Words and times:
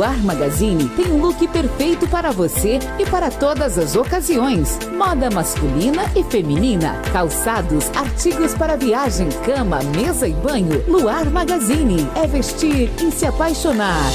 Luar 0.00 0.16
Magazine 0.24 0.88
tem 0.96 1.12
um 1.12 1.20
look 1.20 1.46
perfeito 1.48 2.08
para 2.08 2.30
você 2.32 2.78
e 2.98 3.04
para 3.04 3.30
todas 3.30 3.76
as 3.76 3.94
ocasiões. 3.94 4.78
Moda 4.96 5.28
masculina 5.28 6.10
e 6.16 6.24
feminina, 6.24 6.94
calçados, 7.12 7.90
artigos 7.94 8.54
para 8.54 8.78
viagem, 8.78 9.28
cama, 9.44 9.80
mesa 9.94 10.26
e 10.26 10.32
banho. 10.32 10.82
Luar 10.88 11.28
Magazine 11.28 12.08
é 12.16 12.26
vestir 12.26 12.90
e 13.06 13.12
se 13.12 13.26
apaixonar. 13.26 14.10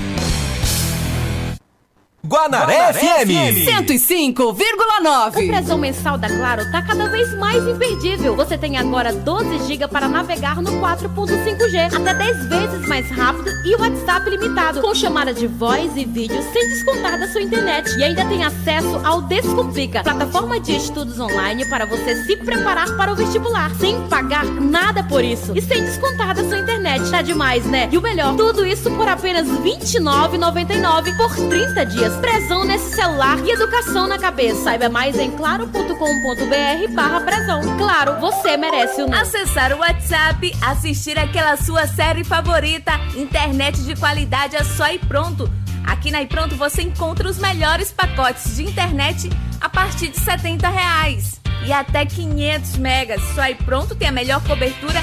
Guanaré, 2.27 2.93
FM 2.93 3.87
105,9. 3.87 5.45
O 5.45 5.47
presão 5.47 5.79
mensal 5.79 6.19
da 6.19 6.29
Claro 6.29 6.69
tá 6.73 6.83
cada 6.83 7.09
vez 7.09 7.33
mais 7.39 7.65
imperdível. 7.67 8.35
Você 8.35 8.59
tem 8.59 8.77
agora 8.77 9.13
12 9.13 9.67
GB 9.67 9.87
para 9.87 10.09
navegar 10.09 10.61
no 10.61 10.73
4.5G, 10.81 11.95
até 11.95 12.15
10 12.15 12.49
vezes 12.49 12.89
mais 12.89 13.09
rápido 13.11 13.49
e 13.65 13.77
WhatsApp 13.77 14.29
limitado, 14.29 14.81
com 14.81 14.93
chamada 14.93 15.33
de 15.33 15.47
voz 15.47 15.97
e 15.97 16.05
vídeo 16.05 16.43
sem 16.53 16.69
descontar 16.69 17.17
da 17.17 17.29
sua 17.29 17.43
internet. 17.43 17.97
E 17.97 18.03
ainda 18.03 18.25
tem 18.25 18.43
acesso 18.43 19.01
ao 19.05 19.23
Descomplica, 19.23 20.03
plataforma 20.03 20.59
de 20.59 20.75
estudos 20.77 21.21
online 21.21 21.65
para 21.69 21.87
você 21.87 22.25
se 22.25 22.37
preparar 22.37 22.97
para 22.97 23.13
o 23.13 23.15
vestibular, 23.15 23.71
sem 23.77 24.01
pagar 24.09 24.45
nada 24.45 25.05
por 25.05 25.23
isso 25.23 25.53
e 25.57 25.63
sem 25.63 25.85
descontar 25.85 26.35
da 26.35 26.43
sua 26.43 26.59
internet. 26.59 27.09
Tá 27.09 27.23
demais, 27.23 27.65
né? 27.67 27.89
E 27.93 27.97
o 27.97 28.03
melhor, 28.03 28.35
tudo 28.37 28.67
isso 28.67 28.91
por 28.91 29.07
apenas 29.07 29.47
R$ 29.47 29.59
29,99 29.59 31.17
por 31.17 31.33
30 31.49 31.87
dias. 31.87 32.16
Prezão 32.21 32.65
nesse 32.65 32.95
celular 32.95 33.39
e 33.45 33.51
educação 33.51 34.07
na 34.07 34.19
cabeça. 34.19 34.65
Saiba 34.65 34.89
mais 34.89 35.19
em 35.19 35.31
claro.com.br 35.31 36.93
barra 36.95 37.21
prezão. 37.21 37.61
Claro, 37.77 38.21
você 38.21 38.57
merece 38.57 39.03
o 39.03 39.15
Acessar 39.15 39.73
o 39.73 39.79
WhatsApp, 39.79 40.53
assistir 40.63 41.19
aquela 41.19 41.57
sua 41.57 41.87
série 41.87 42.25
favorita, 42.25 42.93
internet 43.15 43.83
de 43.83 43.95
qualidade 43.97 44.57
é 44.57 44.65
só 44.65 44.91
e 44.91 44.99
pronto. 44.99 45.51
Aqui 45.87 46.11
na 46.11 46.23
iPronto 46.23 46.57
você 46.57 46.83
encontra 46.83 47.29
os 47.29 47.39
melhores 47.39 47.93
pacotes 47.93 48.57
de 48.57 48.65
internet 48.65 49.31
a 49.61 49.69
partir 49.69 50.09
de 50.09 50.19
70 50.19 50.69
reais. 50.69 51.41
E 51.65 51.73
até 51.73 52.05
500 52.05 52.77
megas. 52.77 53.21
Só 53.35 53.43
aí 53.43 53.55
pronto 53.55 53.95
tem 53.95 54.09
a 54.09 54.13
melhor 54.13 54.43
cobertura 54.45 55.03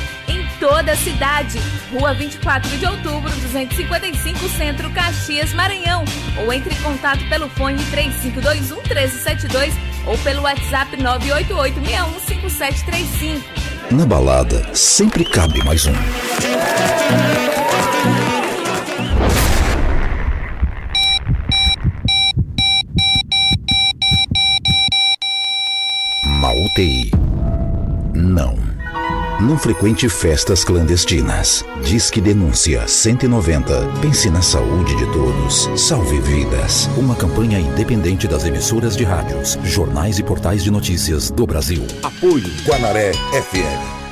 toda 0.63 0.93
a 0.93 0.95
cidade. 0.95 1.59
Rua 1.91 2.13
24 2.13 2.69
de 2.77 2.85
outubro, 2.85 3.29
255 3.29 4.47
Centro, 4.47 4.89
Caxias, 4.91 5.53
Maranhão. 5.53 6.05
Ou 6.41 6.53
entre 6.53 6.73
em 6.73 6.81
contato 6.81 7.27
pelo 7.27 7.49
fone 7.49 7.83
3521 7.91 8.75
1372 8.77 9.73
ou 10.07 10.17
pelo 10.19 10.43
WhatsApp 10.43 10.95
988 10.95 11.81
615735. 11.81 13.43
Na 13.91 14.05
balada, 14.05 14.73
sempre 14.73 15.25
cabe 15.25 15.61
mais 15.65 15.85
um. 15.85 15.93
UTI. 26.75 27.11
Não. 28.15 28.72
Não 29.43 29.57
frequente 29.57 30.07
festas 30.07 30.63
clandestinas. 30.63 31.65
Disque 31.83 32.21
denúncia 32.21 32.87
190. 32.87 33.89
Pense 34.01 34.29
na 34.29 34.41
saúde 34.41 34.95
de 34.95 35.05
todos. 35.07 35.69
Salve 35.75 36.21
vidas. 36.21 36.89
Uma 36.95 37.13
campanha 37.13 37.59
independente 37.59 38.25
das 38.25 38.45
emissoras 38.45 38.95
de 38.95 39.03
rádios, 39.03 39.59
jornais 39.61 40.17
e 40.17 40.23
portais 40.23 40.63
de 40.63 40.71
notícias 40.71 41.29
do 41.29 41.45
Brasil. 41.45 41.85
Apoio 42.01 42.49
Guanaré 42.65 43.11
FM. 43.11 44.02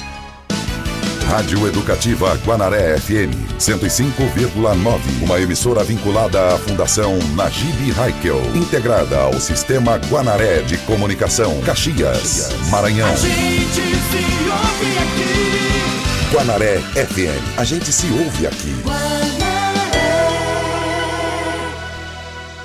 Rádio 1.32 1.66
Educativa 1.66 2.36
Guanaré 2.46 3.00
FM 3.00 3.32
105,9. 3.58 5.24
Uma 5.24 5.40
emissora 5.40 5.82
vinculada 5.82 6.54
à 6.54 6.58
Fundação 6.58 7.18
Najib 7.38 7.98
Haikel. 7.98 8.42
Integrada 8.54 9.18
ao 9.18 9.34
Sistema 9.36 9.96
Guanaré 10.10 10.60
de 10.62 10.78
Comunicação. 10.80 11.62
Caxias, 11.62 12.50
Maranhão. 12.70 13.08
A 13.10 13.16
gente 13.16 13.72
se 13.72 14.18
ouve 14.52 14.98
aqui. 14.98 16.36
Guanaré 16.36 16.80
FM. 16.80 17.58
A 17.58 17.64
gente 17.64 17.94
se 17.94 18.08
ouve 18.08 18.48
aqui. 18.48 18.76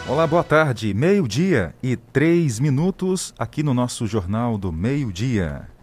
Olá, 0.08 0.26
boa 0.26 0.42
tarde. 0.42 0.92
Meio-dia 0.92 1.72
e 1.80 1.94
três 1.94 2.58
minutos 2.58 3.32
aqui 3.38 3.62
no 3.62 3.72
nosso 3.72 4.08
Jornal 4.08 4.58
do 4.58 4.72
Meio-Dia. 4.72 5.75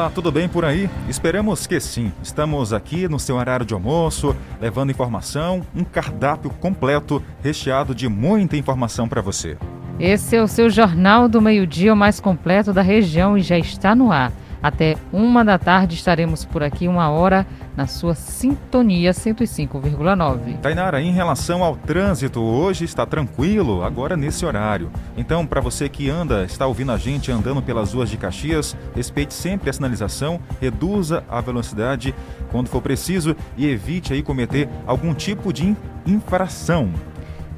Olá, 0.00 0.08
tudo 0.08 0.32
bem 0.32 0.48
por 0.48 0.64
aí? 0.64 0.88
Esperamos 1.10 1.66
que 1.66 1.78
sim. 1.78 2.10
Estamos 2.22 2.72
aqui 2.72 3.06
no 3.06 3.20
seu 3.20 3.36
horário 3.36 3.66
de 3.66 3.74
almoço, 3.74 4.34
levando 4.58 4.88
informação, 4.88 5.60
um 5.76 5.84
cardápio 5.84 6.48
completo, 6.48 7.22
recheado 7.42 7.94
de 7.94 8.08
muita 8.08 8.56
informação 8.56 9.06
para 9.06 9.20
você. 9.20 9.58
Esse 9.98 10.36
é 10.36 10.42
o 10.42 10.48
seu 10.48 10.70
Jornal 10.70 11.28
do 11.28 11.42
Meio-Dia, 11.42 11.92
o 11.92 11.96
mais 11.96 12.18
completo 12.18 12.72
da 12.72 12.80
região 12.80 13.36
e 13.36 13.42
já 13.42 13.58
está 13.58 13.94
no 13.94 14.10
ar. 14.10 14.32
Até 14.62 14.96
uma 15.12 15.44
da 15.44 15.58
tarde 15.58 15.94
estaremos 15.94 16.44
por 16.44 16.62
aqui, 16.62 16.86
uma 16.86 17.08
hora, 17.10 17.46
na 17.76 17.86
sua 17.86 18.14
sintonia 18.14 19.12
105,9. 19.12 20.58
Tainara, 20.60 21.00
em 21.00 21.12
relação 21.12 21.64
ao 21.64 21.76
trânsito, 21.76 22.40
hoje 22.40 22.84
está 22.84 23.06
tranquilo, 23.06 23.82
agora 23.82 24.16
nesse 24.16 24.44
horário. 24.44 24.90
Então, 25.16 25.46
para 25.46 25.60
você 25.60 25.88
que 25.88 26.10
anda, 26.10 26.44
está 26.44 26.66
ouvindo 26.66 26.92
a 26.92 26.98
gente 26.98 27.32
andando 27.32 27.62
pelas 27.62 27.94
ruas 27.94 28.10
de 28.10 28.16
Caxias, 28.16 28.76
respeite 28.94 29.32
sempre 29.32 29.70
a 29.70 29.72
sinalização, 29.72 30.40
reduza 30.60 31.24
a 31.28 31.40
velocidade 31.40 32.14
quando 32.50 32.68
for 32.68 32.82
preciso 32.82 33.34
e 33.56 33.66
evite 33.66 34.12
aí 34.12 34.22
cometer 34.22 34.68
algum 34.86 35.14
tipo 35.14 35.52
de 35.52 35.74
infração. 36.06 36.90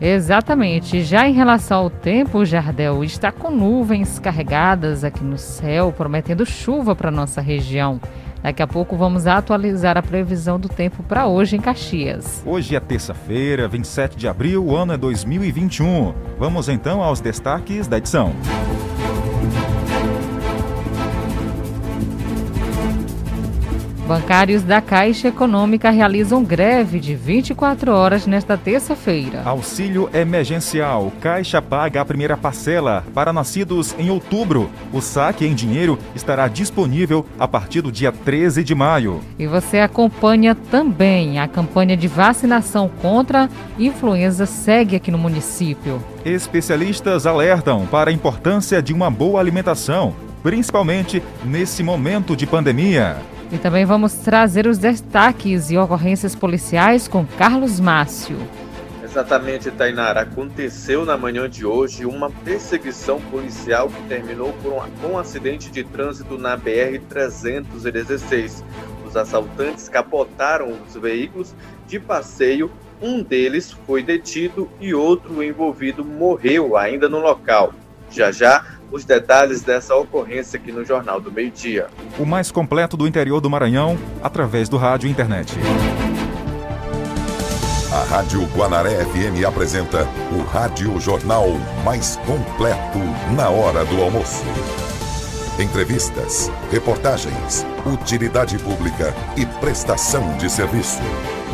Exatamente. 0.02 1.00
Já 1.02 1.28
em 1.28 1.32
relação 1.32 1.78
ao 1.78 1.90
tempo, 1.90 2.38
o 2.38 2.44
Jardel 2.44 3.04
está 3.04 3.30
com 3.30 3.52
nuvens 3.52 4.18
carregadas 4.18 5.04
aqui 5.04 5.22
no 5.22 5.38
céu, 5.38 5.94
prometendo 5.96 6.44
chuva 6.44 6.96
para 6.96 7.08
nossa 7.08 7.40
região. 7.40 8.00
Daqui 8.42 8.60
a 8.60 8.66
pouco 8.66 8.96
vamos 8.96 9.28
atualizar 9.28 9.96
a 9.96 10.02
previsão 10.02 10.58
do 10.58 10.68
tempo 10.68 11.04
para 11.04 11.28
hoje 11.28 11.54
em 11.54 11.60
Caxias. 11.60 12.42
Hoje 12.44 12.74
é 12.74 12.80
terça-feira, 12.80 13.68
27 13.68 14.16
de 14.16 14.26
abril, 14.26 14.64
o 14.64 14.76
ano 14.76 14.94
é 14.94 14.96
2021. 14.96 16.12
Vamos 16.36 16.68
então 16.68 17.00
aos 17.00 17.20
destaques 17.20 17.86
da 17.86 17.98
edição. 17.98 18.34
Bancários 24.06 24.64
da 24.64 24.80
Caixa 24.80 25.28
Econômica 25.28 25.88
realizam 25.88 26.42
greve 26.42 26.98
de 26.98 27.14
24 27.14 27.92
horas 27.92 28.26
nesta 28.26 28.58
terça-feira. 28.58 29.42
Auxílio 29.44 30.10
emergencial. 30.12 31.12
Caixa 31.20 31.62
paga 31.62 32.00
a 32.00 32.04
primeira 32.04 32.36
parcela 32.36 33.04
para 33.14 33.32
nascidos 33.32 33.94
em 33.96 34.10
outubro. 34.10 34.68
O 34.92 35.00
saque 35.00 35.46
em 35.46 35.54
dinheiro 35.54 35.96
estará 36.16 36.48
disponível 36.48 37.24
a 37.38 37.46
partir 37.46 37.80
do 37.80 37.92
dia 37.92 38.10
13 38.10 38.64
de 38.64 38.74
maio. 38.74 39.22
E 39.38 39.46
você 39.46 39.78
acompanha 39.78 40.56
também 40.56 41.38
a 41.38 41.46
campanha 41.46 41.96
de 41.96 42.08
vacinação 42.08 42.90
contra 43.00 43.48
influenza 43.78 44.46
segue 44.46 44.96
aqui 44.96 45.12
no 45.12 45.18
município. 45.18 46.02
Especialistas 46.24 47.24
alertam 47.24 47.86
para 47.86 48.10
a 48.10 48.12
importância 48.12 48.82
de 48.82 48.92
uma 48.92 49.08
boa 49.10 49.38
alimentação, 49.38 50.12
principalmente 50.42 51.22
nesse 51.44 51.84
momento 51.84 52.36
de 52.36 52.46
pandemia. 52.46 53.31
E 53.52 53.58
também 53.58 53.84
vamos 53.84 54.14
trazer 54.14 54.66
os 54.66 54.78
destaques 54.78 55.70
e 55.70 55.76
ocorrências 55.76 56.34
policiais 56.34 57.06
com 57.06 57.26
Carlos 57.26 57.78
Márcio. 57.78 58.38
Exatamente, 59.04 59.70
Tainara. 59.70 60.22
Aconteceu 60.22 61.04
na 61.04 61.18
manhã 61.18 61.50
de 61.50 61.66
hoje 61.66 62.06
uma 62.06 62.30
perseguição 62.30 63.20
policial 63.20 63.90
que 63.90 64.02
terminou 64.08 64.54
por 64.62 64.72
um, 64.72 65.12
um 65.12 65.18
acidente 65.18 65.70
de 65.70 65.84
trânsito 65.84 66.38
na 66.38 66.56
BR-316. 66.56 68.64
Os 69.06 69.18
assaltantes 69.18 69.86
capotaram 69.86 70.78
os 70.88 70.94
veículos 70.94 71.54
de 71.86 72.00
passeio. 72.00 72.72
Um 73.02 73.22
deles 73.22 73.70
foi 73.86 74.02
detido 74.02 74.66
e 74.80 74.94
outro 74.94 75.42
envolvido 75.42 76.02
morreu 76.02 76.74
ainda 76.74 77.06
no 77.06 77.18
local. 77.18 77.74
Já 78.10 78.32
já 78.32 78.64
os 78.92 79.04
detalhes 79.04 79.62
dessa 79.62 79.96
ocorrência 79.96 80.58
aqui 80.58 80.70
no 80.70 80.84
Jornal 80.84 81.20
do 81.20 81.32
Meio 81.32 81.50
Dia. 81.50 81.88
O 82.18 82.26
mais 82.26 82.50
completo 82.50 82.96
do 82.96 83.08
interior 83.08 83.40
do 83.40 83.48
Maranhão, 83.48 83.98
através 84.22 84.68
do 84.68 84.76
rádio 84.76 85.08
e 85.08 85.10
internet. 85.10 85.54
A 87.90 88.04
Rádio 88.04 88.42
Guanaré 88.54 89.04
FM 89.04 89.44
apresenta 89.46 90.06
o 90.30 90.42
Rádio 90.42 90.98
Jornal 91.00 91.46
mais 91.84 92.16
completo 92.16 92.98
na 93.34 93.50
hora 93.50 93.84
do 93.84 94.00
almoço. 94.00 94.44
Entrevistas, 95.58 96.50
reportagens, 96.70 97.66
utilidade 97.84 98.58
pública 98.58 99.14
e 99.36 99.44
prestação 99.60 100.36
de 100.38 100.50
serviço. 100.50 101.00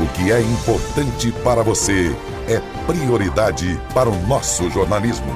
O 0.00 0.06
que 0.14 0.30
é 0.30 0.40
importante 0.40 1.32
para 1.42 1.64
você 1.64 2.16
é 2.48 2.60
prioridade 2.86 3.80
para 3.92 4.08
o 4.08 4.26
nosso 4.26 4.70
jornalismo. 4.70 5.32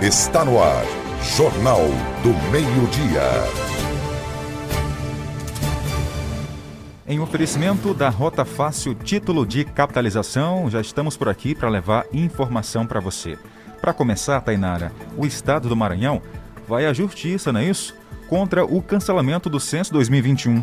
Está 0.00 0.44
no 0.44 0.62
ar 0.62 0.84
Jornal 1.22 1.80
do 2.22 2.50
Meio-Dia. 2.50 3.22
Em 7.06 7.20
oferecimento 7.20 7.92
da 7.92 8.08
Rota 8.08 8.44
Fácil 8.44 8.94
Título 8.94 9.46
de 9.46 9.64
Capitalização, 9.64 10.70
já 10.70 10.80
estamos 10.80 11.16
por 11.16 11.28
aqui 11.28 11.54
para 11.54 11.68
levar 11.68 12.06
informação 12.12 12.86
para 12.86 13.00
você. 13.00 13.38
Para 13.80 13.92
começar, 13.92 14.40
Tainara, 14.40 14.92
o 15.16 15.26
Estado 15.26 15.68
do 15.68 15.76
Maranhão 15.76 16.22
vai 16.66 16.86
à 16.86 16.92
justiça, 16.92 17.52
não 17.52 17.60
é 17.60 17.64
isso? 17.64 17.94
Contra 18.28 18.64
o 18.64 18.80
cancelamento 18.82 19.50
do 19.50 19.60
censo 19.60 19.92
2021. 19.92 20.62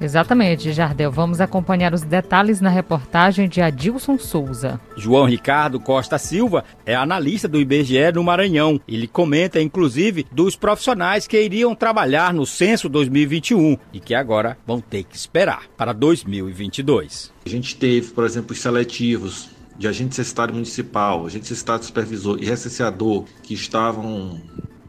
Exatamente, 0.00 0.72
Jardel. 0.72 1.10
Vamos 1.10 1.40
acompanhar 1.40 1.94
os 1.94 2.02
detalhes 2.02 2.60
na 2.60 2.68
reportagem 2.68 3.48
de 3.48 3.60
Adilson 3.60 4.18
Souza. 4.18 4.80
João 4.96 5.26
Ricardo 5.26 5.78
Costa 5.78 6.18
Silva 6.18 6.64
é 6.84 6.94
analista 6.94 7.46
do 7.48 7.60
IBGE 7.60 8.12
no 8.12 8.24
Maranhão. 8.24 8.80
Ele 8.86 9.06
comenta, 9.06 9.60
inclusive, 9.60 10.26
dos 10.32 10.56
profissionais 10.56 11.26
que 11.26 11.40
iriam 11.40 11.74
trabalhar 11.74 12.34
no 12.34 12.44
censo 12.44 12.88
2021 12.88 13.76
e 13.92 14.00
que 14.00 14.14
agora 14.14 14.58
vão 14.66 14.80
ter 14.80 15.04
que 15.04 15.16
esperar 15.16 15.66
para 15.76 15.92
2022. 15.92 17.32
A 17.46 17.48
gente 17.48 17.76
teve, 17.76 18.10
por 18.10 18.24
exemplo, 18.24 18.52
os 18.52 18.60
seletivos 18.60 19.50
de 19.78 19.88
agente 19.88 20.14
cestário 20.14 20.54
municipal, 20.54 21.26
agente 21.26 21.46
cestário 21.46 21.84
supervisor 21.84 22.38
e 22.40 22.44
recenseador 22.44 23.24
que 23.42 23.54
estavam 23.54 24.40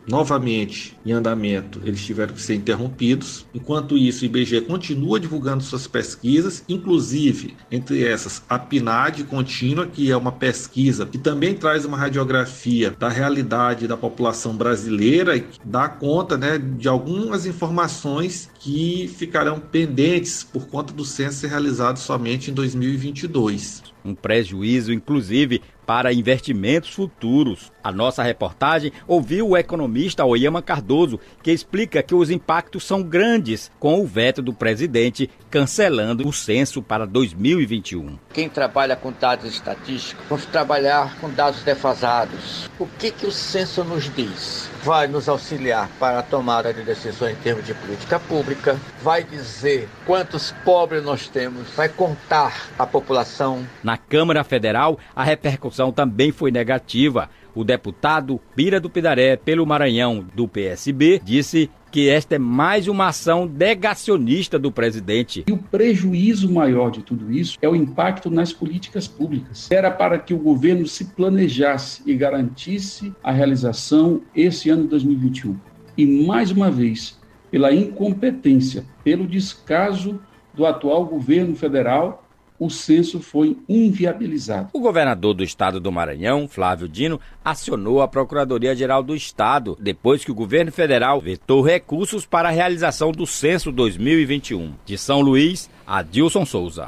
novamente 0.07 0.97
em 1.05 1.11
andamento, 1.11 1.81
eles 1.83 2.03
tiveram 2.03 2.33
que 2.33 2.41
ser 2.41 2.55
interrompidos. 2.55 3.45
Enquanto 3.53 3.97
isso, 3.97 4.23
o 4.23 4.25
IBGE 4.25 4.61
continua 4.61 5.19
divulgando 5.19 5.63
suas 5.63 5.87
pesquisas, 5.87 6.63
inclusive 6.67 7.55
entre 7.71 8.05
essas 8.05 8.43
a 8.49 8.59
PNAD 8.59 9.23
contínua, 9.25 9.87
que 9.87 10.11
é 10.11 10.17
uma 10.17 10.31
pesquisa 10.31 11.05
que 11.05 11.17
também 11.17 11.53
traz 11.53 11.85
uma 11.85 11.97
radiografia 11.97 12.95
da 12.97 13.09
realidade 13.09 13.87
da 13.87 13.97
população 13.97 14.55
brasileira 14.55 15.37
e 15.37 15.45
dá 15.63 15.87
conta 15.87 16.37
né, 16.37 16.57
de 16.57 16.87
algumas 16.87 17.45
informações 17.45 18.49
que 18.59 19.07
ficarão 19.17 19.59
pendentes 19.59 20.43
por 20.43 20.67
conta 20.67 20.93
do 20.93 21.05
censo 21.05 21.39
ser 21.39 21.47
realizado 21.47 21.97
somente 21.97 22.51
em 22.51 22.53
2022 22.53 23.93
um 24.05 24.13
prejuízo, 24.13 24.91
inclusive, 24.91 25.61
para 25.85 26.13
investimentos 26.13 26.89
futuros. 26.91 27.71
A 27.83 27.91
nossa 27.91 28.23
reportagem 28.23 28.93
ouviu 29.05 29.49
o 29.49 29.57
economista 29.57 30.23
Oyama 30.23 30.61
Cardoso, 30.61 31.19
que 31.41 31.51
explica 31.51 32.01
que 32.01 32.15
os 32.15 32.29
impactos 32.29 32.85
são 32.85 33.03
grandes 33.03 33.69
com 33.79 34.01
o 34.01 34.07
veto 34.07 34.41
do 34.41 34.53
presidente 34.53 35.29
cancelando 35.51 36.27
o 36.27 36.31
censo 36.31 36.81
para 36.81 37.05
2021. 37.05 38.17
Quem 38.33 38.47
trabalha 38.47 38.95
com 38.95 39.11
dados 39.11 39.45
estatísticos, 39.45 40.25
vamos 40.29 40.45
trabalhar 40.45 41.19
com 41.19 41.29
dados 41.29 41.61
defasados. 41.63 42.69
O 42.79 42.87
que, 42.87 43.11
que 43.11 43.25
o 43.25 43.31
censo 43.31 43.83
nos 43.83 44.09
diz? 44.15 44.69
Vai 44.81 45.07
nos 45.07 45.29
auxiliar 45.29 45.89
para 45.99 46.19
a 46.19 46.23
tomada 46.23 46.73
de 46.73 46.83
decisões 46.83 47.33
em 47.33 47.41
termos 47.41 47.65
de 47.65 47.73
política 47.73 48.19
pública, 48.19 48.77
vai 49.01 49.23
dizer 49.23 49.89
quantos 50.05 50.53
pobres 50.63 51.03
nós 51.03 51.27
temos, 51.27 51.69
vai 51.71 51.89
contar 51.89 52.69
a 52.77 52.85
população. 52.85 53.65
Na 53.83 53.97
Câmara 53.97 54.43
Federal, 54.43 54.97
a 55.15 55.23
repercussão 55.23 55.72
também 55.91 56.31
foi 56.31 56.51
negativa. 56.51 57.29
O 57.55 57.63
deputado 57.63 58.39
Bira 58.55 58.79
do 58.79 58.89
Pidaré, 58.89 59.35
pelo 59.35 59.65
Maranhão, 59.65 60.25
do 60.33 60.47
PSB, 60.47 61.21
disse 61.23 61.69
que 61.91 62.09
esta 62.09 62.35
é 62.35 62.39
mais 62.39 62.87
uma 62.87 63.09
ação 63.09 63.45
negacionista 63.45 64.57
do 64.57 64.71
presidente. 64.71 65.43
E 65.47 65.51
o 65.51 65.57
prejuízo 65.57 66.51
maior 66.51 66.89
de 66.89 67.03
tudo 67.03 67.31
isso 67.31 67.59
é 67.61 67.69
o 67.69 67.75
impacto 67.75 68.31
nas 68.31 68.51
políticas 68.51 69.07
públicas. 69.07 69.69
Era 69.69 69.91
para 69.91 70.17
que 70.17 70.33
o 70.33 70.39
governo 70.39 70.87
se 70.87 71.05
planejasse 71.05 72.01
e 72.07 72.15
garantisse 72.15 73.13
a 73.23 73.31
realização 73.31 74.21
esse 74.35 74.71
ano 74.71 74.83
de 74.83 74.89
2021. 74.89 75.55
E 75.95 76.07
mais 76.25 76.49
uma 76.49 76.71
vez, 76.71 77.19
pela 77.51 77.71
incompetência, 77.71 78.83
pelo 79.03 79.27
descaso 79.27 80.19
do 80.55 80.65
atual 80.65 81.05
governo 81.05 81.55
federal 81.55 82.22
o 82.63 82.69
censo 82.69 83.19
foi 83.19 83.57
inviabilizado. 83.67 84.69
O 84.71 84.79
governador 84.79 85.33
do 85.33 85.43
estado 85.43 85.79
do 85.79 85.91
Maranhão, 85.91 86.47
Flávio 86.47 86.87
Dino, 86.87 87.19
acionou 87.43 88.01
a 88.01 88.07
Procuradoria-Geral 88.07 89.03
do 89.03 89.15
Estado 89.15 89.77
depois 89.79 90.23
que 90.23 90.31
o 90.31 90.35
governo 90.35 90.71
federal 90.71 91.19
vetou 91.19 91.61
recursos 91.61 92.25
para 92.25 92.47
a 92.47 92.51
realização 92.51 93.11
do 93.11 93.27
censo 93.27 93.71
2021. 93.71 94.73
De 94.85 94.97
São 94.97 95.19
Luís, 95.19 95.69
Adilson 95.85 96.45
Souza. 96.45 96.87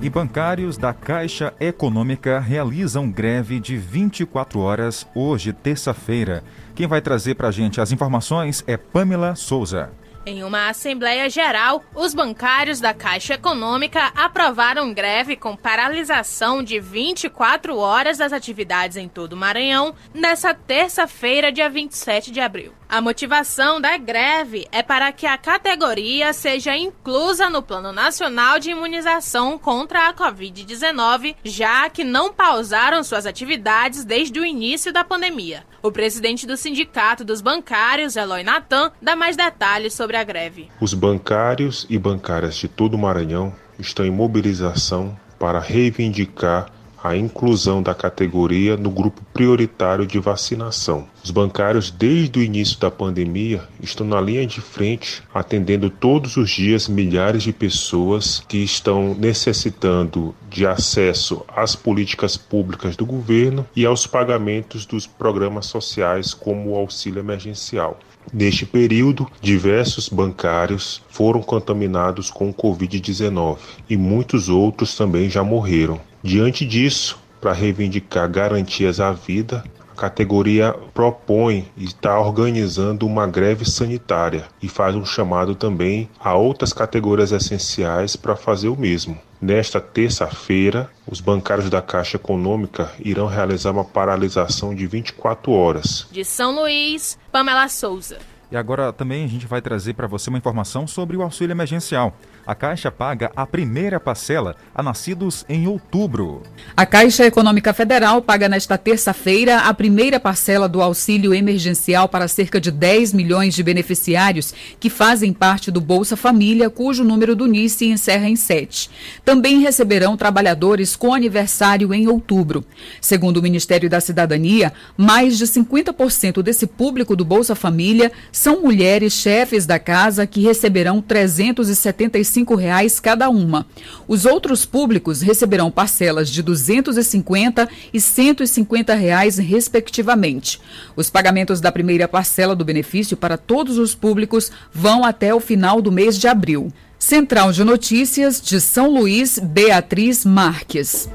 E 0.00 0.08
bancários 0.08 0.78
da 0.78 0.92
Caixa 0.92 1.52
Econômica 1.58 2.38
realizam 2.38 3.10
greve 3.10 3.58
de 3.58 3.76
24 3.76 4.60
horas 4.60 5.04
hoje, 5.16 5.52
terça-feira. 5.52 6.44
Quem 6.76 6.86
vai 6.86 7.00
trazer 7.00 7.34
para 7.34 7.48
a 7.48 7.50
gente 7.50 7.80
as 7.80 7.90
informações 7.90 8.62
é 8.68 8.76
Pamela 8.76 9.34
Souza. 9.34 9.90
Em 10.28 10.42
uma 10.42 10.68
Assembleia 10.68 11.30
Geral, 11.30 11.84
os 11.94 12.12
bancários 12.12 12.80
da 12.80 12.92
Caixa 12.92 13.34
Econômica 13.34 14.10
aprovaram 14.16 14.92
greve 14.92 15.36
com 15.36 15.54
paralisação 15.54 16.64
de 16.64 16.80
24 16.80 17.78
horas 17.78 18.18
das 18.18 18.32
atividades 18.32 18.96
em 18.96 19.08
todo 19.08 19.34
o 19.34 19.36
Maranhão 19.36 19.94
nesta 20.12 20.52
terça-feira, 20.52 21.52
dia 21.52 21.70
27 21.70 22.32
de 22.32 22.40
abril. 22.40 22.72
A 22.88 23.00
motivação 23.00 23.80
da 23.80 23.96
greve 23.96 24.68
é 24.70 24.80
para 24.80 25.10
que 25.10 25.26
a 25.26 25.36
categoria 25.36 26.32
seja 26.32 26.76
inclusa 26.76 27.50
no 27.50 27.60
Plano 27.60 27.90
Nacional 27.90 28.60
de 28.60 28.70
Imunização 28.70 29.58
contra 29.58 30.08
a 30.08 30.14
Covid-19, 30.14 31.34
já 31.44 31.90
que 31.90 32.04
não 32.04 32.32
pausaram 32.32 33.02
suas 33.02 33.26
atividades 33.26 34.04
desde 34.04 34.38
o 34.38 34.46
início 34.46 34.92
da 34.92 35.02
pandemia. 35.02 35.64
O 35.82 35.90
presidente 35.90 36.46
do 36.46 36.56
Sindicato 36.56 37.24
dos 37.24 37.40
Bancários, 37.40 38.14
Eloy 38.14 38.44
Natan, 38.44 38.92
dá 39.02 39.16
mais 39.16 39.36
detalhes 39.36 39.92
sobre 39.92 40.16
a 40.16 40.22
greve. 40.22 40.70
Os 40.80 40.94
bancários 40.94 41.86
e 41.90 41.98
bancárias 41.98 42.54
de 42.54 42.68
todo 42.68 42.94
o 42.94 42.98
Maranhão 42.98 43.52
estão 43.80 44.06
em 44.06 44.12
mobilização 44.12 45.18
para 45.40 45.58
reivindicar 45.58 46.70
a 47.02 47.16
inclusão 47.16 47.82
da 47.82 47.94
categoria 47.94 48.76
no 48.76 48.90
grupo 48.90 49.20
prioritário 49.32 50.06
de 50.06 50.18
vacinação. 50.18 51.06
Os 51.22 51.30
bancários, 51.30 51.90
desde 51.90 52.38
o 52.38 52.42
início 52.42 52.78
da 52.78 52.90
pandemia, 52.90 53.62
estão 53.80 54.06
na 54.06 54.20
linha 54.20 54.46
de 54.46 54.60
frente, 54.60 55.22
atendendo 55.32 55.90
todos 55.90 56.36
os 56.36 56.50
dias 56.50 56.88
milhares 56.88 57.42
de 57.42 57.52
pessoas 57.52 58.42
que 58.48 58.58
estão 58.58 59.14
necessitando 59.14 60.34
de 60.48 60.66
acesso 60.66 61.44
às 61.48 61.76
políticas 61.76 62.36
públicas 62.36 62.96
do 62.96 63.04
governo 63.04 63.66
e 63.74 63.84
aos 63.84 64.06
pagamentos 64.06 64.86
dos 64.86 65.06
programas 65.06 65.66
sociais, 65.66 66.32
como 66.32 66.70
o 66.70 66.76
auxílio 66.76 67.20
emergencial. 67.20 67.98
Neste 68.32 68.66
período, 68.66 69.26
diversos 69.40 70.08
bancários 70.08 71.00
foram 71.08 71.40
contaminados 71.40 72.30
com 72.30 72.50
o 72.50 72.54
Covid-19 72.54 73.58
e 73.88 73.96
muitos 73.96 74.48
outros 74.48 74.96
também 74.96 75.30
já 75.30 75.44
morreram. 75.44 76.00
Diante 76.26 76.66
disso, 76.66 77.16
para 77.40 77.52
reivindicar 77.52 78.28
garantias 78.28 78.98
à 78.98 79.12
vida, 79.12 79.62
a 79.92 79.94
categoria 79.94 80.74
propõe 80.92 81.70
e 81.76 81.84
está 81.84 82.18
organizando 82.18 83.06
uma 83.06 83.28
greve 83.28 83.64
sanitária 83.64 84.44
e 84.60 84.68
faz 84.68 84.96
um 84.96 85.04
chamado 85.04 85.54
também 85.54 86.10
a 86.18 86.34
outras 86.34 86.72
categorias 86.72 87.30
essenciais 87.30 88.16
para 88.16 88.34
fazer 88.34 88.66
o 88.66 88.76
mesmo. 88.76 89.16
Nesta 89.40 89.80
terça-feira, 89.80 90.90
os 91.06 91.20
bancários 91.20 91.70
da 91.70 91.80
Caixa 91.80 92.16
Econômica 92.16 92.90
irão 92.98 93.28
realizar 93.28 93.70
uma 93.70 93.84
paralisação 93.84 94.74
de 94.74 94.84
24 94.84 95.52
horas. 95.52 96.08
De 96.10 96.24
São 96.24 96.60
Luís, 96.60 97.16
Pamela 97.30 97.68
Souza. 97.68 98.18
E 98.50 98.56
agora 98.56 98.92
também 98.92 99.24
a 99.24 99.28
gente 99.28 99.46
vai 99.46 99.62
trazer 99.62 99.94
para 99.94 100.08
você 100.08 100.28
uma 100.28 100.38
informação 100.38 100.88
sobre 100.88 101.16
o 101.16 101.22
auxílio 101.22 101.52
emergencial 101.52 102.16
a 102.46 102.54
Caixa 102.54 102.92
paga 102.92 103.32
a 103.34 103.44
primeira 103.44 103.98
parcela 103.98 104.54
a 104.72 104.80
nascidos 104.80 105.44
em 105.48 105.66
outubro. 105.66 106.44
A 106.76 106.86
Caixa 106.86 107.26
Econômica 107.26 107.74
Federal 107.74 108.22
paga 108.22 108.48
nesta 108.48 108.78
terça-feira 108.78 109.62
a 109.62 109.74
primeira 109.74 110.20
parcela 110.20 110.68
do 110.68 110.80
auxílio 110.80 111.34
emergencial 111.34 112.08
para 112.08 112.28
cerca 112.28 112.60
de 112.60 112.70
10 112.70 113.12
milhões 113.14 113.52
de 113.52 113.64
beneficiários 113.64 114.54
que 114.78 114.88
fazem 114.88 115.32
parte 115.32 115.72
do 115.72 115.80
Bolsa 115.80 116.16
Família, 116.16 116.70
cujo 116.70 117.02
número 117.02 117.34
do 117.34 117.46
NIS 117.46 117.72
se 117.72 117.86
encerra 117.86 118.28
em 118.28 118.36
7. 118.36 118.90
Também 119.24 119.58
receberão 119.58 120.16
trabalhadores 120.16 120.94
com 120.94 121.12
aniversário 121.12 121.92
em 121.92 122.06
outubro. 122.06 122.64
Segundo 123.00 123.38
o 123.38 123.42
Ministério 123.42 123.90
da 123.90 124.00
Cidadania, 124.00 124.72
mais 124.96 125.36
de 125.36 125.46
50% 125.46 126.42
desse 126.42 126.66
público 126.66 127.16
do 127.16 127.24
Bolsa 127.24 127.56
Família 127.56 128.12
são 128.30 128.62
mulheres 128.62 129.14
chefes 129.14 129.66
da 129.66 129.80
casa 129.80 130.26
que 130.28 130.42
receberão 130.42 131.02
375 131.02 132.35
reais 132.54 133.00
cada 133.00 133.28
uma. 133.28 133.66
Os 134.06 134.24
outros 134.24 134.64
públicos 134.64 135.22
receberão 135.22 135.70
parcelas 135.70 136.28
de 136.28 136.40
R$ 136.40 136.46
250 136.46 137.68
e 137.92 138.00
150 138.00 138.94
reais, 138.94 139.38
respectivamente. 139.38 140.60
Os 140.94 141.08
pagamentos 141.10 141.60
da 141.60 141.72
primeira 141.72 142.06
parcela 142.06 142.54
do 142.54 142.64
benefício 142.64 143.16
para 143.16 143.38
todos 143.38 143.78
os 143.78 143.94
públicos 143.94 144.50
vão 144.72 145.04
até 145.04 145.34
o 145.34 145.40
final 145.40 145.80
do 145.80 145.92
mês 145.92 146.18
de 146.18 146.28
abril. 146.28 146.72
Central 146.98 147.52
de 147.52 147.62
Notícias 147.62 148.40
de 148.40 148.60
São 148.60 148.90
Luís, 148.90 149.38
Beatriz 149.38 150.24
Marques. 150.24 151.08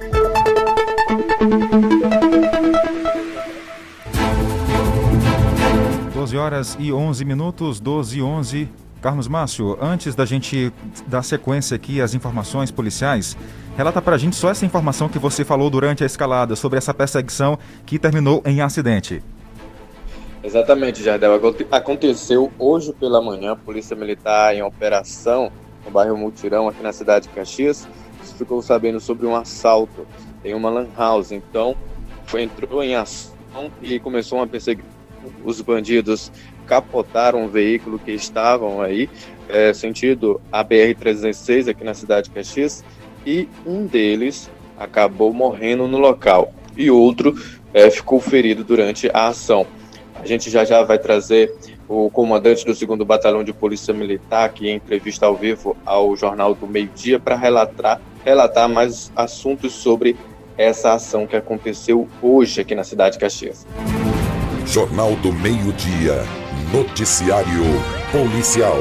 Doze 6.14 6.38
horas 6.38 6.78
e 6.80 6.94
onze 6.94 7.26
minutos, 7.26 7.80
doze 7.80 8.20
e 8.20 8.22
onze. 8.22 8.70
Carlos 9.02 9.28
Márcio, 9.28 9.78
antes 9.82 10.14
da 10.14 10.26
gente 10.26 10.72
dar 11.08 11.24
sequência 11.24 11.76
aqui 11.76 12.00
às 12.00 12.14
informações 12.14 12.70
policiais, 12.70 13.36
relata 13.76 14.00
pra 14.02 14.18
gente 14.18 14.36
só 14.36 14.52
essa 14.52 14.66
informação 14.66 15.10
que 15.10 15.18
você 15.18 15.44
falou 15.44 15.70
durante 15.72 16.04
a 16.04 16.06
escalada 16.06 16.56
sobre 16.56 16.78
essa 16.78 16.94
perseguição 16.94 17.58
que 17.86 17.98
terminou 17.98 18.44
em 18.46 18.62
acidente. 18.62 19.24
Exatamente, 20.44 21.04
Jardel. 21.04 21.40
Aconteceu 21.72 22.52
hoje 22.60 22.94
pela 22.94 23.22
manhã, 23.22 23.54
a 23.54 23.56
Polícia 23.56 23.96
Militar 23.96 24.56
em 24.56 24.62
operação 24.62 25.52
no 25.84 25.92
bairro 25.92 26.16
Multirão, 26.16 26.68
aqui 26.68 26.84
na 26.84 26.94
cidade 26.94 27.28
de 27.28 27.34
Caxias, 27.34 27.88
ficou 28.38 28.62
sabendo 28.62 29.00
sobre 29.00 29.26
um 29.26 29.36
assalto 29.36 30.06
em 30.46 30.54
uma 30.54 30.70
lan 30.70 30.88
house. 30.96 31.32
Então, 31.32 31.76
foi, 32.26 32.44
entrou 32.44 32.84
em 32.84 32.96
ação 32.96 33.32
e 33.82 34.00
começou 34.00 34.38
uma 34.38 34.48
perseguição. 34.48 34.92
Os 35.44 35.62
bandidos 35.62 36.32
capotaram 36.66 37.44
um 37.44 37.48
veículo 37.48 38.00
que 38.00 38.12
estavam 38.12 38.82
aí, 38.82 39.10
é, 39.50 39.74
sentido 39.74 40.40
a 40.52 40.64
BR-306 40.64 41.70
aqui 41.70 41.84
na 41.84 41.94
cidade 41.94 42.30
de 42.30 42.36
Caxias, 42.36 42.84
e 43.26 43.48
um 43.66 43.86
deles 43.86 44.50
acabou 44.78 45.34
morrendo 45.34 45.88
no 45.88 45.98
local 45.98 46.54
e 46.76 46.90
outro 46.90 47.36
é, 47.74 47.90
ficou 47.90 48.20
ferido 48.20 48.64
durante 48.64 49.10
a 49.14 49.28
ação. 49.28 49.66
A 50.16 50.26
gente 50.26 50.50
já 50.50 50.64
já 50.64 50.84
vai 50.84 51.00
trazer 51.00 51.54
o 51.88 52.10
comandante 52.10 52.66
do 52.66 52.74
2 52.74 53.06
Batalhão 53.06 53.44
de 53.44 53.52
Polícia 53.52 53.94
Militar, 53.94 54.50
que 54.50 54.70
em 54.70 54.76
entrevista 54.76 55.26
ao 55.26 55.36
vivo 55.36 55.76
ao 55.86 56.16
Jornal 56.16 56.54
do 56.54 56.68
Meio 56.68 56.90
Dia, 56.96 57.20
para 57.20 57.36
relatar, 57.36 58.00
relatar 58.24 58.70
mais 58.70 59.12
assuntos 59.16 59.74
sobre 59.74 60.16
essa 60.58 60.94
ação 60.94 61.26
que 61.26 61.36
aconteceu 61.36 62.08
hoje 62.22 62.62
aqui 62.62 62.76
na 62.76 62.84
cidade 62.84 63.14
de 63.16 63.20
Caxias. 63.20 63.66
Jornal 64.66 65.16
do 65.18 65.34
Meio 65.34 65.74
Dia 65.74 66.24
Noticiário 66.74 67.64
Policial. 68.14 68.78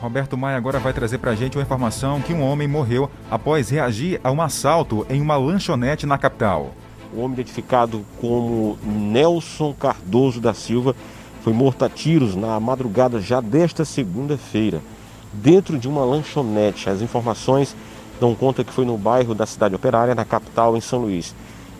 Roberto 0.00 0.38
Maia 0.38 0.56
agora 0.56 0.78
vai 0.78 0.90
trazer 0.94 1.18
para 1.18 1.32
a 1.32 1.34
gente 1.34 1.58
uma 1.58 1.62
informação 1.62 2.18
que 2.22 2.32
um 2.32 2.40
homem 2.40 2.66
morreu 2.66 3.10
após 3.30 3.68
reagir 3.68 4.18
a 4.24 4.32
um 4.32 4.40
assalto 4.40 5.06
em 5.10 5.20
uma 5.20 5.36
lanchonete 5.36 6.06
na 6.06 6.16
capital. 6.16 6.72
O 7.12 7.20
homem 7.20 7.34
identificado 7.34 8.06
como 8.22 8.78
Nelson 8.82 9.74
Cardoso 9.74 10.40
da 10.40 10.54
Silva 10.54 10.96
foi 11.42 11.52
morto 11.52 11.84
a 11.84 11.90
tiros 11.90 12.34
na 12.34 12.58
madrugada 12.58 13.20
já 13.20 13.42
desta 13.42 13.84
segunda-feira, 13.84 14.80
dentro 15.30 15.78
de 15.78 15.86
uma 15.86 16.06
lanchonete. 16.06 16.88
As 16.88 17.02
informações 17.02 17.76
dão 18.18 18.34
conta 18.34 18.64
que 18.64 18.72
foi 18.72 18.86
no 18.86 18.96
bairro 18.96 19.34
da 19.34 19.44
cidade 19.44 19.74
operária, 19.74 20.14
na 20.14 20.24
capital, 20.24 20.74
em 20.74 20.80
São 20.80 21.00
Luís. 21.00 21.34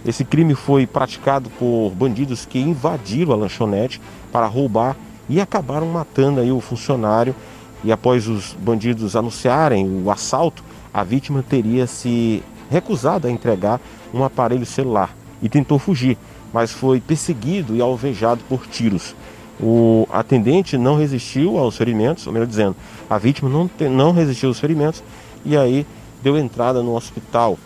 Esse 0.05 0.23
crime 0.23 0.55
foi 0.55 0.87
praticado 0.87 1.49
por 1.49 1.91
bandidos 1.93 2.45
que 2.45 2.59
invadiram 2.59 3.33
a 3.33 3.37
lanchonete 3.37 4.03
para 4.35 4.49
roubar 4.49 4.97
e 5.29 5.41
acabaram 5.41 5.87
matando 5.87 6.41
aí 6.41 6.51
o 6.51 6.61
funcionário. 6.61 7.37
E 7.85 7.93
após 7.93 8.27
os 8.27 8.53
bandidos 8.59 9.15
anunciarem 9.15 10.03
o 10.05 10.11
assalto, 10.11 10.65
a 10.93 11.05
vítima 11.05 11.45
teria 11.49 11.87
se 11.87 12.43
recusado 12.69 13.29
a 13.29 13.31
entregar 13.31 13.81
um 14.13 14.25
aparelho 14.25 14.67
celular 14.67 15.15
e 15.41 15.49
tentou 15.49 15.79
fugir, 15.79 16.19
mas 16.53 16.73
foi 16.73 17.01
perseguido 17.01 17.77
e 17.77 17.81
alvejado 17.81 18.41
por 18.49 18.67
tiros. 18.67 19.15
O 19.61 20.09
atendente 20.11 20.77
não 20.77 20.97
resistiu 20.97 21.57
aos 21.57 21.77
ferimentos, 21.77 22.27
ou 22.27 22.33
melhor 22.33 22.47
dizendo, 22.47 22.75
a 23.09 23.19
vítima 23.19 23.49
não, 23.49 23.71
não 23.91 24.11
resistiu 24.11 24.49
aos 24.49 24.59
ferimentos 24.59 25.01
e 25.45 25.57
aí 25.57 25.87
deu 26.25 26.37
entrada 26.37 26.83
no 26.83 26.97
hospital. 26.97 27.57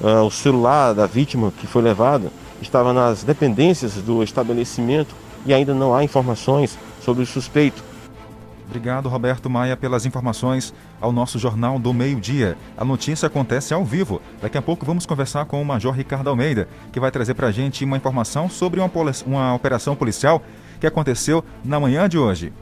Uh, 0.00 0.24
o 0.24 0.30
celular 0.30 0.92
da 0.92 1.06
vítima 1.06 1.52
que 1.58 1.66
foi 1.66 1.82
levado 1.82 2.30
estava 2.62 2.92
nas 2.92 3.24
dependências 3.24 3.94
do 3.94 4.22
estabelecimento 4.22 5.23
e 5.44 5.52
ainda 5.52 5.74
não 5.74 5.94
há 5.94 6.04
informações 6.04 6.78
sobre 7.00 7.22
o 7.22 7.26
suspeito. 7.26 7.82
Obrigado, 8.66 9.08
Roberto 9.08 9.50
Maia, 9.50 9.76
pelas 9.76 10.06
informações 10.06 10.72
ao 11.00 11.12
nosso 11.12 11.38
Jornal 11.38 11.78
do 11.78 11.92
Meio-Dia. 11.92 12.56
A 12.76 12.84
notícia 12.84 13.26
acontece 13.26 13.74
ao 13.74 13.84
vivo. 13.84 14.20
Daqui 14.40 14.56
a 14.56 14.62
pouco 14.62 14.86
vamos 14.86 15.04
conversar 15.04 15.44
com 15.44 15.60
o 15.60 15.64
Major 15.64 15.94
Ricardo 15.94 16.30
Almeida, 16.30 16.66
que 16.90 16.98
vai 16.98 17.10
trazer 17.10 17.34
para 17.34 17.48
a 17.48 17.52
gente 17.52 17.84
uma 17.84 17.96
informação 17.96 18.48
sobre 18.48 18.80
uma, 18.80 18.90
uma 19.26 19.54
operação 19.54 19.94
policial 19.94 20.42
que 20.80 20.86
aconteceu 20.86 21.44
na 21.64 21.78
manhã 21.78 22.08
de 22.08 22.18
hoje. 22.18 22.52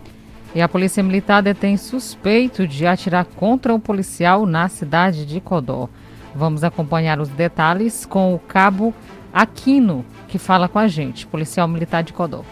E 0.55 0.61
a 0.61 0.69
Polícia 0.69 1.03
Militar 1.03 1.43
detém 1.43 1.77
suspeito 1.77 2.67
de 2.67 2.85
atirar 2.85 3.25
contra 3.25 3.73
um 3.73 3.81
policial 3.81 4.45
na 4.45 4.69
cidade 4.69 5.25
de 5.25 5.41
Codó. 5.41 5.89
Vamos 6.35 6.63
acompanhar 6.63 7.21
os 7.21 7.29
detalhes 7.29 8.05
com 8.05 8.35
o 8.35 8.39
cabo 8.39 8.93
Aquino, 9.33 10.05
que 10.29 10.39
fala 10.39 10.69
com 10.69 10.79
a 10.79 10.89
gente, 10.89 11.27
policial 11.27 11.67
militar 11.67 12.03
de 12.03 12.13
Codó. 12.13 12.45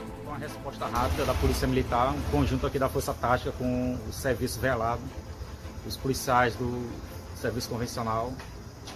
Resposta 0.81 0.99
rápida 0.99 1.25
da 1.27 1.35
Polícia 1.35 1.69
Militar, 1.69 2.15
um 2.15 2.23
conjunto 2.31 2.67
aqui 2.67 2.79
da 2.79 2.89
Força 2.89 3.13
Tática 3.13 3.53
com 3.53 3.99
o 4.09 4.13
Serviço 4.15 4.59
Velado, 4.59 5.03
os 5.87 5.95
policiais 5.95 6.55
do 6.55 6.91
Serviço 7.37 7.69
Convencional, 7.69 8.33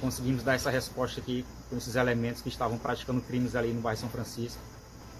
conseguimos 0.00 0.42
dar 0.42 0.54
essa 0.54 0.70
resposta 0.70 1.20
aqui 1.20 1.44
com 1.68 1.76
esses 1.76 1.94
elementos 1.94 2.40
que 2.40 2.48
estavam 2.48 2.78
praticando 2.78 3.20
crimes 3.20 3.54
ali 3.54 3.70
no 3.70 3.82
bairro 3.82 4.00
São 4.00 4.08
Francisco, 4.08 4.60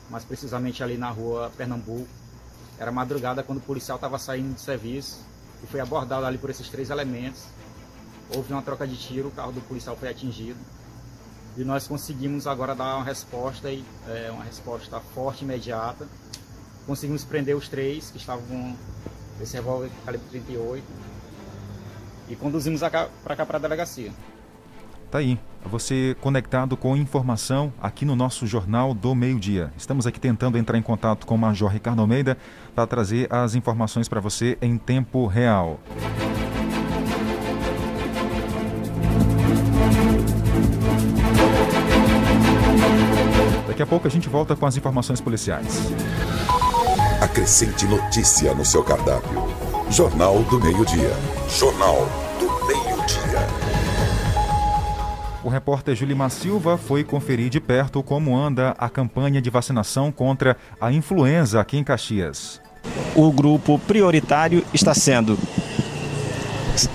mais 0.09 0.25
precisamente 0.25 0.83
ali 0.83 0.97
na 0.97 1.11
rua 1.11 1.53
Pernambuco. 1.55 2.09
Era 2.79 2.91
madrugada 2.91 3.43
quando 3.43 3.59
o 3.59 3.63
policial 3.63 3.97
estava 3.97 4.19
saindo 4.19 4.55
de 4.55 4.61
serviço 4.63 5.21
e 5.63 5.67
foi 5.67 5.81
abordado 5.81 6.25
ali 6.25 6.39
por 6.39 6.49
esses 6.49 6.69
três 6.71 6.89
elementos 6.89 7.43
houve 8.35 8.53
uma 8.53 8.63
troca 8.63 8.87
de 8.87 8.97
tiro, 8.97 9.29
o 9.29 9.31
carro 9.31 9.53
do 9.53 9.61
policial 9.61 9.97
foi 9.97 10.09
atingido. 10.09 10.59
E 11.57 11.63
nós 11.63 11.87
conseguimos 11.87 12.47
agora 12.47 12.75
dar 12.75 12.97
uma 12.97 13.05
resposta, 13.05 13.69
é, 13.69 14.31
uma 14.33 14.43
resposta 14.43 14.99
forte 15.15 15.45
imediata. 15.45 16.09
Conseguimos 16.87 17.25
prender 17.25 17.57
os 17.57 17.69
três 17.69 18.11
que 18.11 18.19
estavam 18.19 18.45
com 18.47 18.77
esse 19.41 19.57
revólver 19.57 19.91
calibre 20.05 20.27
38 20.31 20.85
e 22.29 22.37
conduzimos 22.37 22.81
para 22.81 23.37
cá 23.37 23.47
para 23.47 23.57
a 23.57 23.61
delegacia. 23.61 24.13
Tá 25.11 25.19
aí, 25.19 25.39
você 25.65 26.17
conectado 26.21 26.77
com 26.77 26.97
informação 26.97 27.73
aqui 27.81 28.05
no 28.05 28.17
nosso 28.17 28.47
Jornal 28.47 28.93
do 28.93 29.15
Meio-Dia. 29.15 29.73
Estamos 29.77 30.07
aqui 30.07 30.19
tentando 30.19 30.59
entrar 30.59 30.77
em 30.77 30.83
contato 30.83 31.25
com 31.27 31.37
o 31.37 31.39
Major 31.39 31.71
Ricardo 31.71 32.01
Almeida 32.01 32.37
para 32.75 32.87
trazer 32.87 33.33
as 33.33 33.55
informações 33.55 34.09
para 34.09 34.21
você 34.21 34.59
em 34.61 34.77
tempo 34.77 35.27
real. 35.27 35.79
Daqui 43.69 43.83
a 43.83 43.87
pouco 43.87 44.07
a 44.07 44.11
gente 44.11 44.29
volta 44.29 44.55
com 44.57 44.67
as 44.67 44.77
informações 44.77 45.21
policiais. 45.21 45.93
Acrescente 47.35 47.85
notícia 47.87 48.55
no 48.55 48.65
seu 48.65 48.85
cardápio. 48.85 49.43
Jornal 49.91 50.45
do 50.45 50.61
Meio-Dia. 50.61 51.11
Jornal 51.49 52.09
do 52.39 52.47
Meio-Dia. 52.65 53.41
O 55.43 55.49
repórter 55.49 55.97
Julimar 55.97 56.31
Silva 56.31 56.79
foi 56.79 57.03
conferir 57.03 57.51
de 57.51 57.59
perto 57.59 58.05
como 58.05 58.37
anda 58.37 58.73
a 58.79 58.89
campanha 58.89 59.43
de 59.43 59.51
vacinação 59.51 60.13
contra 60.13 60.57
a 60.81 60.93
influenza 60.93 61.61
aqui 61.61 61.77
em 61.77 61.83
Caxias. 61.83 62.61
O 63.17 63.33
grupo 63.33 63.81
prioritário 63.81 64.65
está 64.73 64.95
sendo 64.95 65.37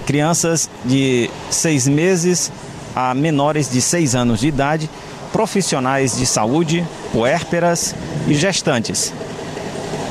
crianças 0.05 0.69
de 0.85 1.29
seis 1.51 1.85
meses 1.85 2.49
a 2.95 3.13
menores 3.13 3.69
de 3.69 3.81
seis 3.81 4.15
anos 4.15 4.39
de 4.39 4.47
idade, 4.47 4.89
profissionais 5.33 6.17
de 6.17 6.25
saúde, 6.25 6.87
puérperas 7.11 7.93
e 8.25 8.33
gestantes. 8.33 9.13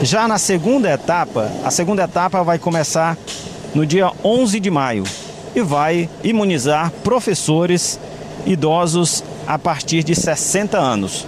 Já 0.03 0.29
na 0.29 0.39
segunda 0.39 0.93
etapa, 0.93 1.51
a 1.65 1.73
segunda 1.73 2.05
etapa 2.05 2.45
vai 2.45 2.57
começar 2.57 3.19
no 3.75 3.85
dia 3.85 4.13
11 4.23 4.61
de 4.61 4.71
maio 4.71 5.03
e 5.57 5.61
vai 5.61 6.09
imunizar 6.23 6.93
professores 7.03 7.99
idosos 8.47 9.25
a 9.45 9.59
partir 9.59 10.05
de 10.05 10.15
60 10.15 10.79
anos. 10.79 11.27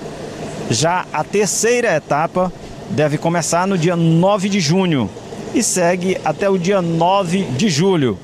Já 0.71 1.05
a 1.13 1.25
terceira 1.25 1.97
etapa 1.97 2.53
deve 2.91 3.19
começar 3.19 3.67
no 3.67 3.77
dia 3.77 3.97
9 3.97 4.49
de 4.49 4.61
junho 4.61 5.11
e 5.53 5.65
segue 5.65 6.17
até 6.25 6.49
o 6.49 6.57
dia 6.57 6.81
9 6.81 7.43
de 7.43 7.69
julho. 7.69 8.17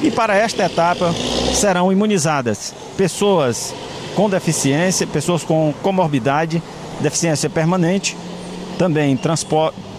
E 0.00 0.08
para 0.08 0.36
esta 0.36 0.66
etapa 0.66 1.12
serão 1.52 1.90
imunizadas 1.90 2.72
pessoas 2.96 3.74
com 4.14 4.30
deficiência, 4.30 5.04
pessoas 5.04 5.42
com 5.42 5.74
comorbidade, 5.82 6.62
deficiência 7.00 7.50
permanente, 7.50 8.16
também 8.78 9.18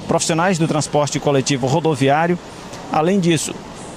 profissionais 0.07 0.57
do 0.57 0.67
transporte 0.67 1.19
coletivo 1.19 1.67
rodoviário, 1.67 2.37
além 2.91 3.19
disso, 3.19 3.53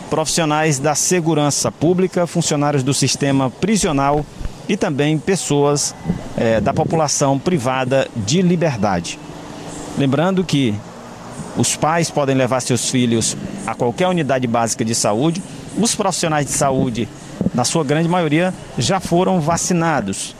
profissionais 0.09 0.79
da 0.79 0.95
segurança 0.95 1.71
pública, 1.71 2.27
funcionários 2.27 2.83
do 2.83 2.95
sistema 2.95 3.51
prisional 3.51 4.25
e 4.69 4.77
também 4.77 5.19
pessoas 5.19 5.95
é, 6.37 6.61
da 6.61 6.73
população 6.73 7.39
privada 7.39 8.09
de 8.17 8.43
liberdade. 8.43 9.19
Lembrando 9.97 10.45
que 10.45 10.75
os 11.57 11.75
pais 11.75 12.11
podem 12.11 12.37
levar 12.37 12.61
seus 12.61 12.89
filhos 12.89 13.37
a 13.67 13.75
qualquer 13.75 14.09
unidade 14.09 14.47
básica 14.47 14.85
de 14.85 14.95
saúde, 14.95 15.43
os 15.77 15.95
profissionais 15.95 16.47
de 16.47 16.53
saúde, 16.53 17.09
na 17.55 17.65
sua 17.65 17.85
grande 17.85 18.09
maioria, 18.09 18.55
já 18.79 19.01
foram 19.01 19.41
vacinados, 19.41 20.35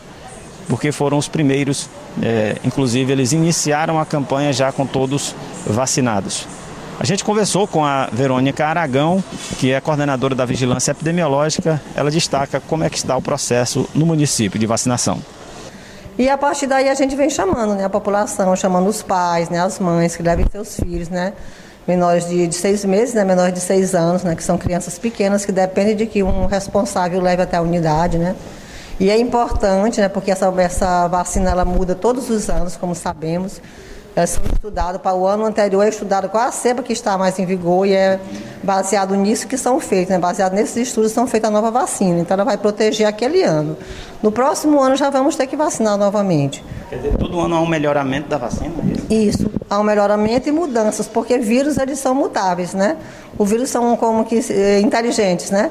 porque 0.69 0.93
foram 0.93 1.19
os 1.19 1.29
primeiros, 1.29 1.89
é, 2.23 2.57
inclusive 2.65 3.13
eles 3.13 3.33
iniciaram 3.33 3.99
a 3.99 4.07
campanha 4.07 4.53
já 4.53 4.73
com 4.73 4.87
todos 4.87 5.35
vacinados. 5.67 6.47
A 7.01 7.05
gente 7.05 7.23
conversou 7.23 7.69
com 7.69 7.85
a 7.85 8.09
Verônica 8.13 8.67
Aragão, 8.67 9.23
que 9.59 9.73
é 9.73 9.81
coordenadora 9.81 10.35
da 10.35 10.45
Vigilância 10.45 10.91
Epidemiológica. 10.91 11.81
Ela 11.95 12.11
destaca 12.11 12.61
como 12.61 12.83
é 12.83 12.91
que 12.91 12.97
está 12.97 13.17
o 13.17 13.23
processo 13.23 13.89
no 13.95 14.05
município 14.05 14.59
de 14.59 14.67
vacinação. 14.67 15.23
E 16.19 16.29
a 16.29 16.37
partir 16.37 16.67
daí 16.67 16.89
a 16.89 16.95
gente 16.95 17.15
vem 17.15 17.31
chamando 17.31 17.77
né, 17.77 17.85
a 17.85 17.89
população, 17.89 18.57
chamando 18.57 18.89
os 18.89 19.01
pais, 19.01 19.49
né, 19.49 19.61
as 19.61 19.79
mães 19.79 20.17
que 20.17 20.23
levem 20.25 20.45
seus 20.51 20.75
filhos, 20.75 21.09
né, 21.09 21.33
menores 21.87 22.29
de, 22.29 22.49
de 22.49 22.55
seis 22.57 22.85
meses, 22.85 23.15
né, 23.15 23.25
menores 23.25 23.55
de 23.55 23.61
seis 23.61 23.95
anos, 23.95 24.25
né, 24.25 24.35
que 24.35 24.43
são 24.43 24.59
crianças 24.59 24.99
pequenas 24.99 25.47
que 25.47 25.53
dependem 25.53 25.95
de 25.95 26.07
que 26.07 26.25
um 26.25 26.47
responsável 26.47 27.21
leve 27.21 27.43
até 27.43 27.59
a 27.59 27.63
unidade, 27.63 28.19
né. 28.19 28.35
E 29.01 29.11
é 29.11 29.19
importante, 29.19 30.01
né, 30.01 30.09
porque 30.09 30.31
essa, 30.31 30.53
essa 30.59 31.07
vacina 31.09 31.51
ela 31.51 31.65
muda 31.65 31.95
todos 31.95 32.31
os 32.31 32.51
anos, 32.51 32.77
como 32.77 32.95
sabemos 32.95 33.61
elas 34.19 34.31
são 34.31 34.43
estudadas 34.53 35.01
para 35.01 35.15
o 35.15 35.27
ano 35.27 35.45
anterior, 35.45 35.85
é 35.85 35.89
estudado 35.89 36.29
qual 36.29 36.43
a 36.43 36.51
cepa 36.51 36.83
que 36.83 36.93
está 36.93 37.17
mais 37.17 37.39
em 37.39 37.47
vigor 37.47 37.87
e 37.87 37.93
é 37.95 38.19
baseado 38.65 39.15
nisso 39.15 39.47
que 39.47 39.57
são 39.57 39.79
feitos, 39.79 40.11
né? 40.11 40.19
baseado 40.19 40.55
nesses 40.55 40.89
estudos 40.89 41.13
são 41.13 41.27
feitas 41.27 41.49
a 41.49 41.53
nova 41.53 41.71
vacina. 41.71 42.19
Então 42.19 42.35
ela 42.35 42.45
vai 42.45 42.59
proteger 42.59 43.07
aquele 43.07 43.43
ano. 43.43 43.77
No 44.21 44.33
próximo 44.33 44.83
ano 44.83 44.97
já 44.97 45.09
vamos 45.09 45.37
ter 45.37 45.47
que 45.47 45.57
vacinar 45.57 45.97
novamente. 45.97 46.65
Quer 46.91 46.97
dizer, 46.97 47.17
todo 47.17 47.39
ano 47.39 47.55
há 47.55 47.61
um 47.61 47.67
melhoramento 47.67 48.29
da 48.29 48.39
vacina? 48.39 48.75
É 49.11 49.15
isso? 49.15 49.39
isso, 49.39 49.51
há 49.71 49.79
um 49.79 49.85
melhoramento 49.85 50.49
e 50.49 50.53
mudanças, 50.53 51.07
porque 51.07 51.39
vírus 51.39 51.79
eles 51.79 52.01
são 52.01 52.15
mutáveis, 52.15 52.75
né? 52.75 52.97
Os 53.39 53.49
vírus 53.49 53.71
são 53.71 53.97
como 53.97 54.25
que 54.25 54.41
eh, 54.51 54.81
inteligentes, 54.81 55.51
né? 55.51 55.71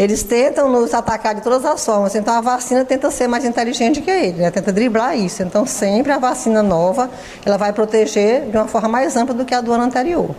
Eles 0.00 0.22
tentam 0.22 0.72
nos 0.72 0.94
atacar 0.94 1.34
de 1.34 1.42
todas 1.42 1.62
as 1.62 1.84
formas, 1.84 2.14
então 2.14 2.32
a 2.32 2.40
vacina 2.40 2.86
tenta 2.86 3.10
ser 3.10 3.28
mais 3.28 3.44
inteligente 3.44 4.00
que 4.00 4.10
ele, 4.10 4.38
né? 4.38 4.50
tenta 4.50 4.72
driblar 4.72 5.14
isso. 5.14 5.42
Então 5.42 5.66
sempre 5.66 6.10
a 6.10 6.18
vacina 6.18 6.62
nova, 6.62 7.10
ela 7.44 7.58
vai 7.58 7.70
proteger 7.70 8.46
de 8.50 8.56
uma 8.56 8.66
forma 8.66 8.88
mais 8.88 9.14
ampla 9.14 9.34
do 9.34 9.44
que 9.44 9.54
a 9.54 9.60
do 9.60 9.70
ano 9.70 9.84
anterior. 9.84 10.34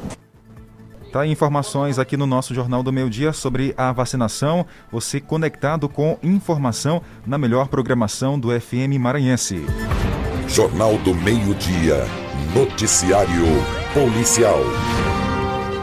Tá 1.11 1.27
informações 1.27 1.99
aqui 1.99 2.17
no 2.17 2.25
nosso 2.25 2.55
Jornal 2.55 2.81
do 2.81 2.91
Meio 2.91 3.07
Dia 3.07 3.33
sobre 3.33 3.71
a 3.77 3.91
vacinação. 3.91 4.65
Você 4.91 5.21
conectado 5.21 5.87
com 5.87 6.17
informação 6.23 6.99
na 7.23 7.37
melhor 7.37 7.67
programação 7.67 8.39
do 8.39 8.49
FM 8.59 8.97
Maranhense. 8.99 9.63
Jornal 10.47 10.97
do 10.97 11.13
Meio 11.13 11.53
Dia. 11.53 12.03
Noticiário 12.55 13.45
Policial. 13.93 14.57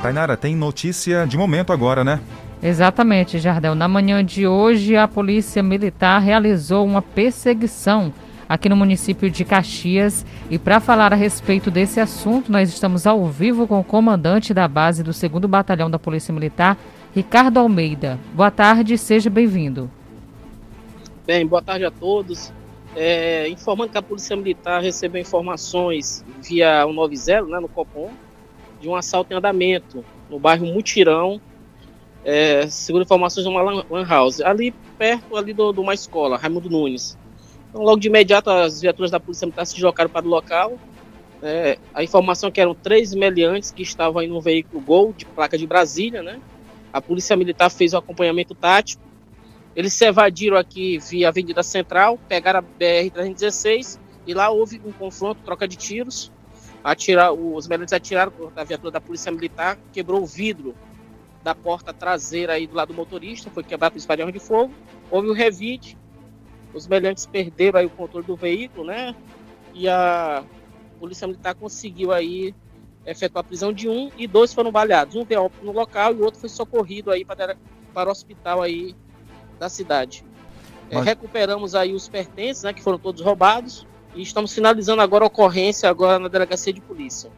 Tainara, 0.02 0.36
tem 0.36 0.56
notícia 0.56 1.24
de 1.28 1.38
momento 1.38 1.72
agora, 1.72 2.02
né? 2.02 2.18
Exatamente, 2.62 3.38
Jardel. 3.38 3.74
Na 3.74 3.86
manhã 3.86 4.24
de 4.24 4.46
hoje, 4.46 4.96
a 4.96 5.06
Polícia 5.06 5.62
Militar 5.62 6.20
realizou 6.20 6.84
uma 6.84 7.00
perseguição 7.00 8.12
aqui 8.48 8.68
no 8.68 8.74
município 8.74 9.30
de 9.30 9.44
Caxias. 9.44 10.26
E 10.50 10.58
para 10.58 10.80
falar 10.80 11.12
a 11.12 11.16
respeito 11.16 11.70
desse 11.70 12.00
assunto, 12.00 12.50
nós 12.50 12.68
estamos 12.68 13.06
ao 13.06 13.26
vivo 13.26 13.66
com 13.66 13.78
o 13.78 13.84
comandante 13.84 14.52
da 14.52 14.66
base 14.66 15.04
do 15.04 15.12
2 15.12 15.44
Batalhão 15.46 15.88
da 15.88 15.98
Polícia 15.98 16.34
Militar, 16.34 16.76
Ricardo 17.14 17.58
Almeida. 17.58 18.18
Boa 18.34 18.50
tarde, 18.50 18.98
seja 18.98 19.30
bem-vindo. 19.30 19.88
Bem, 21.24 21.46
boa 21.46 21.62
tarde 21.62 21.84
a 21.84 21.90
todos. 21.90 22.52
É, 22.96 23.48
informando 23.48 23.92
que 23.92 23.98
a 23.98 24.02
Polícia 24.02 24.34
Militar 24.34 24.82
recebeu 24.82 25.20
informações 25.20 26.24
via 26.42 26.84
190, 26.84 27.42
né, 27.42 27.60
no 27.60 27.68
Copom, 27.68 28.10
de 28.80 28.88
um 28.88 28.96
assalto 28.96 29.32
em 29.32 29.36
andamento 29.36 30.04
no 30.28 30.38
bairro 30.38 30.66
Mutirão, 30.66 31.40
é, 32.30 32.68
segundo 32.68 33.04
informações 33.04 33.44
de 33.44 33.48
uma 33.48 33.62
lan 33.62 34.04
house, 34.06 34.42
ali 34.42 34.70
perto 34.98 35.34
ali 35.34 35.54
do, 35.54 35.72
de 35.72 35.80
uma 35.80 35.94
escola, 35.94 36.36
Raimundo 36.36 36.68
Nunes. 36.68 37.16
Então, 37.70 37.80
logo 37.80 37.98
de 37.98 38.08
imediato, 38.08 38.50
as 38.50 38.82
viaturas 38.82 39.10
da 39.10 39.18
Polícia 39.18 39.46
Militar 39.46 39.64
se 39.64 39.72
deslocaram 39.72 40.10
para 40.10 40.26
o 40.26 40.28
local. 40.28 40.78
É, 41.42 41.78
a 41.94 42.04
informação 42.04 42.50
é 42.50 42.52
que 42.52 42.60
eram 42.60 42.74
três 42.74 43.14
meliantes 43.14 43.70
que 43.70 43.80
estavam 43.80 44.20
em 44.20 44.30
um 44.30 44.40
veículo 44.40 44.78
Gol, 44.78 45.14
de 45.16 45.24
placa 45.24 45.56
de 45.56 45.66
Brasília, 45.66 46.22
né? 46.22 46.38
A 46.92 47.00
Polícia 47.00 47.34
Militar 47.34 47.70
fez 47.70 47.94
o 47.94 47.96
acompanhamento 47.96 48.54
tático. 48.54 49.02
Eles 49.74 49.94
se 49.94 50.04
evadiram 50.04 50.58
aqui 50.58 50.98
via 50.98 51.28
Avenida 51.28 51.62
Central, 51.62 52.18
pegaram 52.28 52.58
a 52.58 52.62
BR-316 52.62 53.98
e 54.26 54.34
lá 54.34 54.50
houve 54.50 54.78
um 54.84 54.92
confronto, 54.92 55.40
troca 55.46 55.66
de 55.66 55.76
tiros. 55.76 56.30
Atirar, 56.84 57.32
os 57.32 57.66
meliantes 57.66 57.94
atiraram 57.94 58.32
da 58.54 58.64
viatura 58.64 58.90
da 58.90 59.00
Polícia 59.00 59.32
Militar, 59.32 59.78
quebrou 59.94 60.22
o 60.22 60.26
vidro 60.26 60.74
da 61.48 61.54
porta 61.54 61.94
traseira 61.94 62.52
aí 62.52 62.66
do 62.66 62.74
lado 62.74 62.88
do 62.88 62.94
motorista, 62.94 63.50
foi 63.50 63.64
quebrado 63.64 63.92
por 63.92 63.98
espadrão 63.98 64.30
de 64.30 64.38
fogo. 64.38 64.70
Houve 65.10 65.28
o 65.28 65.32
revide, 65.32 65.96
os 66.74 66.86
meliantes 66.86 67.24
perderam 67.24 67.80
aí 67.80 67.86
o 67.86 67.90
controle 67.90 68.26
do 68.26 68.36
veículo, 68.36 68.84
né? 68.86 69.16
E 69.72 69.88
a 69.88 70.44
polícia 71.00 71.26
militar 71.26 71.54
conseguiu 71.54 72.12
aí 72.12 72.54
efetuar 73.06 73.40
a 73.40 73.48
prisão 73.48 73.72
de 73.72 73.88
um 73.88 74.10
e 74.18 74.26
dois 74.26 74.52
foram 74.52 74.70
baleados. 74.70 75.16
Um 75.16 75.24
veio 75.24 75.50
no 75.62 75.72
local 75.72 76.12
e 76.12 76.16
o 76.16 76.24
outro 76.24 76.38
foi 76.38 76.50
socorrido 76.50 77.10
aí 77.10 77.24
para, 77.24 77.56
para 77.94 78.10
o 78.10 78.12
hospital 78.12 78.60
aí 78.60 78.94
da 79.58 79.70
cidade. 79.70 80.26
É, 80.90 80.96
Mas... 80.96 81.06
É, 81.06 81.08
recuperamos 81.08 81.74
aí 81.74 81.94
os 81.94 82.10
pertences, 82.10 82.62
né, 82.62 82.74
que 82.74 82.82
foram 82.82 82.98
todos 82.98 83.22
roubados 83.22 83.86
e 84.14 84.20
estamos 84.20 84.52
finalizando 84.52 85.00
agora 85.00 85.24
a 85.24 85.28
ocorrência 85.28 85.88
agora 85.88 86.18
na 86.18 86.28
delegacia 86.28 86.74
de 86.74 86.80
polícia. 86.82 87.30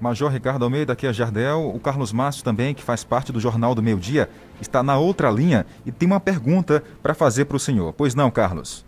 Major 0.00 0.30
Ricardo 0.30 0.64
Almeida, 0.64 0.92
aqui 0.92 1.06
é 1.06 1.12
Jardel. 1.12 1.70
O 1.74 1.80
Carlos 1.80 2.12
Márcio 2.12 2.44
também, 2.44 2.74
que 2.74 2.82
faz 2.82 3.04
parte 3.04 3.32
do 3.32 3.40
Jornal 3.40 3.74
do 3.74 3.82
Meio 3.82 3.98
Dia, 3.98 4.28
está 4.60 4.82
na 4.82 4.98
outra 4.98 5.30
linha 5.30 5.66
e 5.84 5.92
tem 5.92 6.06
uma 6.06 6.20
pergunta 6.20 6.82
para 7.02 7.14
fazer 7.14 7.46
para 7.46 7.56
o 7.56 7.60
senhor. 7.60 7.92
Pois 7.92 8.14
não, 8.14 8.30
Carlos? 8.30 8.84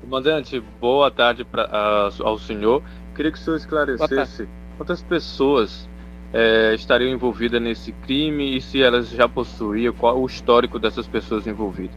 Comandante, 0.00 0.60
boa 0.80 1.10
tarde 1.10 1.44
pra, 1.44 1.66
uh, 1.66 2.26
ao 2.26 2.38
senhor. 2.38 2.82
Queria 3.14 3.32
que 3.32 3.38
o 3.38 3.40
senhor 3.40 3.56
esclarecesse 3.56 4.48
quantas 4.76 5.02
pessoas 5.02 5.88
é, 6.32 6.74
estariam 6.74 7.12
envolvidas 7.12 7.62
nesse 7.62 7.92
crime 7.92 8.56
e 8.56 8.60
se 8.60 8.82
elas 8.82 9.08
já 9.08 9.28
possuíam, 9.28 9.94
qual 9.94 10.20
o 10.20 10.26
histórico 10.26 10.80
dessas 10.80 11.06
pessoas 11.06 11.46
envolvidas. 11.46 11.96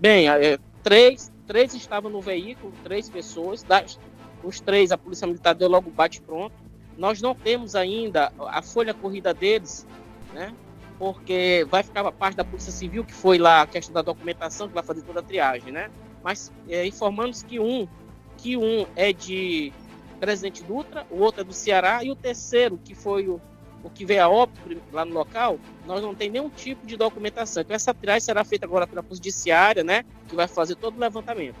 Bem, 0.00 0.28
é, 0.28 0.58
três, 0.82 1.32
três 1.46 1.74
estavam 1.74 2.10
no 2.10 2.20
veículo, 2.20 2.72
três 2.84 3.10
pessoas. 3.10 3.62
Das, 3.64 3.98
os 4.44 4.60
três, 4.60 4.92
a 4.92 4.98
Polícia 4.98 5.26
Militar 5.26 5.54
deu 5.54 5.68
logo 5.68 5.90
bate-pronto. 5.90 6.54
Nós 6.96 7.20
não 7.20 7.34
temos 7.34 7.74
ainda 7.74 8.32
a 8.38 8.62
folha 8.62 8.92
corrida 8.94 9.32
deles, 9.32 9.86
né? 10.32 10.54
Porque 10.98 11.66
vai 11.70 11.82
ficar 11.82 12.06
a 12.06 12.12
parte 12.12 12.36
da 12.36 12.44
Polícia 12.44 12.70
Civil, 12.70 13.04
que 13.04 13.12
foi 13.12 13.38
lá 13.38 13.62
a 13.62 13.66
questão 13.66 13.92
da 13.94 14.02
documentação, 14.02 14.68
que 14.68 14.74
vai 14.74 14.82
fazer 14.82 15.02
toda 15.02 15.20
a 15.20 15.22
triagem, 15.22 15.72
né? 15.72 15.90
Mas 16.22 16.52
é, 16.68 16.86
informamos 16.86 17.42
que 17.42 17.58
um, 17.58 17.88
que 18.36 18.56
um 18.56 18.86
é 18.94 19.12
de 19.12 19.72
Presidente 20.20 20.62
Dutra, 20.62 21.04
o 21.10 21.18
outro 21.18 21.40
é 21.40 21.44
do 21.44 21.52
Ceará, 21.52 22.04
e 22.04 22.10
o 22.10 22.14
terceiro, 22.14 22.78
que 22.84 22.94
foi 22.94 23.26
o, 23.26 23.40
o 23.82 23.90
que 23.90 24.04
veio 24.04 24.22
a 24.22 24.28
óbito 24.28 24.60
lá 24.92 25.04
no 25.04 25.12
local, 25.12 25.58
nós 25.84 26.00
não 26.00 26.14
tem 26.14 26.30
nenhum 26.30 26.48
tipo 26.48 26.86
de 26.86 26.96
documentação. 26.96 27.62
Então 27.62 27.74
essa 27.74 27.92
triagem 27.92 28.20
será 28.20 28.44
feita 28.44 28.64
agora 28.64 28.86
pela 28.86 29.02
Polícia 29.02 29.24
Judiciária, 29.24 29.82
né? 29.82 30.04
Que 30.28 30.36
vai 30.36 30.46
fazer 30.46 30.76
todo 30.76 30.96
o 30.96 31.00
levantamento. 31.00 31.56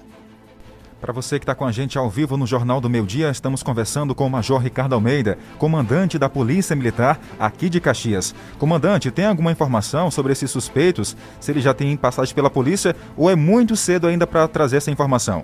Para 1.02 1.12
você 1.12 1.36
que 1.40 1.42
está 1.42 1.52
com 1.52 1.64
a 1.64 1.72
gente 1.72 1.98
ao 1.98 2.08
vivo 2.08 2.36
no 2.36 2.46
Jornal 2.46 2.80
do 2.80 2.88
Meio 2.88 3.04
Dia, 3.04 3.28
estamos 3.28 3.60
conversando 3.60 4.14
com 4.14 4.24
o 4.24 4.30
Major 4.30 4.60
Ricardo 4.60 4.94
Almeida, 4.94 5.36
comandante 5.58 6.16
da 6.16 6.28
Polícia 6.28 6.76
Militar 6.76 7.20
aqui 7.40 7.68
de 7.68 7.80
Caxias. 7.80 8.32
Comandante, 8.56 9.10
tem 9.10 9.24
alguma 9.24 9.50
informação 9.50 10.12
sobre 10.12 10.32
esses 10.32 10.48
suspeitos? 10.48 11.16
Se 11.40 11.50
ele 11.50 11.60
já 11.60 11.74
tem 11.74 11.96
passagem 11.96 12.32
pela 12.32 12.48
polícia 12.48 12.94
ou 13.16 13.28
é 13.28 13.34
muito 13.34 13.74
cedo 13.74 14.06
ainda 14.06 14.28
para 14.28 14.46
trazer 14.46 14.76
essa 14.76 14.92
informação? 14.92 15.42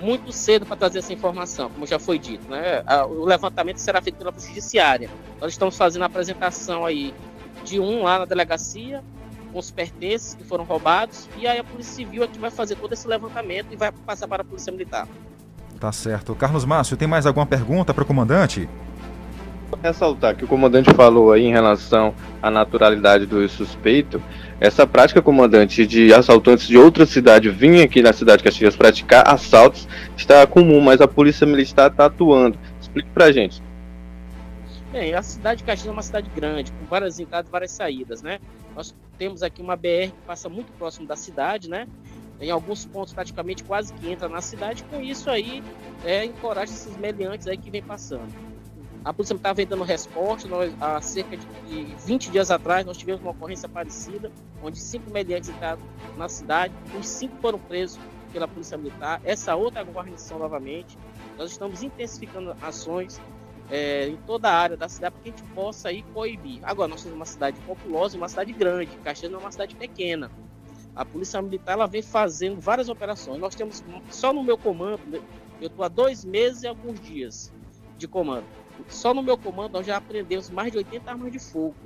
Muito 0.00 0.30
cedo 0.30 0.64
para 0.64 0.76
trazer 0.76 1.00
essa 1.00 1.12
informação, 1.12 1.68
como 1.70 1.84
já 1.84 1.98
foi 1.98 2.16
dito. 2.16 2.48
Né? 2.48 2.84
O 3.08 3.24
levantamento 3.24 3.78
será 3.78 4.00
feito 4.00 4.14
pela 4.14 4.30
Polícia 4.30 4.50
Judiciária. 4.50 5.10
Nós 5.40 5.50
estamos 5.50 5.76
fazendo 5.76 6.02
a 6.02 6.06
apresentação 6.06 6.86
aí 6.86 7.12
de 7.64 7.80
um 7.80 8.04
lá 8.04 8.20
na 8.20 8.26
delegacia, 8.26 9.02
os 9.52 9.70
pertences 9.70 10.34
que 10.34 10.44
foram 10.44 10.64
roubados, 10.64 11.28
e 11.36 11.46
aí 11.46 11.58
a 11.58 11.64
Polícia 11.64 11.94
Civil 11.94 12.22
é 12.22 12.26
que 12.26 12.38
vai 12.38 12.50
fazer 12.50 12.76
todo 12.76 12.92
esse 12.92 13.06
levantamento 13.08 13.68
e 13.72 13.76
vai 13.76 13.92
passar 13.92 14.28
para 14.28 14.42
a 14.42 14.44
Polícia 14.44 14.72
Militar. 14.72 15.06
Tá 15.78 15.92
certo. 15.92 16.34
Carlos 16.34 16.64
Márcio, 16.64 16.96
tem 16.96 17.06
mais 17.06 17.26
alguma 17.26 17.46
pergunta 17.46 17.94
para 17.94 18.02
o 18.02 18.06
comandante? 18.06 18.68
Vou 19.70 19.78
ressaltar 19.82 20.34
que 20.34 20.44
o 20.44 20.48
comandante 20.48 20.92
falou 20.94 21.30
aí 21.30 21.44
em 21.44 21.52
relação 21.52 22.14
à 22.42 22.50
naturalidade 22.50 23.26
do 23.26 23.46
suspeito. 23.48 24.20
Essa 24.58 24.86
prática, 24.86 25.20
comandante, 25.20 25.86
de 25.86 26.12
assaltantes 26.12 26.66
de 26.66 26.76
outra 26.76 27.04
cidade 27.04 27.50
virem 27.50 27.82
aqui 27.82 28.02
na 28.02 28.12
cidade 28.12 28.38
de 28.38 28.44
Caxias 28.44 28.74
praticar 28.74 29.28
assaltos 29.28 29.86
está 30.16 30.46
comum, 30.46 30.80
mas 30.80 31.00
a 31.00 31.06
polícia 31.06 31.46
militar 31.46 31.90
está 31.90 32.06
atuando. 32.06 32.58
Explique 32.80 33.10
pra 33.10 33.30
gente. 33.30 33.62
Bem, 34.90 35.12
a 35.12 35.20
cidade 35.20 35.58
de 35.58 35.64
Caxias 35.64 35.86
é 35.86 35.92
uma 35.92 36.02
cidade 36.02 36.30
grande, 36.30 36.72
com 36.72 36.86
várias 36.86 37.20
entradas 37.20 37.50
várias 37.50 37.72
saídas, 37.72 38.22
né? 38.22 38.40
Nós 38.74 38.94
temos 39.18 39.42
aqui 39.42 39.60
uma 39.60 39.76
BR 39.76 40.10
que 40.10 40.22
passa 40.26 40.48
muito 40.48 40.72
próximo 40.72 41.06
da 41.06 41.14
cidade, 41.14 41.68
né? 41.68 41.86
Em 42.40 42.50
alguns 42.50 42.86
pontos 42.86 43.12
praticamente 43.12 43.62
quase 43.64 43.92
que 43.92 44.10
entra 44.10 44.30
na 44.30 44.40
cidade, 44.40 44.82
com 44.84 44.98
isso 44.98 45.28
aí 45.28 45.62
é, 46.06 46.24
encoraja 46.24 46.72
esses 46.72 46.96
meliantes 46.96 47.46
aí 47.46 47.58
que 47.58 47.70
vem 47.70 47.82
passando. 47.82 48.32
A 49.04 49.12
polícia 49.12 49.34
está 49.34 49.52
vem 49.52 49.66
dando 49.66 49.84
resposta, 49.84 50.48
nós, 50.48 50.72
há 50.80 50.98
cerca 51.02 51.36
de 51.36 51.94
20 52.06 52.30
dias 52.30 52.50
atrás 52.50 52.86
nós 52.86 52.96
tivemos 52.96 53.20
uma 53.20 53.32
ocorrência 53.32 53.68
parecida, 53.68 54.32
onde 54.62 54.78
cinco 54.78 55.10
meliantes 55.10 55.50
entraram 55.50 55.82
na 56.16 56.30
cidade, 56.30 56.72
os 56.98 57.06
cinco 57.06 57.36
foram 57.42 57.58
presos 57.58 58.00
pela 58.32 58.48
polícia 58.48 58.78
militar, 58.78 59.20
essa 59.22 59.54
outra 59.54 59.82
guarnição 59.82 60.38
novamente. 60.38 60.96
Nós 61.36 61.50
estamos 61.50 61.82
intensificando 61.82 62.56
ações, 62.62 63.20
é, 63.70 64.08
em 64.08 64.16
toda 64.16 64.48
a 64.48 64.54
área 64.54 64.76
da 64.76 64.88
cidade 64.88 65.14
para 65.14 65.22
que 65.22 65.28
a 65.28 65.32
gente 65.32 65.54
possa 65.54 65.88
aí 65.88 66.02
coibir. 66.14 66.60
Agora, 66.62 66.88
nós 66.88 67.02
temos 67.02 67.16
uma 67.16 67.26
cidade 67.26 67.58
populosa 67.60 68.16
uma 68.16 68.28
cidade 68.28 68.52
grande. 68.52 68.96
Caxias 68.98 69.30
não 69.30 69.38
é 69.40 69.42
uma 69.42 69.52
cidade 69.52 69.74
pequena. 69.74 70.30
A 70.94 71.04
Polícia 71.04 71.40
Militar 71.40 71.72
ela 71.74 71.86
vem 71.86 72.02
fazendo 72.02 72.60
várias 72.60 72.88
operações. 72.88 73.38
Nós 73.38 73.54
temos, 73.54 73.84
só 74.10 74.32
no 74.32 74.42
meu 74.42 74.58
comando, 74.58 75.00
né, 75.06 75.20
eu 75.60 75.68
estou 75.68 75.84
há 75.84 75.88
dois 75.88 76.24
meses 76.24 76.62
e 76.62 76.66
alguns 76.66 77.00
dias 77.00 77.52
de 77.96 78.08
comando. 78.08 78.46
Só 78.88 79.12
no 79.12 79.22
meu 79.22 79.36
comando 79.36 79.72
nós 79.72 79.86
já 79.86 79.96
aprendemos 79.96 80.50
mais 80.50 80.72
de 80.72 80.78
80 80.78 81.10
armas 81.10 81.32
de 81.32 81.38
fogo. 81.38 81.76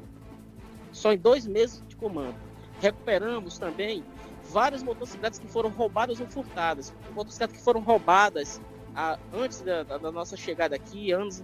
Só 0.93 1.13
em 1.13 1.19
dois 1.19 1.47
meses 1.47 1.83
de 1.89 1.97
comando. 1.97 2.37
Recuperamos 2.81 3.59
também 3.59 4.05
várias 4.51 4.83
motocicletas 4.83 5.39
que 5.39 5.47
foram 5.47 5.71
roubadas 5.71 6.21
ou 6.21 6.27
furtadas. 6.27 6.95
Motocicletas 7.15 7.57
que 7.57 7.63
foram 7.63 7.81
roubadas 7.81 8.61
a, 8.95 9.15
ah, 9.15 9.19
antes 9.33 9.63
da, 9.63 9.83
da, 9.83 10.13
nossa 10.13 10.37
chegada 10.37 10.77
aqui, 10.77 11.13
anos 11.13 11.43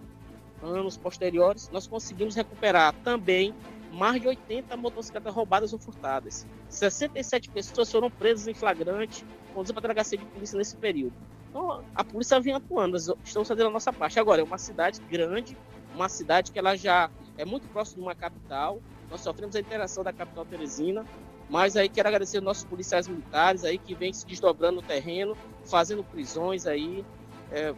anos 0.62 0.96
posteriores, 0.96 1.68
nós 1.70 1.86
conseguimos 1.86 2.34
recuperar 2.34 2.94
também 3.04 3.54
mais 3.92 4.20
de 4.20 4.28
80 4.28 4.76
motocicletas 4.76 5.34
roubadas 5.34 5.72
ou 5.72 5.78
furtadas. 5.78 6.46
67 6.68 7.50
pessoas 7.50 7.90
foram 7.90 8.10
presas 8.10 8.46
em 8.46 8.54
flagrante, 8.54 9.24
conduzidas 9.54 9.72
para 9.72 9.80
a 9.80 9.88
delegacia 9.88 10.18
de 10.18 10.24
polícia 10.26 10.56
nesse 10.58 10.76
período. 10.76 11.14
Então, 11.48 11.82
a 11.94 12.04
polícia 12.04 12.38
vem 12.40 12.54
atuando, 12.54 12.92
nós 12.92 13.08
estamos 13.24 13.48
fazendo 13.48 13.68
a 13.68 13.70
nossa 13.70 13.92
parte. 13.92 14.20
Agora, 14.20 14.40
é 14.40 14.44
uma 14.44 14.58
cidade 14.58 15.00
grande, 15.10 15.56
uma 15.94 16.08
cidade 16.08 16.52
que 16.52 16.58
ela 16.58 16.76
já 16.76 17.10
é 17.36 17.44
muito 17.44 17.66
próxima 17.68 18.02
de 18.02 18.08
uma 18.08 18.14
capital. 18.14 18.80
Nós 19.10 19.22
sofremos 19.22 19.56
a 19.56 19.60
interação 19.60 20.04
da 20.04 20.12
capital 20.12 20.44
Teresina, 20.44 21.04
mas 21.48 21.76
aí 21.76 21.88
quero 21.88 22.08
agradecer 22.08 22.40
nossos 22.40 22.64
policiais 22.64 23.08
militares 23.08 23.64
aí 23.64 23.78
que 23.78 23.94
vêm 23.94 24.12
se 24.12 24.26
desdobrando 24.26 24.76
no 24.76 24.82
terreno, 24.82 25.36
fazendo 25.64 26.04
prisões 26.04 26.66
aí, 26.66 27.04
é, 27.50 27.74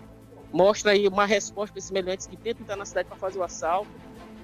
mostra 0.53 0.93
aí 0.93 1.07
uma 1.09 1.27
resposta 1.27 1.73
para 1.73 2.15
esses 2.15 2.27
que 2.27 2.37
tentam 2.37 2.63
entrar 2.63 2.77
na 2.77 2.85
cidade 2.85 3.09
para 3.09 3.17
fazer 3.17 3.39
o 3.39 3.43
assalto, 3.43 3.91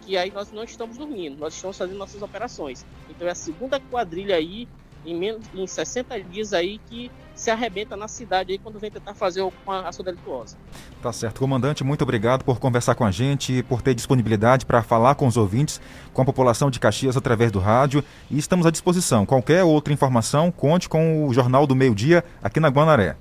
que 0.03 0.17
aí 0.17 0.31
nós 0.31 0.53
não 0.53 0.63
estamos 0.63 0.97
dormindo, 0.97 1.39
nós 1.39 1.55
estamos 1.55 1.77
fazendo 1.77 1.99
nossas 1.99 2.23
operações. 2.23 2.87
Então 3.11 3.27
é 3.27 3.31
a 3.33 3.35
segunda 3.35 3.81
quadrilha 3.81 4.37
aí, 4.37 4.69
em, 5.05 5.17
menos, 5.17 5.45
em 5.53 5.67
60 5.67 6.21
dias 6.23 6.53
aí, 6.53 6.79
que 6.87 7.11
se 7.35 7.51
arrebenta 7.51 7.97
na 7.97 8.09
cidade 8.09 8.53
aí 8.53 8.59
quando 8.59 8.79
vem 8.79 8.91
tentar 8.91 9.15
fazer 9.15 9.43
uma 9.43 9.89
ação 9.89 10.05
delituosa. 10.05 10.57
Tá 11.03 11.13
certo. 11.13 11.41
Comandante, 11.41 11.85
muito 11.85 12.03
obrigado 12.03 12.45
por 12.45 12.59
conversar 12.59 12.95
com 12.95 13.05
a 13.05 13.11
gente, 13.11 13.63
por 13.65 13.83
ter 13.83 13.95
disponibilidade 13.95 14.65
para 14.65 14.83
falar 14.83 15.15
com 15.17 15.27
os 15.27 15.37
ouvintes, 15.37 15.81
com 16.15 16.23
a 16.23 16.25
população 16.25 16.71
de 16.71 16.81
Caxias 16.81 17.17
através 17.17 17.53
do 17.53 17.59
rádio 17.59 18.03
e 18.31 18.39
estamos 18.39 18.65
à 18.65 18.71
disposição. 18.71 19.27
Qualquer 19.27 19.65
outra 19.65 19.93
informação, 19.93 20.51
conte 20.51 20.89
com 20.89 21.27
o 21.27 21.35
Jornal 21.35 21.67
do 21.67 21.75
Meio 21.75 21.95
Dia 21.95 22.25
aqui 22.43 22.59
na 22.59 22.69
Guanaré. 22.69 23.17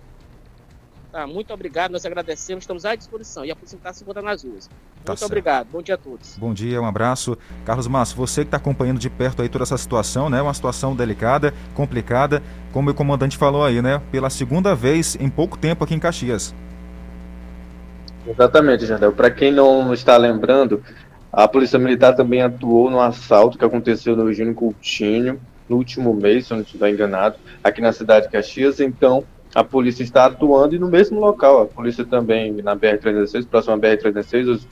Tá, 1.16 1.26
muito 1.26 1.54
obrigado, 1.54 1.92
nós 1.92 2.06
agradecemos, 2.06 2.64
estamos 2.64 2.84
à 2.84 2.94
disposição 2.94 3.46
e 3.46 3.50
a 3.50 3.56
polícia 3.56 3.78
está 3.78 3.94
segura 3.94 4.22
nas 4.22 4.44
ruas. 4.44 4.68
Tá 4.68 4.74
muito 5.14 5.20
certo. 5.20 5.32
obrigado, 5.32 5.68
bom 5.72 5.82
dia 5.82 5.96
a 5.96 5.98
todos. 5.98 6.38
Bom 6.38 6.54
dia, 6.54 6.82
um 6.82 6.86
abraço. 6.86 7.38
Carlos 7.64 7.88
Márcio, 7.88 8.18
você 8.18 8.42
que 8.42 8.50
está 8.50 8.58
acompanhando 8.58 9.00
de 9.00 9.10
perto 9.10 9.42
aí 9.42 9.48
toda 9.48 9.64
essa 9.64 9.78
situação, 9.78 10.30
né? 10.30 10.42
Uma 10.42 10.54
situação 10.54 10.94
delicada, 10.94 11.54
complicada, 11.74 12.44
como 12.74 12.90
o 12.90 12.94
comandante 12.94 13.38
falou 13.38 13.64
aí, 13.64 13.82
né? 13.82 14.02
Pela 14.12 14.30
segunda 14.30 14.76
vez 14.76 15.16
em 15.16 15.30
pouco 15.30 15.58
tempo 15.58 15.86
aqui 15.86 15.96
em 15.96 16.00
Caxias. 16.00 16.54
Exatamente, 18.28 18.86
Jandel. 18.86 19.14
Para 19.14 19.32
quem 19.32 19.54
não 19.54 19.94
está 19.94 20.18
lembrando, 20.18 20.84
a 21.32 21.48
Polícia 21.48 21.80
Militar 21.80 22.14
também 22.14 22.42
atuou 22.42 22.92
no 22.92 23.00
assalto 23.00 23.58
que 23.58 23.64
aconteceu 23.64 24.18
no 24.18 24.28
Eugênio 24.28 24.54
Coutinho 24.54 25.40
no 25.70 25.78
último 25.78 26.14
mês, 26.14 26.46
se 26.46 26.52
eu 26.52 26.58
não 26.58 26.64
estiver 26.66 26.90
enganado, 26.90 27.38
aqui 27.64 27.80
na 27.80 27.94
cidade 27.94 28.26
de 28.26 28.34
Caxias. 28.34 28.82
Então, 28.82 29.24
a 29.56 29.64
polícia 29.64 30.04
está 30.04 30.26
atuando 30.26 30.76
e 30.76 30.80
no 30.80 30.90
mesmo 30.90 31.18
local. 31.18 31.62
A 31.62 31.66
polícia 31.66 32.04
também, 32.04 32.52
na 32.52 32.76
BR-316, 32.76 33.48
próximo 33.48 33.74
à 33.74 33.78
BR-316, 33.78 34.50
os 34.50 34.68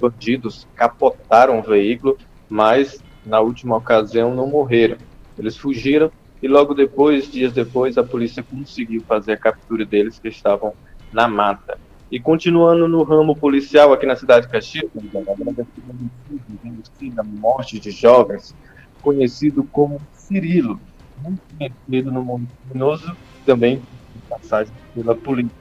bandidos 0.00 0.66
capotaram 0.74 1.60
o 1.60 1.62
veículo, 1.62 2.18
mas 2.48 3.00
na 3.24 3.38
última 3.38 3.76
ocasião 3.76 4.34
não 4.34 4.48
morreram. 4.48 4.96
Eles 5.38 5.56
fugiram 5.56 6.10
e 6.42 6.48
logo 6.48 6.74
depois, 6.74 7.30
dias 7.30 7.52
depois, 7.52 7.96
a 7.96 8.02
polícia 8.02 8.42
conseguiu 8.42 9.02
fazer 9.02 9.32
a 9.32 9.36
captura 9.36 9.84
deles 9.84 10.18
que 10.18 10.28
estavam 10.28 10.74
na 11.12 11.28
mata. 11.28 11.78
E 12.10 12.18
continuando 12.18 12.88
no 12.88 13.04
ramo 13.04 13.36
policial 13.36 13.92
aqui 13.92 14.04
na 14.04 14.16
cidade 14.16 14.46
de 14.46 14.52
Caxias, 14.52 14.90
a 17.16 17.22
morte 17.22 17.78
de 17.78 17.92
jovens, 17.92 18.54
conhecido 19.00 19.62
como 19.64 20.00
Cirilo, 20.12 20.80
muito 21.22 21.40
conhecido 21.56 22.10
no 22.10 22.22
mundo 22.22 22.48
criminoso, 22.66 23.16
também 23.46 23.80
passagem 24.38 24.72
pela 24.94 25.14
polícia. 25.14 25.56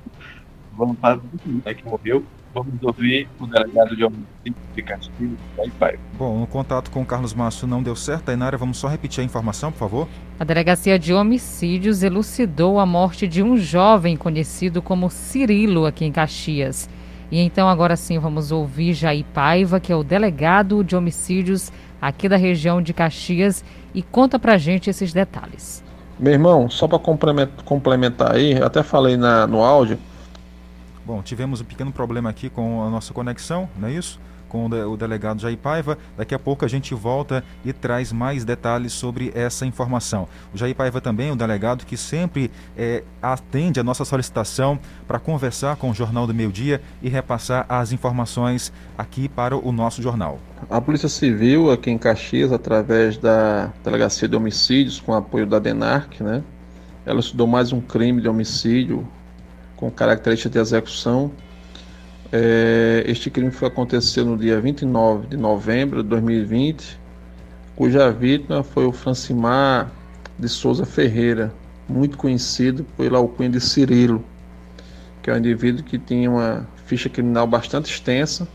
Vamos 0.76 0.98
para 0.98 1.18
o 1.18 1.22
né, 1.66 1.74
que 1.74 1.86
morreu. 1.86 2.24
Vamos 2.54 2.76
ouvir 2.84 3.28
o 3.40 3.48
delegado 3.48 3.96
de 3.96 4.04
homicídio 4.04 4.56
de 4.76 4.84
Castilho. 4.84 5.38
Aí 5.60 5.72
vai. 5.80 5.98
Bom, 6.18 6.44
o 6.44 6.48
contato 6.48 6.92
com 6.92 7.02
o 7.02 7.06
Carlos 7.06 7.34
Márcio 7.34 7.68
não 7.68 7.82
deu 7.82 7.96
certo. 7.96 8.26
Tainara, 8.26 8.58
vamos 8.58 8.78
só 8.78 8.88
repetir 8.88 9.22
a 9.22 9.26
informação, 9.26 9.72
por 9.72 9.80
favor. 9.80 10.08
A 10.40 10.44
Delegacia 10.44 11.00
de 11.00 11.14
Homicídios 11.14 12.04
elucidou 12.04 12.80
a 12.80 12.86
morte 12.86 13.28
de 13.28 13.42
um 13.42 13.58
jovem 13.58 14.16
conhecido 14.16 14.84
como 14.84 15.10
Cirilo 15.10 15.88
aqui 15.88 16.06
em 16.06 16.12
Caxias. 16.12 16.88
E 17.32 17.40
então, 17.40 17.68
agora 17.68 17.96
sim, 17.96 18.20
vamos 18.20 18.52
ouvir 18.52 18.94
Jair 18.94 19.26
Paiva, 19.34 19.80
que 19.80 19.92
é 19.92 19.96
o 19.96 20.04
delegado 20.04 20.84
de 20.84 20.96
homicídios 20.96 21.72
aqui 22.00 22.30
da 22.30 22.38
região 22.38 22.82
de 22.82 22.94
Caxias, 22.94 23.66
e 23.96 24.04
conta 24.04 24.38
pra 24.38 24.58
gente 24.58 24.90
esses 24.90 25.12
detalhes. 25.12 25.83
Meu 26.20 26.34
irmão, 26.34 26.70
só 26.70 26.88
para 26.88 27.00
complementar 27.66 28.36
aí, 28.36 28.62
até 28.62 28.84
falei 28.84 29.18
na, 29.18 29.48
no 29.48 29.64
áudio. 29.64 29.98
Bom, 31.06 31.22
tivemos 31.22 31.60
um 31.60 31.66
pequeno 31.66 31.92
problema 31.92 32.30
aqui 32.30 32.50
com 32.50 32.84
a 32.84 32.90
nossa 32.90 33.14
conexão, 33.14 33.68
não 33.78 33.88
é 33.88 33.92
isso? 33.92 34.20
Com 34.54 34.68
o 34.68 34.96
delegado 34.96 35.42
Jair 35.42 35.58
Paiva. 35.58 35.98
Daqui 36.16 36.36
a 36.36 36.38
pouco 36.38 36.64
a 36.64 36.68
gente 36.68 36.94
volta 36.94 37.44
e 37.66 37.74
traz 37.74 38.14
mais 38.14 38.46
detalhes 38.46 38.94
sobre 38.94 39.32
essa 39.34 39.66
informação. 39.66 40.28
O 40.54 40.58
Jair 40.58 40.76
Paiva 40.76 41.02
também 41.02 41.30
é 41.30 41.34
um 41.34 41.36
delegado 41.36 41.88
que 41.88 41.98
sempre 41.98 42.52
é, 42.78 43.04
atende 43.20 43.80
a 43.80 43.84
nossa 43.84 44.06
solicitação 44.06 44.78
para 45.08 45.18
conversar 45.18 45.76
com 45.78 45.90
o 45.90 45.94
Jornal 45.94 46.28
do 46.28 46.36
Meio 46.36 46.52
Dia 46.52 46.80
e 47.02 47.10
repassar 47.10 47.66
as 47.68 47.92
informações 47.92 48.72
aqui 48.96 49.28
para 49.28 49.58
o 49.58 49.72
nosso 49.72 50.04
jornal. 50.04 50.38
A 50.70 50.80
Polícia 50.80 51.10
Civil 51.10 51.72
aqui 51.72 51.90
em 51.90 51.98
Caxias, 51.98 52.52
através 52.52 53.18
da 53.18 53.74
Delegacia 53.84 54.28
de 54.28 54.36
Homicídios, 54.36 55.00
com 55.00 55.16
apoio 55.16 55.48
da 55.48 55.58
DENARC, 55.58 56.22
né? 56.22 56.44
Ela 57.04 57.20
estudou 57.20 57.48
mais 57.48 57.74
um 57.74 57.82
crime 57.82 58.22
de 58.22 58.30
homicídio 58.30 59.08
com 59.76 59.90
característica 59.90 60.50
de 60.52 60.60
execução. 60.60 61.32
É, 62.36 63.04
este 63.06 63.30
crime 63.30 63.52
foi 63.52 63.68
acontecer 63.68 64.24
no 64.24 64.36
dia 64.36 64.60
29 64.60 65.28
de 65.28 65.38
novembro 65.38 66.02
de 66.02 66.10
2020, 66.10 67.00
cuja 67.76 68.12
vítima 68.12 68.64
foi 68.64 68.88
o 68.88 68.92
Francimar 68.92 69.92
de 70.40 70.50
Souza 70.50 70.84
Ferreira, 70.84 71.54
muito 71.88 72.18
conhecido 72.18 72.84
pela 72.98 73.20
alcunha 73.20 73.52
de 73.52 73.62
Cirilo, 73.62 74.26
que 75.22 75.30
é 75.30 75.34
um 75.36 75.38
indivíduo 75.38 75.84
que 75.84 76.00
tinha 76.00 76.32
uma 76.32 76.68
ficha 76.88 77.08
criminal 77.08 77.46
bastante 77.46 77.94
extensa 77.94 78.48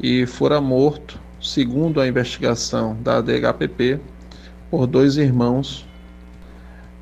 e 0.00 0.24
fora 0.24 0.60
morto, 0.60 1.18
segundo 1.42 2.00
a 2.00 2.06
investigação 2.06 2.96
da 3.02 3.20
DHPP, 3.20 3.98
por 4.70 4.86
dois 4.86 5.16
irmãos 5.16 5.84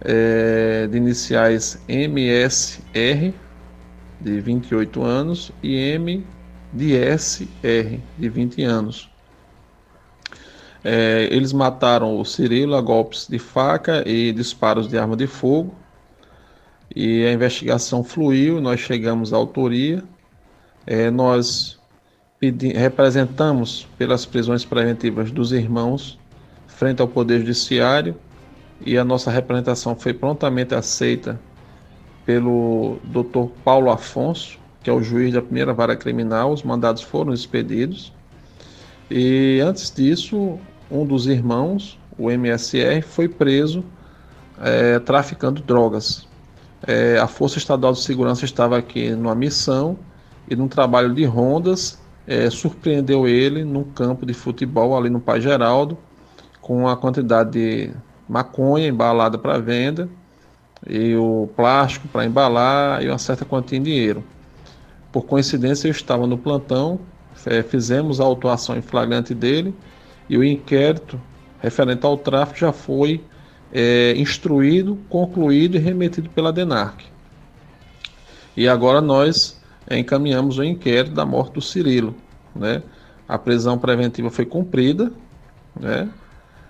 é, 0.00 0.86
de 0.90 0.96
iniciais 0.96 1.78
MSR, 1.86 3.34
de 4.20 4.40
28 4.40 5.02
anos, 5.02 5.52
e 5.62 5.98
MDSR, 5.98 8.00
de 8.18 8.28
20 8.28 8.62
anos. 8.62 9.10
É, 10.84 11.28
eles 11.32 11.52
mataram 11.52 12.18
o 12.18 12.24
Cirilo 12.24 12.76
a 12.76 12.80
golpes 12.80 13.26
de 13.28 13.38
faca 13.38 14.08
e 14.08 14.32
disparos 14.32 14.88
de 14.88 14.96
arma 14.96 15.16
de 15.16 15.26
fogo. 15.26 15.74
E 16.94 17.24
a 17.24 17.32
investigação 17.32 18.04
fluiu, 18.04 18.60
nós 18.60 18.80
chegamos 18.80 19.32
à 19.32 19.36
autoria. 19.36 20.02
É, 20.86 21.10
nós 21.10 21.78
pedi, 22.38 22.68
representamos 22.68 23.88
pelas 23.98 24.24
prisões 24.24 24.64
preventivas 24.64 25.30
dos 25.30 25.52
irmãos 25.52 26.18
frente 26.76 27.00
ao 27.00 27.08
Poder 27.08 27.40
Judiciário 27.40 28.14
e 28.84 28.98
a 28.98 29.04
nossa 29.04 29.30
representação 29.30 29.96
foi 29.96 30.12
prontamente 30.12 30.74
aceita 30.74 31.40
pelo 32.26 32.98
Dr. 33.04 33.48
Paulo 33.64 33.90
Afonso, 33.90 34.58
que 34.82 34.90
é 34.90 34.92
o 34.92 35.00
juiz 35.00 35.32
da 35.32 35.40
primeira 35.40 35.72
vara 35.72 35.96
criminal. 35.96 36.52
Os 36.52 36.64
mandados 36.64 37.00
foram 37.00 37.32
expedidos. 37.32 38.12
E 39.08 39.60
antes 39.64 39.90
disso, 39.94 40.58
um 40.90 41.06
dos 41.06 41.28
irmãos, 41.28 41.98
o 42.18 42.28
MSR, 42.28 43.00
foi 43.02 43.28
preso 43.28 43.84
é, 44.60 44.98
traficando 44.98 45.62
drogas. 45.62 46.26
É, 46.84 47.16
a 47.18 47.28
Força 47.28 47.58
Estadual 47.58 47.92
de 47.92 48.00
Segurança 48.00 48.44
estava 48.44 48.76
aqui 48.76 49.10
numa 49.10 49.34
missão 49.34 49.96
e 50.48 50.56
num 50.56 50.68
trabalho 50.68 51.14
de 51.14 51.24
rondas 51.24 52.00
é, 52.26 52.50
surpreendeu 52.50 53.26
ele 53.26 53.64
num 53.64 53.84
campo 53.84 54.26
de 54.26 54.34
futebol 54.34 54.96
ali 54.96 55.08
no 55.08 55.20
Pai 55.20 55.40
Geraldo 55.40 55.96
com 56.60 56.88
a 56.88 56.96
quantidade 56.96 57.50
de 57.52 57.90
maconha 58.28 58.88
embalada 58.88 59.38
para 59.38 59.58
venda 59.58 60.08
e 60.88 61.14
o 61.16 61.48
plástico 61.56 62.06
para 62.08 62.24
embalar 62.24 63.02
e 63.02 63.08
uma 63.08 63.18
certa 63.18 63.44
quantia 63.44 63.78
em 63.78 63.82
dinheiro. 63.82 64.24
Por 65.10 65.22
coincidência, 65.22 65.88
eu 65.88 65.92
estava 65.92 66.26
no 66.26 66.38
plantão, 66.38 67.00
é, 67.44 67.62
fizemos 67.62 68.20
a 68.20 68.24
autuação 68.24 68.76
em 68.76 68.82
flagrante 68.82 69.34
dele 69.34 69.74
e 70.28 70.36
o 70.36 70.44
inquérito 70.44 71.20
referente 71.60 72.04
ao 72.04 72.16
tráfico 72.16 72.58
já 72.58 72.72
foi 72.72 73.22
é, 73.72 74.14
instruído, 74.16 74.98
concluído 75.08 75.76
e 75.76 75.78
remetido 75.78 76.28
pela 76.30 76.52
DENARC. 76.52 77.04
E 78.56 78.68
agora 78.68 79.00
nós 79.00 79.60
é, 79.86 79.98
encaminhamos 79.98 80.58
o 80.58 80.64
inquérito 80.64 81.14
da 81.14 81.26
morte 81.26 81.54
do 81.54 81.60
Cirilo. 81.60 82.14
Né? 82.54 82.82
A 83.28 83.36
prisão 83.38 83.78
preventiva 83.78 84.30
foi 84.30 84.46
cumprida, 84.46 85.12
né? 85.78 86.08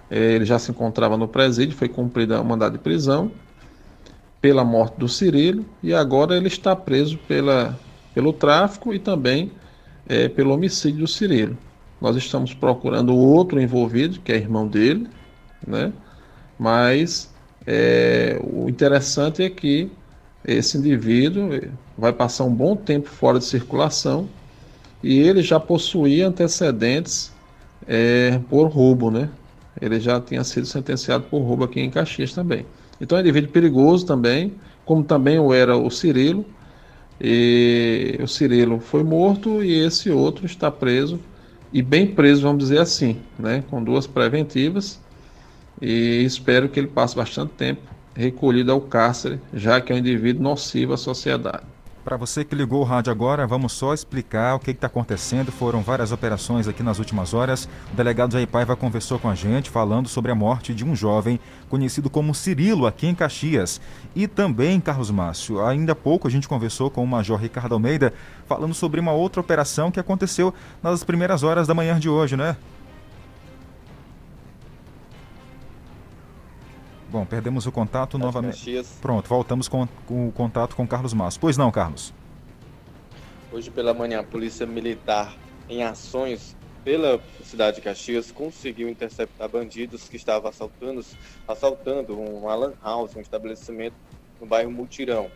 É, 0.09 0.35
ele 0.35 0.45
já 0.45 0.57
se 0.57 0.71
encontrava 0.71 1.17
no 1.17 1.27
presídio, 1.27 1.77
foi 1.77 1.89
cumprida 1.89 2.41
o 2.41 2.45
mandado 2.45 2.75
de 2.75 2.79
prisão 2.79 3.33
pela 4.47 4.65
morte 4.65 4.97
do 4.97 5.09
Cirilo 5.09 5.67
e 5.83 5.93
agora 5.93 6.37
ele 6.37 6.47
está 6.47 6.77
preso 6.77 7.19
pela, 7.27 7.77
pelo 8.15 8.33
tráfico 8.33 8.95
e 8.95 8.99
também 9.01 9.51
é, 10.09 10.29
pelo 10.29 10.55
homicídio 10.55 11.01
do 11.01 11.09
Cirilo. 11.09 11.59
Nós 12.01 12.15
estamos 12.15 12.55
procurando 12.55 13.13
outro 13.13 13.61
envolvido, 13.61 14.21
que 14.21 14.31
é 14.31 14.37
irmão 14.37 14.69
dele, 14.69 15.09
né? 15.67 15.93
mas 16.57 17.35
é, 17.67 18.41
o 18.41 18.69
interessante 18.69 19.43
é 19.43 19.51
que 19.51 19.91
esse 20.45 20.79
indivíduo 20.79 21.51
vai 21.99 22.13
passar 22.13 22.45
um 22.45 22.55
bom 22.55 22.77
tempo 22.77 23.09
fora 23.09 23.41
de 23.41 23.45
circulação 23.47 24.29
e 25.03 25.19
ele 25.19 25.43
já 25.43 25.59
possuía 25.59 26.29
antecedentes 26.29 27.33
é, 27.89 28.39
por 28.49 28.69
roubo, 28.69 29.11
né? 29.11 29.29
Ele 29.81 29.99
já 29.99 30.21
tinha 30.21 30.45
sido 30.45 30.67
sentenciado 30.67 31.25
por 31.25 31.41
roubo 31.41 31.65
aqui 31.65 31.81
em 31.81 31.91
Caxias 31.91 32.33
também. 32.33 32.65
Então 33.01 33.19
é 33.19 33.21
um 33.21 33.25
indivíduo 33.25 33.51
perigoso 33.51 34.07
também, 34.07 34.55
como 34.85 35.03
também 35.03 35.39
o 35.39 35.53
era 35.53 35.77
o 35.77 35.91
Cirilo. 35.91 36.45
E 37.21 38.19
o 38.23 38.29
Cirilo 38.29 38.79
foi 38.79 39.03
morto 39.03 39.63
e 39.63 39.73
esse 39.73 40.11
outro 40.11 40.45
está 40.45 40.71
preso 40.71 41.19
e 41.73 41.83
bem 41.83 42.07
preso, 42.07 42.43
vamos 42.43 42.59
dizer 42.59 42.81
assim, 42.81 43.17
né? 43.39 43.65
Com 43.71 43.83
duas 43.83 44.07
preventivas. 44.07 45.01
E 45.81 46.23
espero 46.25 46.69
que 46.69 46.81
ele 46.81 46.87
passe 46.87 47.15
bastante 47.17 47.53
tempo 47.53 47.83
recolhido 48.15 48.73
ao 48.73 48.81
cárcere, 48.81 49.39
já 49.53 49.79
que 49.81 49.93
é 49.93 49.97
um 49.97 49.99
indivíduo 49.99 50.43
nocivo 50.43 50.95
à 50.95 50.97
sociedade. 50.97 51.76
Para 52.07 52.16
você 52.16 52.45
que 52.45 52.55
ligou 52.55 52.83
o 52.83 52.85
rádio 52.85 53.11
agora, 53.11 53.49
vamos 53.49 53.73
só 53.73 53.92
explicar 53.92 54.55
o 54.55 54.61
que 54.61 54.71
está 54.71 54.87
acontecendo. 54.87 55.51
Foram 55.51 55.83
várias 55.83 56.12
operações 56.12 56.69
aqui 56.69 56.81
nas 56.81 57.01
últimas 57.01 57.35
horas. 57.35 57.69
O 57.92 57.97
delegado 57.97 58.33
Jair 58.33 58.47
Paiva 58.47 58.77
conversou 58.77 59.19
com 59.19 59.29
a 59.29 59.35
gente 59.35 59.71
falando 59.71 60.09
sobre 60.09 60.31
a 60.31 60.35
morte 60.37 60.73
de 60.73 60.85
um 60.85 60.95
jovem 60.95 61.40
conhecido 61.69 62.09
como 62.09 62.33
Cirilo 62.33 62.87
aqui 62.87 63.09
em 63.09 63.14
Caxias. 63.16 63.81
E 64.14 64.29
também, 64.29 64.79
Carlos 64.79 65.11
Márcio, 65.11 65.61
ainda 65.66 65.95
há 65.95 65.97
pouco 65.97 66.29
a 66.29 66.31
gente 66.31 66.47
conversou 66.47 66.92
com 66.92 67.03
o 67.03 67.09
Major 67.09 67.40
Ricardo 67.40 67.73
Almeida 67.73 68.14
falando 68.47 68.73
sobre 68.73 69.01
uma 69.01 69.11
outra 69.11 69.40
operação 69.40 69.90
que 69.90 69.99
aconteceu 69.99 70.55
nas 70.81 71.03
primeiras 71.03 71.42
horas 71.42 71.66
da 71.66 71.75
manhã 71.75 71.99
de 71.99 72.09
hoje, 72.09 72.37
né? 72.37 72.57
Bom, 77.09 77.25
perdemos 77.25 77.66
o 77.66 77.73
contato 77.73 78.19
novamente. 78.19 78.83
Pronto, 79.01 79.29
voltamos 79.29 79.69
com, 79.69 79.87
com, 80.07 80.29
o 80.29 80.33
contato 80.33 80.75
com 80.75 80.87
Carlos 80.87 81.14
Massa. 81.14 81.38
Pois 81.40 81.57
não, 81.57 81.71
Carlos? 81.71 82.12
Hoje 83.53 83.71
pela 83.71 83.95
manhã, 83.95 84.21
a 84.21 84.25
Polícia 84.25 84.66
Militar, 84.66 85.37
em 85.69 85.85
ações 85.85 86.57
pela 86.85 87.21
cidade 87.45 87.77
de 87.77 87.83
Caxias, 87.83 88.33
conseguiu 88.33 88.88
interceptar 88.88 89.49
bandidos 89.49 90.09
que 90.09 90.16
estavam 90.16 90.51
assaltando, 90.51 91.05
assaltando 91.47 92.19
um 92.19 92.49
Alan 92.49 92.75
House, 92.83 93.14
um 93.14 93.21
estabelecimento 93.21 93.95
no 94.40 94.47
bairro 94.47 94.71
Mutirão. 94.71 95.31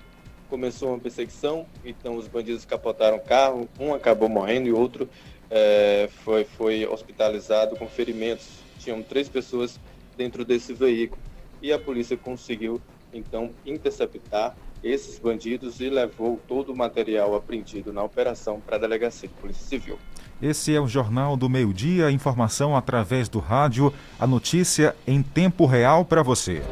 Começou 0.48 0.88
uma 0.88 0.98
perseguição, 0.98 1.66
então 1.84 2.16
os 2.16 2.26
bandidos 2.26 2.64
capotaram 2.64 3.18
o 3.18 3.20
carro, 3.20 3.68
um 3.78 3.94
acabou 3.94 4.28
morrendo 4.28 4.68
e 4.68 4.72
outro 4.72 5.08
é, 5.48 6.08
foi, 6.24 6.44
foi 6.44 6.84
hospitalizado 6.84 7.76
com 7.76 7.86
ferimentos. 7.86 8.48
Tinham 8.80 9.02
três 9.02 9.28
pessoas 9.28 9.78
dentro 10.16 10.44
desse 10.44 10.72
veículo 10.72 11.29
e 11.62 11.72
a 11.72 11.78
polícia 11.78 12.16
conseguiu 12.16 12.80
então 13.12 13.50
interceptar 13.66 14.56
esses 14.82 15.18
bandidos 15.18 15.80
e 15.80 15.90
levou 15.90 16.40
todo 16.48 16.72
o 16.72 16.76
material 16.76 17.34
apreendido 17.34 17.92
na 17.92 18.02
operação 18.02 18.60
para 18.60 18.76
a 18.76 18.78
delegacia 18.78 19.28
de 19.28 19.34
polícia 19.34 19.66
civil. 19.66 19.98
Esse 20.40 20.74
é 20.74 20.80
o 20.80 20.88
Jornal 20.88 21.36
do 21.36 21.50
Meio 21.50 21.72
Dia, 21.72 22.10
informação 22.10 22.74
através 22.74 23.28
do 23.28 23.38
rádio, 23.38 23.92
a 24.18 24.26
notícia 24.26 24.96
em 25.06 25.22
tempo 25.22 25.66
real 25.66 26.04
para 26.04 26.22
você. 26.22 26.62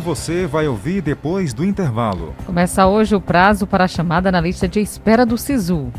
Você 0.00 0.46
vai 0.46 0.66
ouvir 0.66 1.00
depois 1.00 1.52
do 1.52 1.64
intervalo. 1.64 2.34
Começa 2.46 2.86
hoje 2.86 3.14
o 3.14 3.20
prazo 3.20 3.66
para 3.66 3.84
a 3.84 3.88
chamada 3.88 4.30
na 4.30 4.40
lista 4.40 4.68
de 4.68 4.80
espera 4.80 5.24
do 5.24 5.38
SISU. 5.38 5.92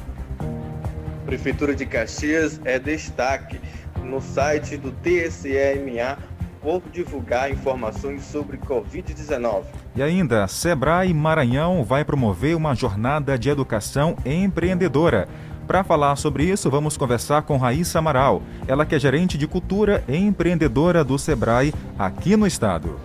Prefeitura 1.25 1.75
de 1.75 1.85
Caxias 1.85 2.59
é 2.63 2.77
destaque 2.77 3.59
no 4.03 4.21
site 4.21 4.77
do 4.77 4.91
TSEMA 4.91 6.17
por 6.61 6.81
divulgar 6.91 7.51
informações 7.51 8.23
sobre 8.23 8.57
Covid-19. 8.57 9.63
E 9.95 10.01
ainda, 10.01 10.47
Sebrae 10.47 11.13
Maranhão 11.13 11.83
vai 11.83 12.03
promover 12.03 12.55
uma 12.55 12.73
jornada 12.73 13.37
de 13.37 13.49
educação 13.49 14.17
empreendedora. 14.25 15.27
Para 15.67 15.83
falar 15.83 16.15
sobre 16.15 16.43
isso, 16.43 16.69
vamos 16.69 16.97
conversar 16.97 17.43
com 17.43 17.57
Raíssa 17.57 17.99
Amaral, 17.99 18.41
ela 18.67 18.85
que 18.85 18.95
é 18.95 18.99
gerente 18.99 19.37
de 19.37 19.47
cultura 19.47 20.03
e 20.07 20.15
empreendedora 20.15 21.03
do 21.03 21.17
Sebrae 21.17 21.73
aqui 21.97 22.35
no 22.35 22.45
estado. 22.45 22.99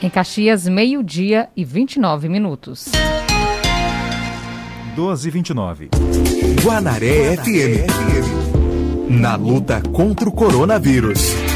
Em 0.00 0.08
Caxias, 0.08 0.68
meio-dia 0.68 1.48
e 1.56 1.64
29 1.64 2.28
minutos. 2.28 2.86
12 4.94 5.26
e 5.26 5.30
29. 5.30 5.88
Guanaré 6.62 7.36
FM. 7.36 9.10
Na 9.10 9.34
luta 9.34 9.82
contra 9.92 10.28
o 10.28 10.32
coronavírus. 10.32 11.47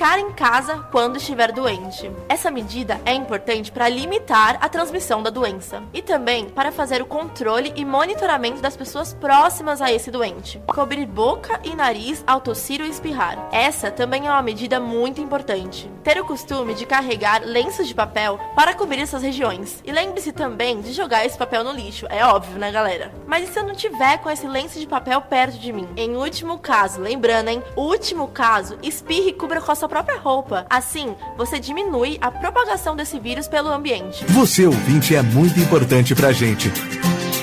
Ficar 0.00 0.18
em 0.18 0.32
casa 0.32 0.78
quando 0.90 1.18
estiver 1.18 1.52
doente. 1.52 2.10
Essa 2.26 2.50
medida 2.50 2.98
é 3.04 3.12
importante 3.12 3.70
para 3.70 3.86
limitar 3.86 4.56
a 4.58 4.66
transmissão 4.66 5.22
da 5.22 5.28
doença 5.28 5.82
e 5.92 6.00
também 6.00 6.48
para 6.48 6.72
fazer 6.72 7.02
o 7.02 7.06
controle 7.06 7.70
e 7.76 7.84
monitoramento 7.84 8.62
das 8.62 8.74
pessoas 8.74 9.12
próximas 9.12 9.82
a 9.82 9.92
esse 9.92 10.10
doente. 10.10 10.58
Cobrir 10.68 11.04
boca 11.04 11.60
e 11.62 11.76
nariz 11.76 12.24
ao 12.26 12.40
tossir 12.40 12.80
ou 12.80 12.86
espirrar. 12.86 13.46
Essa 13.52 13.90
também 13.90 14.26
é 14.26 14.30
uma 14.30 14.40
medida 14.40 14.80
muito 14.80 15.20
importante. 15.20 15.90
Ter 16.02 16.18
o 16.18 16.24
costume 16.24 16.72
de 16.72 16.86
carregar 16.86 17.42
lenços 17.44 17.86
de 17.86 17.94
papel 17.94 18.40
para 18.56 18.72
cobrir 18.72 19.02
essas 19.02 19.22
regiões. 19.22 19.82
E 19.84 19.92
lembre-se 19.92 20.32
também 20.32 20.80
de 20.80 20.94
jogar 20.94 21.26
esse 21.26 21.36
papel 21.36 21.62
no 21.62 21.72
lixo, 21.72 22.06
é 22.08 22.24
óbvio, 22.24 22.58
né, 22.58 22.72
galera? 22.72 23.12
Mas 23.26 23.46
e 23.46 23.52
se 23.52 23.58
eu 23.58 23.66
não 23.66 23.74
tiver 23.74 24.16
com 24.16 24.30
esse 24.30 24.46
lenço 24.46 24.80
de 24.80 24.86
papel 24.86 25.20
perto 25.20 25.58
de 25.58 25.70
mim? 25.74 25.86
Em 25.94 26.16
último 26.16 26.58
caso, 26.58 27.02
lembrando, 27.02 27.48
hein? 27.48 27.62
Último 27.76 28.28
caso, 28.28 28.78
espirre 28.82 29.28
e 29.28 29.34
cubra 29.34 29.60
com 29.60 29.70
a 29.70 29.74
sua 29.74 29.89
própria 29.90 30.18
roupa. 30.18 30.64
Assim, 30.70 31.14
você 31.36 31.58
diminui 31.58 32.16
a 32.22 32.30
propagação 32.30 32.96
desse 32.96 33.18
vírus 33.18 33.48
pelo 33.48 33.68
ambiente. 33.70 34.24
Você 34.26 34.64
ouvinte 34.64 35.14
é 35.14 35.20
muito 35.20 35.58
importante 35.60 36.14
pra 36.14 36.32
gente. 36.32 36.72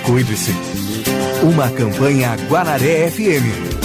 Cuide-se. 0.05 0.51
Uma 1.43 1.69
campanha 1.69 2.35
Guanaré 2.49 3.11
FM. 3.11 3.76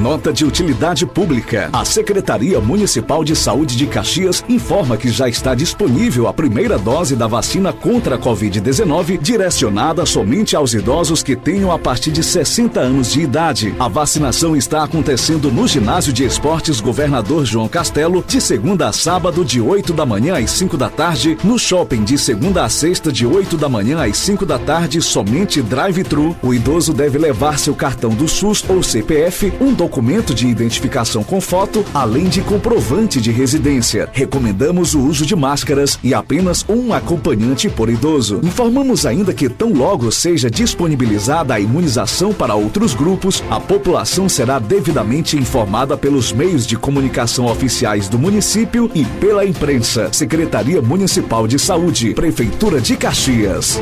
Nota 0.00 0.32
de 0.32 0.44
utilidade 0.44 1.04
pública. 1.04 1.68
A 1.70 1.84
Secretaria 1.84 2.58
Municipal 2.60 3.22
de 3.22 3.36
Saúde 3.36 3.76
de 3.76 3.86
Caxias 3.86 4.42
informa 4.48 4.96
que 4.96 5.10
já 5.10 5.28
está 5.28 5.54
disponível 5.54 6.26
a 6.26 6.32
primeira 6.32 6.78
dose 6.78 7.14
da 7.14 7.26
vacina 7.26 7.74
contra 7.74 8.14
a 8.14 8.18
Covid-19, 8.18 9.20
direcionada 9.20 10.06
somente 10.06 10.56
aos 10.56 10.72
idosos 10.72 11.22
que 11.22 11.36
tenham 11.36 11.70
a 11.70 11.78
partir 11.78 12.10
de 12.10 12.22
60 12.22 12.80
anos 12.80 13.12
de 13.12 13.20
idade. 13.20 13.74
A 13.78 13.86
vacinação 13.86 14.56
está 14.56 14.82
acontecendo 14.82 15.50
no 15.50 15.68
Ginásio 15.68 16.12
de 16.12 16.24
Esportes 16.24 16.80
Governador 16.80 17.44
João 17.44 17.68
Castelo, 17.68 18.24
de 18.26 18.40
segunda 18.40 18.88
a 18.88 18.92
sábado, 18.92 19.44
de 19.44 19.60
8 19.60 19.92
da 19.92 20.06
manhã 20.06 20.38
às 20.38 20.50
5 20.52 20.76
da 20.76 20.88
tarde, 20.88 21.36
no 21.44 21.58
shopping, 21.58 22.02
de 22.02 22.16
segunda 22.16 22.64
a 22.64 22.68
sexta, 22.70 23.12
de 23.12 23.26
8 23.26 23.58
da 23.58 23.68
manhã 23.68 24.02
às 24.02 24.16
5 24.16 24.46
da 24.46 24.58
tarde, 24.58 25.02
somente 25.02 25.60
drive-thru. 25.60 26.34
O 26.42 26.54
idoso 26.54 26.94
deve 26.94 27.18
levar 27.18 27.58
seu 27.58 27.74
cartão 27.74 28.10
do 28.10 28.26
SUS 28.26 28.64
ou 28.68 28.82
CPF, 28.82 29.52
um 29.60 29.81
documento 29.82 30.32
de 30.32 30.46
identificação 30.46 31.24
com 31.24 31.40
foto, 31.40 31.84
além 31.92 32.28
de 32.28 32.40
comprovante 32.40 33.20
de 33.20 33.32
residência. 33.32 34.08
Recomendamos 34.12 34.94
o 34.94 35.00
uso 35.00 35.26
de 35.26 35.34
máscaras 35.34 35.98
e 36.04 36.14
apenas 36.14 36.64
um 36.68 36.92
acompanhante 36.92 37.68
por 37.68 37.90
idoso. 37.90 38.38
Informamos 38.44 39.04
ainda 39.04 39.34
que 39.34 39.48
tão 39.48 39.72
logo 39.72 40.12
seja 40.12 40.48
disponibilizada 40.48 41.54
a 41.54 41.58
imunização 41.60 42.32
para 42.32 42.54
outros 42.54 42.94
grupos, 42.94 43.42
a 43.50 43.58
população 43.58 44.28
será 44.28 44.60
devidamente 44.60 45.36
informada 45.36 45.96
pelos 45.96 46.32
meios 46.32 46.64
de 46.64 46.76
comunicação 46.76 47.46
oficiais 47.46 48.08
do 48.08 48.18
município 48.18 48.88
e 48.94 49.04
pela 49.04 49.44
imprensa. 49.44 50.12
Secretaria 50.12 50.80
Municipal 50.80 51.48
de 51.48 51.58
Saúde, 51.58 52.14
Prefeitura 52.14 52.80
de 52.80 52.96
Caxias. 52.96 53.80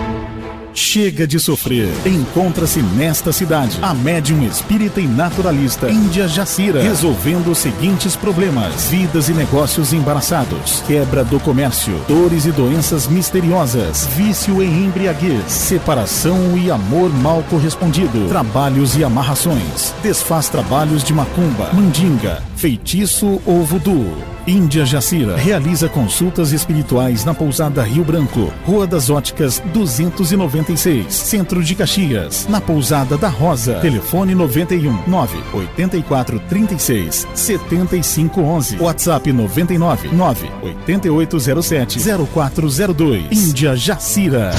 Chega 0.73 1.27
de 1.27 1.39
sofrer. 1.41 1.89
Encontra-se 2.07 2.81
nesta 2.81 3.33
cidade. 3.33 3.79
A 3.83 3.93
médium 3.93 4.45
espírita 4.45 5.01
e 5.01 5.07
naturalista 5.07 5.91
Índia 5.91 6.29
Jacira, 6.29 6.83
resolvendo 6.83 7.51
os 7.51 7.59
seguintes 7.59 8.15
problemas: 8.15 8.89
vidas 8.89 9.29
e 9.29 9.33
negócios 9.33 9.93
embaraçados, 9.93 10.83
quebra 10.87 11.25
do 11.25 11.41
comércio, 11.41 11.95
dores 12.07 12.45
e 12.45 12.53
doenças 12.53 13.09
misteriosas, 13.09 14.07
vício 14.17 14.63
e 14.63 14.67
embriaguez, 14.67 15.51
separação 15.51 16.57
e 16.57 16.71
amor 16.71 17.11
mal 17.11 17.43
correspondido, 17.51 18.29
trabalhos 18.29 18.97
e 18.97 19.03
amarrações, 19.03 19.93
desfaz 20.03 20.49
trabalhos 20.49 21.03
de 21.03 21.13
macumba, 21.13 21.71
mandinga, 21.73 22.43
feitiço 22.57 23.41
ou 23.45 23.65
voodoo. 23.65 24.40
Índia 24.51 24.85
Jacira 24.85 25.37
realiza 25.37 25.89
consultas 25.89 26.51
espirituais 26.51 27.25
na 27.25 27.33
pousada 27.33 27.85
Rio 27.85 28.03
Branco, 28.03 28.53
Rua 28.67 28.85
das 28.85 29.09
Óticas 29.09 29.63
296, 29.73 31.15
Centro 31.15 31.63
de 31.63 31.77
Caxias, 31.77 32.49
na 32.49 32.61
pousada 32.61 33.17
da 33.17 33.29
Rosa. 33.29 33.75
Telefone 33.79 34.35
91 34.35 35.05
9 35.07 35.39
84 35.53 36.41
36 36.49 37.29
75 37.33 38.41
11. 38.41 38.79
WhatsApp 38.81 39.33
99 39.33 40.09
9 40.13 40.51
8807 40.65 42.01
0402. 42.01 43.27
Índia 43.31 43.77
Jacira. 43.77 44.51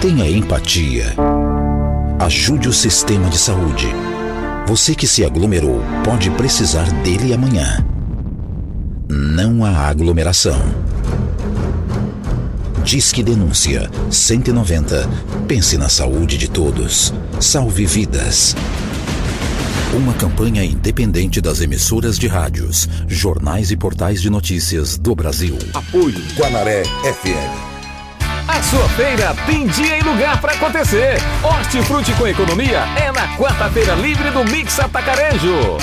Tenha 0.00 0.28
empatia. 0.28 1.14
Ajude 2.18 2.68
o 2.68 2.72
sistema 2.72 3.28
de 3.28 3.38
saúde. 3.38 3.86
Você 4.66 4.96
que 4.96 5.06
se 5.06 5.24
aglomerou 5.24 5.80
pode 6.04 6.30
precisar 6.30 6.90
dele 7.04 7.32
amanhã. 7.32 7.91
Não 9.14 9.62
há 9.62 9.88
aglomeração. 9.88 10.58
Disque 12.82 13.22
Denúncia 13.22 13.90
190. 14.10 15.06
Pense 15.46 15.76
na 15.76 15.90
saúde 15.90 16.38
de 16.38 16.48
todos. 16.48 17.12
Salve 17.38 17.84
vidas. 17.84 18.56
Uma 19.92 20.14
campanha 20.14 20.64
independente 20.64 21.42
das 21.42 21.60
emissoras 21.60 22.18
de 22.18 22.26
rádios, 22.26 22.88
jornais 23.06 23.70
e 23.70 23.76
portais 23.76 24.22
de 24.22 24.30
notícias 24.30 24.96
do 24.96 25.14
Brasil. 25.14 25.58
Apoio 25.74 26.18
Guanaré 26.34 26.82
FM. 26.82 28.48
A 28.48 28.62
sua 28.62 28.88
feira 28.96 29.34
tem 29.44 29.66
dia 29.66 29.98
e 29.98 30.02
lugar 30.02 30.40
para 30.40 30.54
acontecer. 30.54 31.18
Hortifruti 31.42 32.14
com 32.14 32.26
economia 32.26 32.78
é 32.96 33.12
na 33.12 33.36
quarta-feira 33.36 33.94
livre 33.94 34.30
do 34.30 34.42
Mix 34.42 34.80
Atacarejo. 34.80 35.76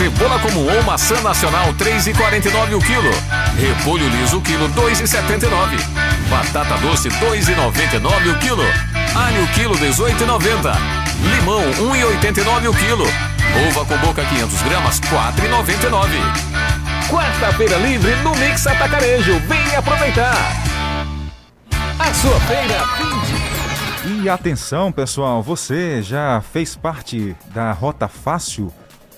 Cebola 0.00 0.38
comum 0.38 0.66
ou 0.66 0.82
maçã 0.84 1.20
nacional 1.20 1.74
3,49 1.74 2.74
o 2.74 2.80
quilo. 2.80 3.10
Repolho 3.58 4.08
liso 4.08 4.40
quilo 4.40 4.66
2,79. 4.70 5.78
Batata 6.30 6.78
doce 6.78 7.10
2,99 7.10 8.34
o 8.34 8.38
quilo. 8.38 8.62
Alho 9.14 9.46
quilo 9.48 9.74
18,90. 9.74 10.74
Limão 11.22 11.60
1,89 11.72 12.70
o 12.70 12.72
quilo. 12.72 13.04
Uva 13.68 13.84
com 13.84 13.98
boca 13.98 14.24
500 14.24 14.62
gramas 14.62 15.00
4,99. 15.00 16.08
Quarta-feira 17.10 17.76
livre 17.76 18.16
no 18.22 18.34
Mix 18.36 18.66
Atacarejo. 18.66 19.38
Vem 19.40 19.76
aproveitar. 19.76 20.62
A 21.98 22.14
sua 22.14 22.40
feira 22.40 22.84
E 24.06 24.30
atenção, 24.30 24.90
pessoal, 24.90 25.42
você 25.42 26.00
já 26.00 26.40
fez 26.40 26.74
parte 26.74 27.36
da 27.52 27.72
Rota 27.72 28.08
Fácil? 28.08 28.72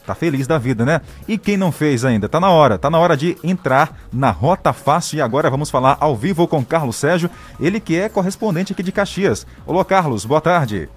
Tá 0.06 0.14
feliz 0.14 0.46
da 0.46 0.58
vida, 0.58 0.84
né? 0.84 1.00
E 1.28 1.38
quem 1.38 1.56
não 1.56 1.70
fez 1.70 2.04
ainda? 2.04 2.28
Tá 2.28 2.40
na 2.40 2.50
hora, 2.50 2.76
tá 2.76 2.90
na 2.90 2.98
hora 2.98 3.16
de 3.16 3.36
entrar 3.42 3.96
na 4.12 4.30
Rota 4.30 4.72
Fácil 4.72 5.18
e 5.18 5.20
agora 5.20 5.48
vamos 5.48 5.70
falar 5.70 5.96
ao 6.00 6.16
vivo 6.16 6.48
com 6.48 6.64
Carlos 6.64 6.96
Sérgio, 6.96 7.30
ele 7.60 7.78
que 7.78 7.96
é 7.96 8.08
correspondente 8.08 8.72
aqui 8.72 8.82
de 8.82 8.90
Caxias. 8.90 9.46
Olá, 9.64 9.84
Carlos, 9.84 10.24
boa 10.24 10.40
tarde. 10.40 10.88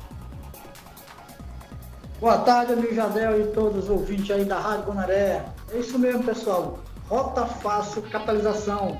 Boa 2.20 2.39
tarde, 2.39 2.74
amigo 2.74 2.96
Jadel 2.96 3.41
e 3.41 3.48
todos 3.52 3.84
os 3.84 3.89
ouvintes 3.89 4.32
aí 4.32 4.44
da 4.44 4.58
Rádio 4.58 4.86
Bonaré. 4.86 5.46
É 5.72 5.78
isso 5.78 6.00
mesmo, 6.00 6.24
pessoal. 6.24 6.80
Rota 7.08 7.46
Fácil 7.46 8.02
Capitalização. 8.04 8.98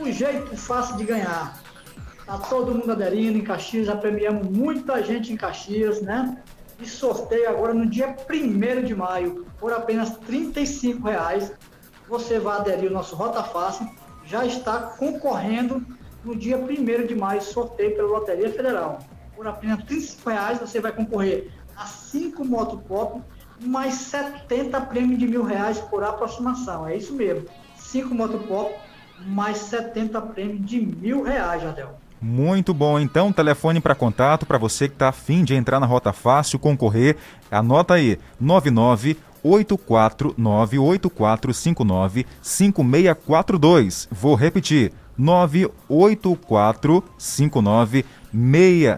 O 0.00 0.10
jeito 0.12 0.56
fácil 0.56 0.96
de 0.96 1.04
ganhar. 1.04 1.58
Tá 2.24 2.38
todo 2.38 2.72
mundo 2.74 2.92
aderindo 2.92 3.36
em 3.36 3.42
Caxias, 3.42 3.86
já 3.86 3.96
premiamos 3.96 4.46
muita 4.48 5.02
gente 5.02 5.32
em 5.32 5.36
Caxias, 5.36 6.00
né? 6.00 6.36
E 6.80 6.86
sorteio 6.86 7.48
agora 7.48 7.72
no 7.72 7.86
dia 7.86 8.14
1 8.28 8.82
de 8.82 8.94
maio, 8.94 9.46
por 9.58 9.72
apenas 9.72 10.10
35 10.18 11.08
reais. 11.08 11.52
Você 12.08 12.38
vai 12.38 12.58
aderir 12.58 12.88
ao 12.88 12.94
nosso 12.94 13.16
Rota 13.16 13.42
Fácil, 13.42 13.88
já 14.26 14.44
está 14.44 14.78
concorrendo 14.78 15.84
no 16.24 16.34
dia 16.34 16.56
1 16.56 17.06
de 17.06 17.14
maio, 17.14 17.42
sorteio 17.42 17.94
pela 17.94 18.08
Loteria 18.08 18.50
Federal. 18.52 18.98
Por 19.34 19.46
apenas 19.46 19.84
35 19.84 20.30
reais, 20.30 20.58
você 20.58 20.80
vai 20.80 20.92
concorrer 20.92 21.50
a 21.76 21.86
5 21.86 22.44
motopop, 22.44 23.22
mais 23.60 23.94
70 23.94 24.80
prêmios 24.82 25.18
de 25.18 25.26
mil 25.26 25.42
reais 25.42 25.78
por 25.80 26.02
aproximação. 26.02 26.86
É 26.86 26.96
isso 26.96 27.14
mesmo. 27.14 27.48
5 27.76 28.14
motopop, 28.14 28.74
mais 29.26 29.58
70 29.58 30.20
prêmios 30.20 30.66
de 30.66 30.80
mil 30.80 31.22
reais, 31.22 31.62
Jadel. 31.62 32.03
Muito 32.26 32.72
bom. 32.72 32.98
Então, 32.98 33.30
telefone 33.30 33.82
para 33.82 33.94
contato 33.94 34.46
para 34.46 34.56
você 34.56 34.88
que 34.88 34.94
está 34.94 35.10
afim 35.10 35.44
de 35.44 35.54
entrar 35.54 35.78
na 35.78 35.84
Rota 35.84 36.10
Fácil, 36.10 36.58
concorrer. 36.58 37.18
Anota 37.50 37.92
aí: 37.92 38.18
99 38.40 39.18
8498459 39.44 42.24
5642. 42.40 44.08
Vou 44.10 44.34
repetir: 44.34 44.90
98459 45.18 48.06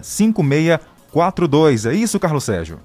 5642. 0.05 1.87
É 1.87 1.95
isso, 1.95 2.21
Carlos 2.21 2.45
Sérgio? 2.45 2.79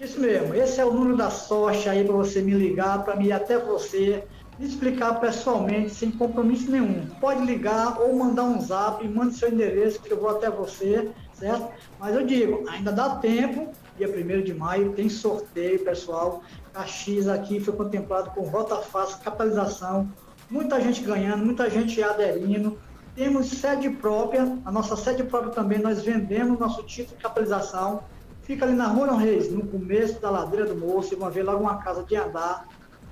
Isso 0.00 0.18
mesmo. 0.18 0.54
Esse 0.54 0.80
é 0.80 0.84
o 0.86 0.94
número 0.94 1.14
da 1.14 1.28
sorte 1.28 1.90
aí 1.90 2.04
para 2.04 2.16
você 2.16 2.40
me 2.40 2.54
ligar, 2.54 3.04
para 3.04 3.16
me 3.16 3.26
ir 3.26 3.32
até 3.32 3.58
você 3.58 4.24
explicar 4.66 5.20
pessoalmente, 5.20 5.94
sem 5.94 6.10
compromisso 6.10 6.70
nenhum. 6.70 7.06
Pode 7.20 7.44
ligar 7.44 7.98
ou 8.00 8.14
mandar 8.14 8.44
um 8.44 8.60
zap, 8.60 9.06
mande 9.08 9.34
seu 9.34 9.50
endereço 9.50 10.00
que 10.00 10.12
eu 10.12 10.20
vou 10.20 10.30
até 10.30 10.50
você, 10.50 11.10
certo? 11.32 11.68
Mas 11.98 12.14
eu 12.14 12.26
digo, 12.26 12.68
ainda 12.68 12.92
dá 12.92 13.16
tempo, 13.16 13.72
dia 13.96 14.08
1 14.08 14.42
de 14.42 14.54
maio, 14.54 14.92
tem 14.92 15.08
sorteio, 15.08 15.82
pessoal. 15.84 16.42
Caxias 16.72 17.26
aqui 17.26 17.58
foi 17.58 17.74
contemplado 17.74 18.30
com 18.30 18.42
rota 18.42 18.76
fácil, 18.76 19.18
capitalização, 19.24 20.10
muita 20.50 20.80
gente 20.80 21.02
ganhando, 21.02 21.44
muita 21.44 21.68
gente 21.70 22.02
aderindo. 22.02 22.78
Temos 23.14 23.48
sede 23.48 23.90
própria, 23.90 24.58
a 24.64 24.70
nossa 24.70 24.96
sede 24.96 25.24
própria 25.24 25.52
também, 25.52 25.78
nós 25.78 26.02
vendemos 26.02 26.58
nosso 26.58 26.82
título 26.82 27.16
de 27.16 27.22
capitalização. 27.22 28.02
Fica 28.42 28.64
ali 28.64 28.74
na 28.74 28.88
Rua 28.88 29.16
Reis, 29.16 29.50
no 29.50 29.66
começo 29.66 30.20
da 30.20 30.30
ladeira 30.30 30.66
do 30.66 30.76
Moço, 30.76 31.16
vai 31.16 31.30
ver 31.30 31.42
logo 31.44 31.62
uma 31.62 31.78
casa 31.78 32.02
de 32.02 32.16
andar 32.16 32.66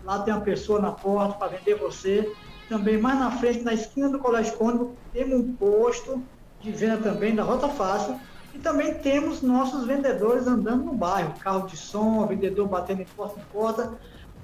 Lá 0.05 0.21
tem 0.21 0.33
uma 0.33 0.43
pessoa 0.43 0.81
na 0.81 0.93
porta 0.93 1.35
para 1.35 1.57
vender 1.57 1.75
você. 1.77 2.33
Também 2.69 2.99
mais 2.99 3.19
na 3.19 3.31
frente, 3.31 3.63
na 3.63 3.73
esquina 3.73 4.09
do 4.09 4.19
Colégio 4.19 4.57
Cônigo, 4.57 4.95
temos 5.13 5.41
um 5.41 5.55
posto 5.55 6.23
de 6.61 6.71
venda 6.71 6.99
também 6.99 7.35
da 7.35 7.43
Rota 7.43 7.69
Fácil. 7.69 8.19
E 8.55 8.59
também 8.59 8.95
temos 8.95 9.43
nossos 9.43 9.87
vendedores 9.87 10.47
andando 10.47 10.85
no 10.85 10.95
bairro, 10.95 11.35
carro 11.41 11.67
de 11.67 11.77
som, 11.77 12.27
vendedor 12.27 12.67
batendo 12.67 13.03
em 13.03 13.07
porta 13.07 13.39
em 13.39 13.45
porta, 13.53 13.93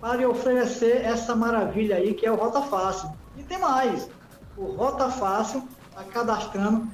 para 0.01 0.29
oferecer 0.29 1.05
essa 1.05 1.35
maravilha 1.35 1.97
aí 1.97 2.15
que 2.15 2.27
é 2.27 2.31
o 2.31 2.37
Rota 2.37 2.63
Fácil. 2.63 3.11
E 3.37 3.43
tem 3.43 3.59
mais, 3.59 4.09
o 4.57 4.65
Rota 4.67 5.09
Fácil 5.09 5.67
está 5.91 6.05
cadastrando 6.05 6.87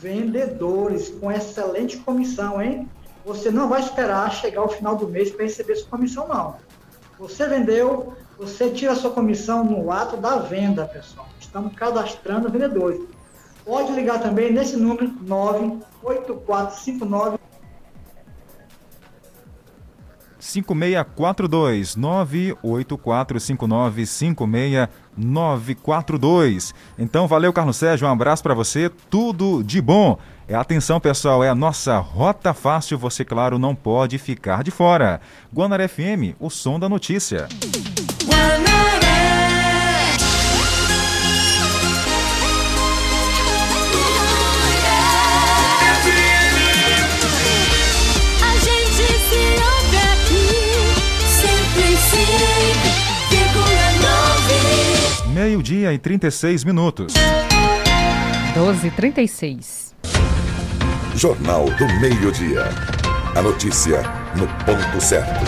vendedores 0.00 1.08
com 1.08 1.32
excelente 1.32 1.96
comissão, 1.98 2.60
hein? 2.62 2.88
Você 3.24 3.50
não 3.50 3.68
vai 3.68 3.80
esperar 3.80 4.30
chegar 4.30 4.60
ao 4.60 4.68
final 4.68 4.96
do 4.96 5.08
mês 5.08 5.30
para 5.30 5.44
receber 5.44 5.76
sua 5.76 5.90
comissão, 5.90 6.28
não. 6.28 6.56
Você 7.18 7.48
vendeu, 7.48 8.12
você 8.38 8.70
tira 8.70 8.92
a 8.92 8.96
sua 8.96 9.10
comissão 9.10 9.64
no 9.64 9.90
ato 9.90 10.16
da 10.16 10.38
venda, 10.38 10.86
pessoal. 10.86 11.26
Estamos 11.40 11.74
cadastrando 11.74 12.48
vendedores. 12.48 13.00
Pode 13.64 13.90
ligar 13.92 14.22
também 14.22 14.52
nesse 14.52 14.76
número 14.76 15.12
98459 15.22 17.40
5642 20.48 21.96
98459 21.96 24.06
56942. 24.06 26.74
Então, 26.98 27.28
valeu, 27.28 27.52
Carlos 27.52 27.76
Sérgio. 27.76 28.08
Um 28.08 28.10
abraço 28.10 28.42
para 28.42 28.54
você. 28.54 28.90
Tudo 29.10 29.62
de 29.62 29.82
bom. 29.82 30.18
É 30.48 30.54
atenção, 30.54 30.98
pessoal, 30.98 31.44
é 31.44 31.50
a 31.50 31.54
nossa 31.54 31.98
rota 31.98 32.54
fácil. 32.54 32.96
Você, 32.96 33.22
claro, 33.24 33.58
não 33.58 33.74
pode 33.74 34.16
ficar 34.16 34.64
de 34.64 34.70
fora. 34.70 35.20
Guanaré 35.54 35.86
FM, 35.86 36.34
o 36.40 36.48
som 36.48 36.80
da 36.80 36.88
notícia. 36.88 37.46
Meio-dia 55.48 55.94
e 55.94 55.98
36 55.98 56.62
minutos. 56.62 57.14
12h36. 58.54 59.94
Jornal 61.14 61.64
do 61.64 61.86
Meio-Dia. 62.02 62.64
A 63.34 63.40
notícia 63.40 64.02
no 64.36 64.46
ponto 64.66 65.00
certo. 65.00 65.40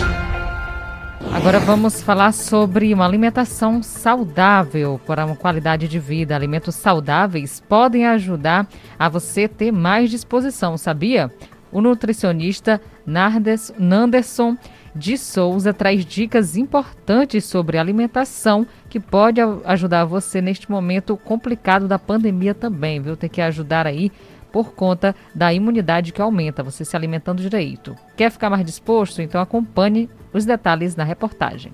Agora 1.31 1.59
vamos 1.59 2.01
falar 2.01 2.31
sobre 2.31 2.91
uma 2.91 3.05
alimentação 3.05 3.83
saudável 3.83 4.99
para 5.05 5.23
uma 5.23 5.35
qualidade 5.35 5.87
de 5.87 5.99
vida. 5.99 6.35
Alimentos 6.35 6.73
saudáveis 6.73 7.61
podem 7.69 8.07
ajudar 8.07 8.67
a 8.97 9.07
você 9.07 9.47
ter 9.47 9.71
mais 9.71 10.09
disposição, 10.09 10.79
sabia? 10.79 11.31
O 11.71 11.79
nutricionista 11.79 12.81
Nardes, 13.05 13.71
Nanderson 13.77 14.57
de 14.95 15.17
Souza 15.17 15.73
traz 15.73 16.05
dicas 16.05 16.57
importantes 16.57 17.45
sobre 17.45 17.77
alimentação 17.77 18.65
que 18.89 18.99
pode 18.99 19.39
ajudar 19.65 20.05
você 20.05 20.41
neste 20.41 20.69
momento 20.69 21.15
complicado 21.17 21.87
da 21.87 21.97
pandemia 21.97 22.53
também, 22.53 23.01
viu? 23.01 23.15
Tem 23.15 23.29
que 23.29 23.41
ajudar 23.41 23.87
aí 23.87 24.11
por 24.51 24.73
conta 24.73 25.15
da 25.33 25.53
imunidade 25.53 26.11
que 26.11 26.21
aumenta, 26.21 26.61
você 26.61 26.83
se 26.83 26.95
alimentando 26.95 27.41
direito. 27.41 27.95
Quer 28.17 28.29
ficar 28.29 28.49
mais 28.49 28.65
disposto? 28.65 29.21
Então 29.21 29.39
acompanhe 29.39 30.09
os 30.33 30.45
detalhes 30.45 30.95
na 30.95 31.03
reportagem. 31.03 31.73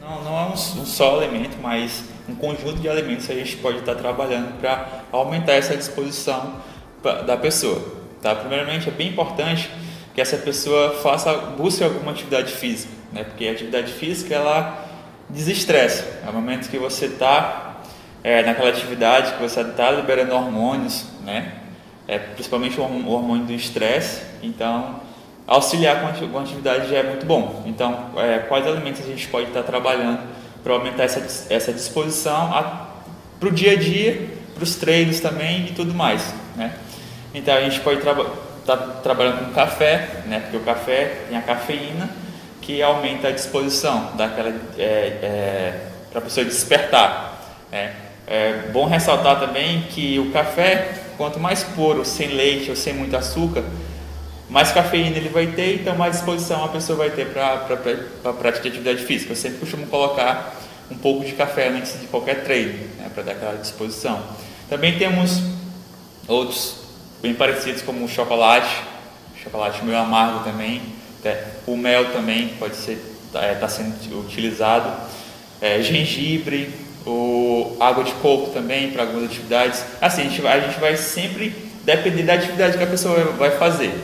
Não, 0.00 0.24
não 0.24 0.38
é 0.38 0.46
um, 0.46 0.56
só 0.56 1.20
alimento, 1.20 1.56
mas 1.62 2.04
um 2.28 2.34
conjunto 2.34 2.80
de 2.80 2.88
alimentos 2.88 3.30
a 3.30 3.34
gente 3.34 3.56
pode 3.58 3.78
estar 3.78 3.94
trabalhando 3.94 4.58
para 4.60 5.04
aumentar 5.12 5.52
essa 5.52 5.76
disposição 5.76 6.54
da 7.26 7.36
pessoa. 7.36 7.80
Tá? 8.20 8.34
Primeiramente, 8.34 8.88
é 8.88 8.92
bem 8.92 9.08
importante 9.10 9.70
que 10.18 10.22
essa 10.22 10.36
pessoa 10.36 10.96
faça, 11.00 11.32
busque 11.32 11.84
alguma 11.84 12.10
atividade 12.10 12.52
física, 12.52 12.92
né? 13.12 13.22
porque 13.22 13.46
a 13.46 13.52
atividade 13.52 13.92
física 13.92 14.34
ela 14.34 14.84
desestressa. 15.30 16.04
É 16.26 16.28
o 16.28 16.32
momento 16.32 16.68
que 16.68 16.76
você 16.76 17.04
está 17.04 17.76
é, 18.24 18.42
naquela 18.42 18.70
atividade, 18.70 19.34
que 19.34 19.40
você 19.40 19.60
está 19.60 19.92
liberando 19.92 20.34
hormônios, 20.34 21.04
né? 21.24 21.52
é, 22.08 22.18
principalmente 22.18 22.80
o 22.80 22.82
hormônio 22.82 23.46
do 23.46 23.52
estresse. 23.52 24.22
Então, 24.42 24.98
auxiliar 25.46 26.00
com 26.00 26.38
atividade 26.40 26.90
já 26.90 26.96
é 26.96 27.02
muito 27.04 27.24
bom. 27.24 27.62
Então, 27.64 28.10
é, 28.16 28.40
quais 28.40 28.66
alimentos 28.66 29.02
a 29.02 29.06
gente 29.06 29.28
pode 29.28 29.46
estar 29.46 29.62
trabalhando 29.62 30.18
para 30.64 30.72
aumentar 30.72 31.04
essa, 31.04 31.20
essa 31.48 31.72
disposição 31.72 32.50
para 33.38 33.48
o 33.48 33.52
dia 33.52 33.70
a 33.70 33.76
dia, 33.76 34.30
para 34.52 34.64
os 34.64 34.74
treinos 34.74 35.20
também 35.20 35.66
e 35.66 35.72
tudo 35.74 35.94
mais, 35.94 36.34
né? 36.56 36.74
Então, 37.32 37.54
a 37.54 37.60
gente 37.60 37.78
pode 37.80 37.98
estar 37.98 38.16
tá 38.76 39.00
trabalhando 39.02 39.46
com 39.46 39.52
café, 39.52 40.22
né? 40.26 40.40
Porque 40.40 40.56
o 40.56 40.60
café 40.60 41.22
tem 41.28 41.36
a 41.36 41.42
cafeína 41.42 42.08
que 42.60 42.82
aumenta 42.82 43.28
a 43.28 43.30
disposição 43.30 44.12
daquela 44.16 44.50
é, 44.78 44.82
é, 44.82 45.80
para 46.10 46.18
a 46.18 46.22
pessoa 46.22 46.44
despertar. 46.44 47.40
Né? 47.72 47.94
É 48.26 48.68
bom 48.72 48.86
ressaltar 48.86 49.40
também 49.40 49.82
que 49.90 50.18
o 50.18 50.30
café 50.30 51.06
Quanto 51.18 51.40
mais 51.40 51.64
puro, 51.64 52.04
sem 52.04 52.28
leite 52.28 52.70
ou 52.70 52.76
sem 52.76 52.94
muito 52.94 53.16
açúcar, 53.16 53.64
mais 54.48 54.70
cafeína 54.70 55.16
ele 55.16 55.28
vai 55.28 55.48
ter, 55.48 55.80
então 55.80 55.96
mais 55.96 56.14
disposição 56.14 56.64
a 56.64 56.68
pessoa 56.68 56.96
vai 56.96 57.10
ter 57.10 57.26
para 57.32 57.54
a 58.24 58.32
prática 58.32 58.62
de 58.62 58.68
atividade 58.68 59.04
física. 59.04 59.32
Eu 59.32 59.36
sempre 59.36 59.58
costumo 59.58 59.84
colocar 59.88 60.54
um 60.88 60.96
pouco 60.96 61.24
de 61.24 61.32
café 61.32 61.70
antes 61.70 62.00
de 62.00 62.06
qualquer 62.06 62.44
treino, 62.44 62.78
né, 62.98 63.10
para 63.12 63.24
dar 63.24 63.32
aquela 63.32 63.56
disposição. 63.56 64.22
Também 64.70 64.96
temos 64.96 65.42
outros 66.28 66.77
bem 67.22 67.34
parecidos 67.34 67.82
como 67.82 68.04
o 68.04 68.08
chocolate, 68.08 68.82
chocolate 69.42 69.84
meio 69.84 69.98
amargo 69.98 70.44
também, 70.44 70.82
o 71.66 71.76
mel 71.76 72.12
também 72.12 72.48
pode 72.58 72.76
ser 72.76 73.16
está 73.28 73.42
é, 73.42 73.54
tá 73.54 73.68
sendo 73.68 74.20
utilizado, 74.20 74.90
é, 75.60 75.82
gengibre, 75.82 76.70
o 77.06 77.76
água 77.80 78.04
de 78.04 78.12
coco 78.14 78.50
também 78.50 78.90
para 78.90 79.02
algumas 79.02 79.24
atividades. 79.24 79.82
Assim, 80.00 80.22
a 80.22 80.24
gente, 80.24 80.46
a 80.46 80.60
gente 80.60 80.80
vai 80.80 80.96
sempre 80.96 81.54
depender 81.84 82.22
da 82.22 82.34
atividade 82.34 82.76
que 82.76 82.84
a 82.84 82.86
pessoa 82.86 83.32
vai 83.32 83.52
fazer. 83.52 83.94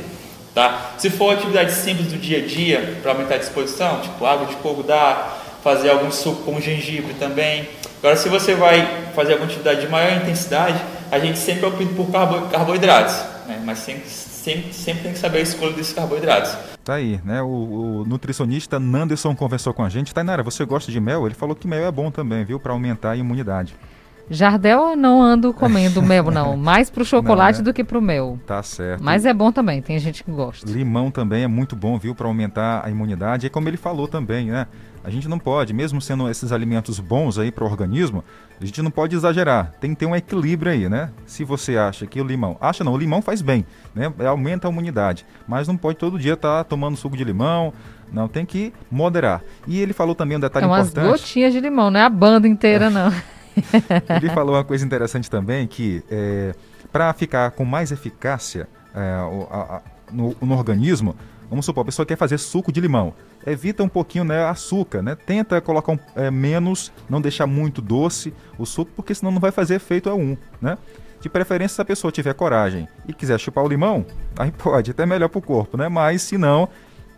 Tá? 0.54 0.92
Se 0.98 1.10
for 1.10 1.34
atividade 1.34 1.72
simples 1.72 2.08
do 2.08 2.18
dia 2.18 2.38
a 2.38 2.46
dia, 2.46 2.98
para 3.02 3.12
aumentar 3.12 3.34
a 3.34 3.38
disposição, 3.38 4.00
tipo 4.00 4.24
água 4.24 4.46
de 4.46 4.54
coco 4.56 4.82
dá, 4.82 5.36
fazer 5.62 5.90
algum 5.90 6.10
suco 6.10 6.42
com 6.44 6.60
gengibre 6.60 7.14
também. 7.14 7.68
Agora, 8.04 8.18
se 8.18 8.28
você 8.28 8.54
vai 8.54 9.10
fazer 9.14 9.32
alguma 9.32 9.50
atividade 9.50 9.80
de 9.80 9.88
maior 9.88 10.14
intensidade, 10.20 10.78
a 11.10 11.18
gente 11.18 11.38
sempre 11.38 11.64
opta 11.64 11.86
por 11.96 12.12
carbo, 12.12 12.50
carboidratos, 12.50 13.14
né? 13.46 13.62
mas 13.64 13.78
sempre, 13.78 14.10
sempre, 14.10 14.74
sempre 14.74 15.04
tem 15.04 15.12
que 15.14 15.18
saber 15.18 15.38
a 15.38 15.40
escolha 15.40 15.72
desses 15.72 15.94
carboidratos. 15.94 16.54
Tá 16.84 16.96
aí, 16.96 17.18
né? 17.24 17.40
O, 17.40 17.46
o, 17.46 18.04
nutricionista 18.04 18.78
Nanderson 18.78 19.34
conversou 19.34 19.72
com 19.72 19.82
a 19.82 19.88
gente. 19.88 20.12
Tainara, 20.12 20.42
você 20.42 20.66
gosta 20.66 20.92
de 20.92 21.00
mel? 21.00 21.24
Ele 21.24 21.34
falou 21.34 21.56
que 21.56 21.66
mel 21.66 21.82
é 21.82 21.90
bom 21.90 22.10
também, 22.10 22.44
viu? 22.44 22.60
Para 22.60 22.72
aumentar 22.72 23.12
a 23.12 23.16
imunidade. 23.16 23.74
Jardel 24.30 24.96
não 24.96 25.22
ando 25.22 25.52
comendo 25.52 26.00
mel, 26.02 26.30
não. 26.30 26.56
Mais 26.56 26.90
pro 26.90 27.04
chocolate 27.04 27.58
não, 27.58 27.64
né? 27.64 27.70
do 27.70 27.74
que 27.74 27.84
pro 27.84 28.00
mel. 28.00 28.38
Tá 28.46 28.62
certo. 28.62 29.02
Mas 29.02 29.26
é 29.26 29.34
bom 29.34 29.52
também, 29.52 29.82
tem 29.82 29.98
gente 29.98 30.24
que 30.24 30.30
gosta. 30.30 30.70
Limão 30.70 31.10
também 31.10 31.44
é 31.44 31.48
muito 31.48 31.76
bom, 31.76 31.98
viu, 31.98 32.14
para 32.14 32.26
aumentar 32.26 32.84
a 32.84 32.90
imunidade. 32.90 33.46
E 33.46 33.50
como 33.50 33.68
ele 33.68 33.76
falou 33.76 34.08
também, 34.08 34.50
né? 34.50 34.66
A 35.04 35.10
gente 35.10 35.28
não 35.28 35.38
pode, 35.38 35.74
mesmo 35.74 36.00
sendo 36.00 36.30
esses 36.30 36.50
alimentos 36.50 36.98
bons 36.98 37.38
aí 37.38 37.52
para 37.52 37.62
o 37.62 37.66
organismo, 37.66 38.24
a 38.58 38.64
gente 38.64 38.80
não 38.80 38.90
pode 38.90 39.14
exagerar. 39.14 39.74
Tem 39.78 39.90
que 39.90 39.96
ter 39.96 40.06
um 40.06 40.16
equilíbrio 40.16 40.72
aí, 40.72 40.88
né? 40.88 41.10
Se 41.26 41.44
você 41.44 41.76
acha 41.76 42.06
que 42.06 42.18
o 42.18 42.24
limão, 42.24 42.56
acha 42.58 42.82
não, 42.82 42.94
o 42.94 42.96
limão 42.96 43.20
faz 43.20 43.42
bem, 43.42 43.66
né? 43.94 44.10
Aumenta 44.26 44.66
a 44.66 44.70
imunidade, 44.70 45.26
mas 45.46 45.68
não 45.68 45.76
pode 45.76 45.98
todo 45.98 46.18
dia 46.18 46.32
estar 46.32 46.58
tá 46.58 46.64
tomando 46.64 46.96
suco 46.96 47.18
de 47.18 47.22
limão, 47.22 47.70
não, 48.10 48.28
tem 48.28 48.46
que 48.46 48.72
moderar. 48.90 49.42
E 49.66 49.78
ele 49.78 49.92
falou 49.92 50.14
também 50.14 50.38
um 50.38 50.40
detalhe 50.40 50.64
é 50.64 50.68
umas 50.68 50.88
importante. 50.88 51.06
umas 51.06 51.20
gotinhas 51.20 51.52
de 51.52 51.60
limão, 51.60 51.90
não 51.90 52.00
é 52.00 52.04
a 52.04 52.08
banda 52.08 52.48
inteira, 52.48 52.88
não. 52.90 53.12
ele 54.20 54.30
falou 54.30 54.54
uma 54.54 54.64
coisa 54.64 54.84
interessante 54.84 55.30
também, 55.30 55.66
que 55.66 56.02
é, 56.10 56.54
para 56.92 57.12
ficar 57.12 57.50
com 57.52 57.64
mais 57.64 57.92
eficácia 57.92 58.68
é, 58.94 59.00
a, 59.50 59.82
no, 60.12 60.36
no 60.40 60.56
organismo, 60.56 61.16
vamos 61.50 61.66
supor, 61.66 61.82
a 61.82 61.84
pessoa 61.84 62.06
quer 62.06 62.16
fazer 62.16 62.38
suco 62.38 62.72
de 62.72 62.80
limão. 62.80 63.14
Evita 63.46 63.82
um 63.82 63.88
pouquinho 63.88 64.24
né, 64.24 64.44
açúcar, 64.44 65.02
né? 65.02 65.14
Tenta 65.14 65.60
colocar 65.60 65.92
um, 65.92 65.98
é, 66.16 66.30
menos, 66.30 66.92
não 67.08 67.20
deixar 67.20 67.46
muito 67.46 67.82
doce 67.82 68.32
o 68.58 68.64
suco, 68.64 68.90
porque 68.96 69.14
senão 69.14 69.32
não 69.32 69.40
vai 69.40 69.50
fazer 69.50 69.74
efeito 69.74 70.08
a 70.08 70.14
um, 70.14 70.36
né? 70.60 70.78
De 71.20 71.28
preferência, 71.28 71.76
se 71.76 71.80
a 71.80 71.84
pessoa 71.84 72.12
tiver 72.12 72.34
coragem 72.34 72.86
e 73.08 73.12
quiser 73.12 73.38
chupar 73.40 73.64
o 73.64 73.68
limão, 73.68 74.04
aí 74.38 74.50
pode, 74.50 74.90
até 74.90 75.06
melhor 75.06 75.28
para 75.28 75.38
o 75.38 75.42
corpo, 75.42 75.76
né? 75.76 75.88
Mas 75.88 76.22
se 76.22 76.36
não, 76.36 76.68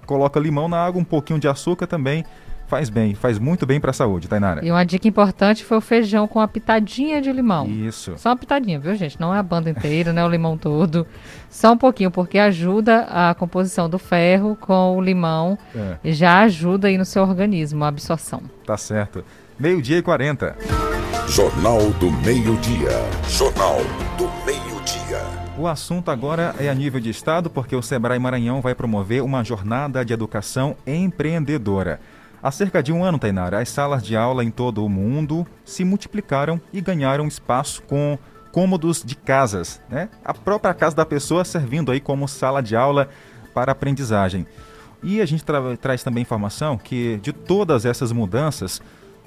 coloca 0.07 0.39
limão 0.39 0.69
na 0.69 0.79
água, 0.79 1.01
um 1.01 1.05
pouquinho 1.05 1.39
de 1.39 1.49
açúcar 1.49 1.87
também 1.87 2.25
faz 2.67 2.89
bem, 2.89 3.15
faz 3.15 3.39
muito 3.39 3.67
bem 3.67 3.81
para 3.81 3.91
a 3.91 3.95
saúde, 3.95 4.29
Tainara. 4.29 4.65
E 4.65 4.71
uma 4.71 4.85
dica 4.85 5.07
importante 5.07 5.65
foi 5.65 5.77
o 5.77 5.81
feijão 5.81 6.27
com 6.27 6.41
a 6.41 6.49
pitadinha 6.49 7.21
de 7.21 7.33
limão. 7.33 7.67
Isso. 7.67 8.15
Só 8.17 8.31
uma 8.31 8.37
pitadinha, 8.37 8.79
viu, 8.79 8.95
gente? 8.95 9.21
Não 9.21 9.35
é 9.35 9.39
a 9.39 9.43
banda 9.43 9.71
inteira, 9.71 10.13
não 10.13 10.23
é 10.23 10.25
o 10.25 10.29
limão 10.29 10.57
todo. 10.57 11.07
Só 11.49 11.73
um 11.73 11.79
pouquinho, 11.79 12.11
porque 12.11 12.39
ajuda 12.39 13.07
a 13.09 13.35
composição 13.35 13.89
do 13.89 13.99
ferro 13.99 14.57
com 14.61 14.97
o 14.97 15.01
limão 15.01 15.59
é. 15.75 15.97
e 16.05 16.13
já 16.13 16.41
ajuda 16.41 16.89
aí 16.89 16.99
no 16.99 17.05
seu 17.05 17.23
organismo 17.23 17.85
a 17.85 17.89
absorção. 17.89 18.43
Tá 18.67 18.77
certo. 18.77 19.25
Meio-dia 19.59 19.99
e 19.99 20.03
40. 20.03 20.55
Jornal 21.29 21.91
do 21.93 22.11
Meio-Dia. 22.11 22.91
Jornal 23.29 23.79
do 24.19 24.25
Meio-Dia. 24.45 24.67
O 25.59 25.67
assunto 25.67 26.11
agora 26.11 26.55
é 26.59 26.69
a 26.69 26.75
nível 26.75 27.01
de 27.01 27.09
estado, 27.09 27.49
porque 27.49 27.75
o 27.75 27.81
Sebrae 27.81 28.19
Maranhão 28.19 28.61
vai 28.61 28.75
promover 28.75 29.23
uma 29.23 29.43
jornada 29.43 30.05
de 30.05 30.13
educação 30.13 30.77
empreendedora. 30.87 31.99
Há 32.47 32.51
cerca 32.53 32.81
de 32.81 32.93
um 32.93 33.03
ano, 33.03 33.19
Tainara, 33.19 33.59
as 33.59 33.69
salas 33.69 34.05
de 34.05 34.17
aula 34.17 34.45
em 34.45 34.53
todo 34.53 34.85
o 34.85 34.89
mundo 34.89 35.45
se 35.65 35.85
multiplicaram 35.85 36.61
e 36.73 36.81
ganharam 36.81 37.27
espaço 37.27 37.83
com 37.83 38.17
cômodos 38.53 39.03
de 39.05 39.17
casas, 39.17 39.83
né? 39.91 40.09
A 40.25 40.33
própria 40.33 40.73
casa 40.73 40.95
da 40.95 41.05
pessoa 41.05 41.45
servindo 41.45 41.91
aí 41.91 41.99
como 41.99 42.29
sala 42.29 42.63
de 42.63 42.77
aula 42.77 43.09
para 43.53 43.73
aprendizagem. 43.73 44.47
E 45.03 45.21
a 45.21 45.27
gente 45.27 45.43
tra 45.43 45.77
traz 45.77 46.05
também 46.05 46.23
informação 46.23 46.79
que 46.79 47.19
de 47.21 47.33
todas 47.33 47.85
essas 47.85 48.13
mudanças 48.13 48.81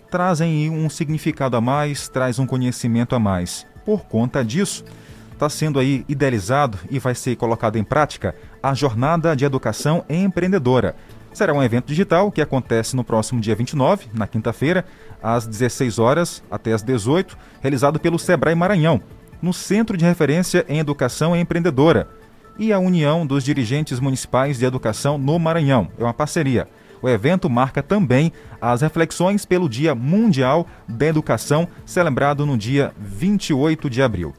trazem 0.09 0.69
um 0.69 0.89
significado 0.89 1.57
a 1.57 1.61
mais, 1.61 2.07
traz 2.07 2.39
um 2.39 2.47
conhecimento 2.47 3.17
a 3.17 3.19
mais. 3.19 3.67
Por 3.85 4.05
conta 4.05 4.45
disso, 4.45 4.85
está 5.33 5.49
sendo 5.49 5.77
aí 5.77 6.05
idealizado 6.07 6.79
e 6.89 6.99
vai 6.99 7.13
ser 7.13 7.35
colocado 7.35 7.75
em 7.75 7.83
prática 7.83 8.33
a 8.63 8.73
Jornada 8.73 9.35
de 9.35 9.43
Educação 9.43 10.05
Empreendedora. 10.09 10.95
Será 11.39 11.53
um 11.53 11.63
evento 11.63 11.85
digital 11.85 12.29
que 12.33 12.41
acontece 12.41 12.97
no 12.97 13.01
próximo 13.01 13.39
dia 13.39 13.55
29, 13.55 14.07
na 14.13 14.27
quinta-feira, 14.27 14.83
às 15.23 15.47
16 15.47 15.97
horas 15.97 16.43
até 16.51 16.73
às 16.73 16.83
18, 16.83 17.37
realizado 17.61 17.97
pelo 17.97 18.19
Sebrae 18.19 18.53
Maranhão, 18.53 19.01
no 19.41 19.53
Centro 19.53 19.95
de 19.95 20.03
Referência 20.03 20.65
em 20.67 20.79
Educação 20.79 21.33
Empreendedora 21.33 22.09
e 22.57 22.73
a 22.73 22.79
União 22.79 23.25
dos 23.25 23.41
Dirigentes 23.41 24.01
Municipais 24.01 24.59
de 24.59 24.65
Educação 24.65 25.17
no 25.17 25.39
Maranhão. 25.39 25.87
É 25.97 26.03
uma 26.03 26.13
parceria. 26.13 26.67
O 27.01 27.07
evento 27.07 27.49
marca 27.49 27.81
também 27.81 28.33
as 28.59 28.81
reflexões 28.81 29.45
pelo 29.45 29.69
Dia 29.69 29.95
Mundial 29.95 30.67
da 30.89 31.05
Educação, 31.05 31.69
celebrado 31.85 32.45
no 32.45 32.57
dia 32.57 32.91
28 32.99 33.89
de 33.89 34.01
abril. 34.01 34.33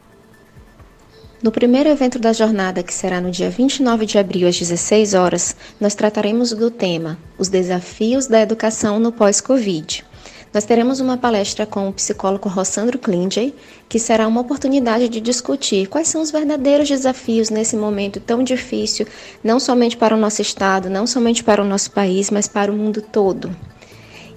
No 1.42 1.50
primeiro 1.50 1.88
evento 1.88 2.18
da 2.18 2.34
jornada, 2.34 2.82
que 2.82 2.92
será 2.92 3.18
no 3.18 3.30
dia 3.30 3.48
29 3.48 4.04
de 4.04 4.18
abril 4.18 4.46
às 4.46 4.58
16 4.58 5.14
horas, 5.14 5.56
nós 5.80 5.94
trataremos 5.94 6.52
do 6.52 6.70
tema 6.70 7.18
Os 7.38 7.48
desafios 7.48 8.26
da 8.26 8.42
educação 8.42 9.00
no 9.00 9.10
pós-Covid. 9.10 10.04
Nós 10.52 10.64
teremos 10.64 11.00
uma 11.00 11.16
palestra 11.16 11.64
com 11.64 11.88
o 11.88 11.92
psicólogo 11.94 12.46
Rossandro 12.46 12.98
Klingey, 12.98 13.54
que 13.88 13.98
será 13.98 14.28
uma 14.28 14.42
oportunidade 14.42 15.08
de 15.08 15.18
discutir 15.18 15.88
quais 15.88 16.08
são 16.08 16.20
os 16.20 16.30
verdadeiros 16.30 16.90
desafios 16.90 17.48
nesse 17.48 17.74
momento 17.74 18.20
tão 18.20 18.42
difícil, 18.42 19.06
não 19.42 19.58
somente 19.58 19.96
para 19.96 20.14
o 20.14 20.20
nosso 20.20 20.42
estado, 20.42 20.90
não 20.90 21.06
somente 21.06 21.42
para 21.42 21.62
o 21.62 21.66
nosso 21.66 21.90
país, 21.92 22.28
mas 22.28 22.48
para 22.48 22.70
o 22.70 22.76
mundo 22.76 23.00
todo. 23.00 23.50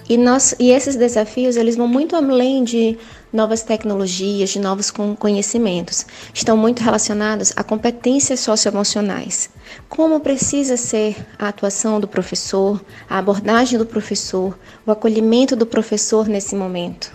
E, 0.07 0.17
nós, 0.17 0.53
e 0.59 0.71
esses 0.71 0.95
desafios 0.95 1.55
eles 1.55 1.75
vão 1.75 1.87
muito 1.87 2.15
além 2.15 2.63
de 2.63 2.97
novas 3.31 3.63
tecnologias, 3.63 4.49
de 4.49 4.59
novos 4.59 4.91
conhecimentos. 4.91 6.05
Estão 6.33 6.57
muito 6.57 6.81
relacionados 6.81 7.53
a 7.55 7.63
competências 7.63 8.41
socioemocionais. 8.41 9.49
Como 9.87 10.19
precisa 10.19 10.77
ser 10.77 11.15
a 11.39 11.47
atuação 11.47 11.99
do 11.99 12.07
professor, 12.07 12.83
a 13.09 13.17
abordagem 13.17 13.79
do 13.79 13.85
professor, 13.85 14.57
o 14.85 14.91
acolhimento 14.91 15.55
do 15.55 15.65
professor 15.65 16.27
nesse 16.27 16.55
momento. 16.55 17.11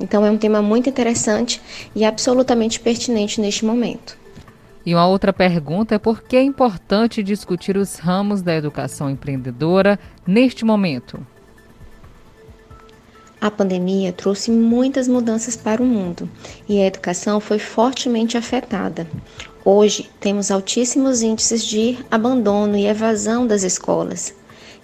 Então 0.00 0.26
é 0.26 0.30
um 0.30 0.36
tema 0.36 0.60
muito 0.60 0.90
interessante 0.90 1.60
e 1.94 2.04
absolutamente 2.04 2.80
pertinente 2.80 3.40
neste 3.40 3.64
momento. 3.64 4.18
E 4.84 4.94
uma 4.94 5.06
outra 5.06 5.32
pergunta 5.32 5.94
é 5.94 5.98
por 5.98 6.22
que 6.22 6.36
é 6.36 6.42
importante 6.42 7.22
discutir 7.22 7.76
os 7.76 7.96
ramos 7.96 8.42
da 8.42 8.54
educação 8.54 9.10
empreendedora 9.10 9.98
neste 10.26 10.64
momento? 10.64 11.26
A 13.40 13.50
pandemia 13.50 14.12
trouxe 14.12 14.50
muitas 14.50 15.06
mudanças 15.06 15.56
para 15.56 15.82
o 15.82 15.86
mundo 15.86 16.28
e 16.68 16.80
a 16.80 16.86
educação 16.86 17.38
foi 17.38 17.58
fortemente 17.58 18.36
afetada. 18.36 19.06
Hoje, 19.64 20.08
temos 20.20 20.50
altíssimos 20.50 21.22
índices 21.22 21.64
de 21.64 21.98
abandono 22.10 22.76
e 22.76 22.86
evasão 22.86 23.46
das 23.46 23.62
escolas. 23.62 24.32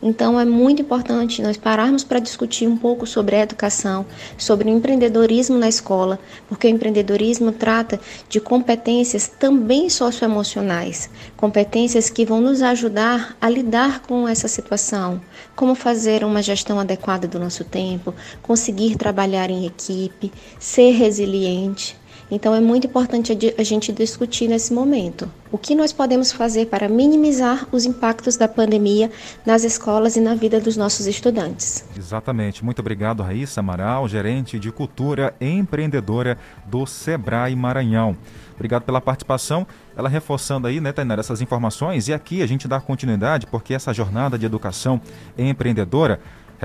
Então 0.03 0.38
é 0.40 0.44
muito 0.44 0.82
importante 0.82 1.40
nós 1.40 1.57
pararmos 1.57 2.03
para 2.03 2.18
discutir 2.18 2.66
um 2.66 2.76
pouco 2.76 3.07
sobre 3.07 3.36
a 3.36 3.40
educação, 3.40 4.05
sobre 4.36 4.68
o 4.68 4.74
empreendedorismo 4.74 5.57
na 5.57 5.68
escola, 5.68 6.18
porque 6.48 6.66
o 6.66 6.70
empreendedorismo 6.70 7.53
trata 7.53 8.00
de 8.28 8.40
competências 8.40 9.28
também 9.28 9.88
socioemocionais, 9.88 11.09
competências 11.36 12.11
que 12.11 12.24
vão 12.24 12.40
nos 12.40 12.62
ajudar 12.62 13.36
a 13.40 13.48
lidar 13.48 14.00
com 14.00 14.26
essa 14.26 14.48
situação, 14.48 15.20
como 15.55 15.76
fazer 15.76 16.24
uma 16.24 16.42
gestão 16.42 16.80
adequada 16.80 17.28
do 17.28 17.38
nosso 17.38 17.62
tempo, 17.62 18.12
conseguir 18.42 18.96
trabalhar 18.96 19.50
em 19.50 19.66
equipe, 19.66 20.32
ser 20.59 20.90
resiliente. 20.90 22.01
Então 22.35 22.55
é 22.55 22.62
muito 22.62 22.87
importante 22.87 23.55
a 23.59 23.62
gente 23.62 23.93
discutir 23.93 24.49
nesse 24.49 24.72
momento 24.72 25.30
o 25.51 25.59
que 25.59 25.74
nós 25.74 25.93
podemos 25.93 26.33
fazer 26.33 26.64
para 26.64 26.89
minimizar 26.89 27.68
os 27.70 27.85
impactos 27.85 28.39
da 28.39 28.49
pandemia 28.49 29.11
nas 29.45 29.64
escolas 29.64 30.16
e 30.16 30.20
na 30.22 30.35
vida 30.35 30.59
dos 30.59 30.74
nossos 30.74 31.07
estudantes. 31.07 31.85
Exatamente. 31.95 32.64
Muito 32.64 32.78
obrigado, 32.78 33.22
Raíssa 33.22 33.61
Amaral, 33.61 34.09
gerente 34.09 34.59
de 34.59 34.72
cultura 34.72 35.35
e 35.39 35.47
empreendedora 35.47 36.39
do 36.64 36.87
Sebrae 36.87 37.55
Maranhão. 37.55 38.16
Obrigado 38.55 38.85
pela 38.85 39.01
participação. 39.01 39.66
Ela 39.95 40.09
reforçando 40.09 40.66
aí, 40.66 40.80
né, 40.80 40.91
Tainara, 40.91 41.20
essas 41.20 41.43
informações. 41.43 42.09
E 42.09 42.14
aqui 42.14 42.43
a 42.43 42.47
gente 42.47 42.66
dá 42.66 42.80
continuidade, 42.80 43.47
porque 43.47 43.74
essa 43.74 43.93
jornada 43.93 44.39
de 44.39 44.47
educação 44.47 44.99
empreendedora, 45.37 46.18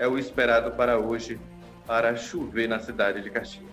é 0.00 0.08
o 0.08 0.18
esperado 0.18 0.70
para 0.70 0.98
hoje 0.98 1.38
para 1.86 2.16
chover 2.16 2.66
na 2.66 2.78
cidade 2.78 3.20
de 3.20 3.28
Caxias. 3.28 3.68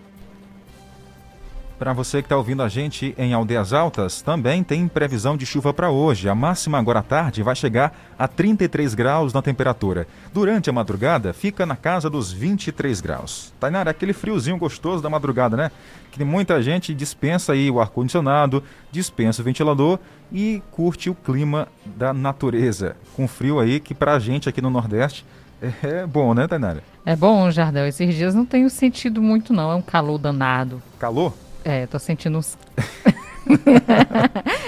Para 1.80 1.94
você 1.94 2.22
que 2.22 2.26
está 2.26 2.36
ouvindo 2.36 2.64
a 2.64 2.68
gente 2.68 3.16
em 3.18 3.34
Aldeias 3.34 3.72
Altas, 3.72 4.22
também 4.22 4.64
tem 4.64 4.88
previsão 4.88 5.38
de 5.38 5.46
chuva 5.46 5.72
para 5.74 5.90
hoje. 5.90 6.28
A 6.28 6.36
máxima 6.36 6.78
agora 6.78 7.00
à 7.00 7.04
tarde 7.04 7.44
vai 7.44 7.56
chegar 7.56 7.96
a 8.18 8.28
33 8.28 8.94
graus 8.94 9.32
na 9.32 9.42
temperatura. 9.42 10.08
Durante 10.34 10.70
a 10.70 10.74
madrugada, 10.74 11.34
fica 11.34 11.66
na 11.66 11.76
casa 11.76 12.10
dos 12.10 12.34
23 12.34 13.00
graus. 13.00 13.54
Tainara, 13.60 13.92
aquele 13.92 14.12
friozinho 14.12 14.58
gostoso 14.58 15.04
da 15.04 15.10
madrugada, 15.10 15.56
né? 15.56 15.72
Que 16.12 16.26
muita 16.26 16.62
gente 16.62 16.96
dispensa 16.96 17.54
aí 17.54 17.70
o 17.70 17.80
ar-condicionado, 17.80 18.64
dispensa 18.92 19.42
o 19.42 19.46
ventilador 19.46 20.00
e 20.32 20.62
curte 20.72 21.12
o 21.12 21.16
clima 21.16 21.68
da 21.86 22.12
natureza. 22.12 22.98
Com 23.16 23.28
frio 23.28 23.60
aí 23.60 23.80
que 23.80 23.94
para 23.94 24.14
a 24.14 24.20
gente 24.20 24.50
aqui 24.50 24.62
no 24.62 24.72
Nordeste 24.72 25.24
é 25.62 26.06
bom, 26.06 26.34
né, 26.34 26.48
Tainara? 26.48 26.84
É 27.06 27.16
bom, 27.16 27.50
Jardel. 27.50 27.88
Esses 27.88 28.14
dias 28.14 28.36
não 28.36 28.46
tenho 28.46 28.70
sentido 28.70 29.22
muito, 29.22 29.54
não. 29.54 29.72
É 29.72 29.76
um 29.76 29.82
calor 29.82 30.18
danado. 30.18 30.82
Calor? 31.00 31.34
É, 31.64 31.86
tô 31.88 31.98
sentindo 32.00 32.38
uns. 32.38 32.58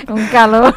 um 0.09 0.27
calor. 0.31 0.75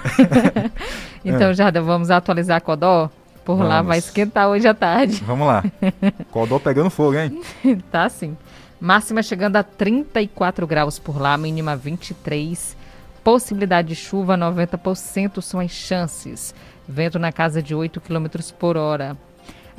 então, 1.24 1.50
é. 1.50 1.54
Jardel, 1.54 1.84
vamos 1.84 2.10
atualizar 2.10 2.58
a 2.58 2.60
Codó? 2.60 3.10
Por 3.44 3.56
vamos. 3.56 3.68
lá 3.68 3.82
vai 3.82 3.98
esquentar 3.98 4.48
hoje 4.48 4.68
à 4.68 4.74
tarde. 4.74 5.22
Vamos 5.24 5.46
lá. 5.46 5.64
Codó 6.30 6.58
pegando 6.58 6.90
fogo, 6.90 7.16
hein? 7.16 7.42
tá 7.90 8.08
sim. 8.08 8.36
Máxima 8.80 9.22
chegando 9.22 9.56
a 9.56 9.62
34 9.62 10.66
graus 10.66 10.98
por 10.98 11.20
lá, 11.20 11.36
mínima 11.36 11.76
23. 11.76 12.76
Possibilidade 13.22 13.88
de 13.88 13.94
chuva 13.94 14.36
90% 14.36 15.40
são 15.40 15.60
as 15.60 15.70
chances. 15.70 16.54
Vento 16.88 17.18
na 17.18 17.30
casa 17.30 17.62
de 17.62 17.74
8 17.74 18.00
km 18.00 18.26
por 18.58 18.76
hora. 18.76 19.16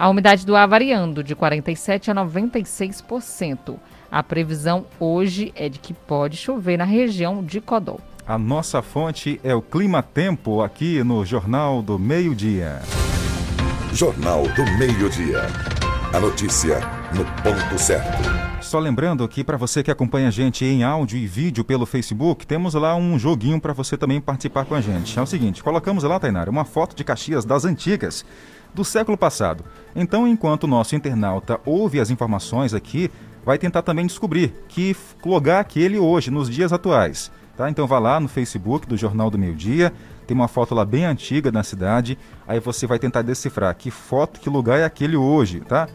A 0.04 0.10
umidade 0.10 0.46
do 0.46 0.54
ar 0.54 0.68
variando 0.68 1.24
de 1.24 1.34
47% 1.34 2.10
a 2.10 2.26
96%. 2.26 3.78
A 4.12 4.22
previsão 4.22 4.86
hoje 5.00 5.54
é 5.56 5.70
de 5.70 5.80
que 5.80 5.94
pode 5.94 6.36
chover 6.36 6.76
na 6.76 6.84
região 6.84 7.42
de 7.42 7.62
Codó. 7.62 8.00
A 8.28 8.38
nossa 8.38 8.82
fonte 8.82 9.40
é 9.46 9.56
o 9.56 9.62
Clima 9.62 10.04
Tempo 10.04 10.62
aqui 10.62 11.02
no 11.06 11.24
Jornal 11.24 11.82
do 11.82 11.98
Meio-Dia. 11.98 12.82
Jornal 13.94 14.44
do 14.44 14.66
Meio-Dia. 14.78 15.44
A 16.14 16.20
notícia 16.20 16.82
no 17.16 17.24
ponto 17.42 17.82
certo. 17.82 18.53
Só 18.74 18.80
lembrando 18.80 19.28
que 19.28 19.44
para 19.44 19.56
você 19.56 19.84
que 19.84 19.92
acompanha 19.92 20.30
a 20.30 20.32
gente 20.32 20.66
em 20.66 20.84
áudio 20.84 21.16
e 21.16 21.28
vídeo 21.28 21.64
pelo 21.64 21.86
Facebook, 21.86 22.44
temos 22.44 22.74
lá 22.74 22.96
um 22.96 23.20
joguinho 23.20 23.62
para 23.62 23.72
você 23.72 23.96
também 23.96 24.20
participar 24.20 24.66
com 24.66 24.74
a 24.74 24.82
gente. 24.82 25.20
É 25.20 25.22
o 25.22 25.28
seguinte, 25.28 25.62
colocamos 25.62 26.04
lá, 26.04 26.20
Tainara, 26.20 26.50
uma 26.50 26.66
foto 26.66 26.96
de 26.96 27.04
Caxias 27.04 27.46
das 27.46 27.66
antigas 27.66 28.26
do 28.74 28.84
século 28.84 29.16
passado. 29.16 29.64
Então, 29.96 30.28
enquanto 30.28 30.64
o 30.64 30.68
nosso 30.68 30.96
internauta 30.96 31.60
ouve 31.64 32.00
as 32.00 32.10
informações 32.10 32.74
aqui, 32.74 33.12
vai 33.46 33.60
tentar 33.60 33.84
também 33.84 34.08
descobrir 34.08 34.52
que 34.68 34.96
logar 35.24 35.62
aquele 35.62 36.00
hoje, 36.00 36.32
nos 36.32 36.50
dias 36.50 36.74
atuais. 36.74 37.32
Tá? 37.56 37.70
Então 37.70 37.86
vá 37.86 38.00
lá 38.00 38.20
no 38.20 38.28
Facebook 38.28 38.88
do 38.88 38.98
Jornal 38.98 39.30
do 39.30 39.38
Meio 39.38 39.54
Dia, 39.54 39.94
tem 40.26 40.34
uma 40.34 40.48
foto 40.48 40.74
lá 40.74 40.84
bem 40.84 41.06
antiga 41.06 41.52
na 41.52 41.62
cidade, 41.62 42.18
aí 42.48 42.60
você 42.60 42.88
vai 42.88 42.98
tentar 42.98 43.22
decifrar 43.22 43.76
que 43.76 43.92
foto, 43.92 44.40
que 44.40 44.50
lugar 44.50 44.80
é 44.80 44.84
aquele 44.84 45.16
hoje, 45.16 45.60
tá? 45.60 45.88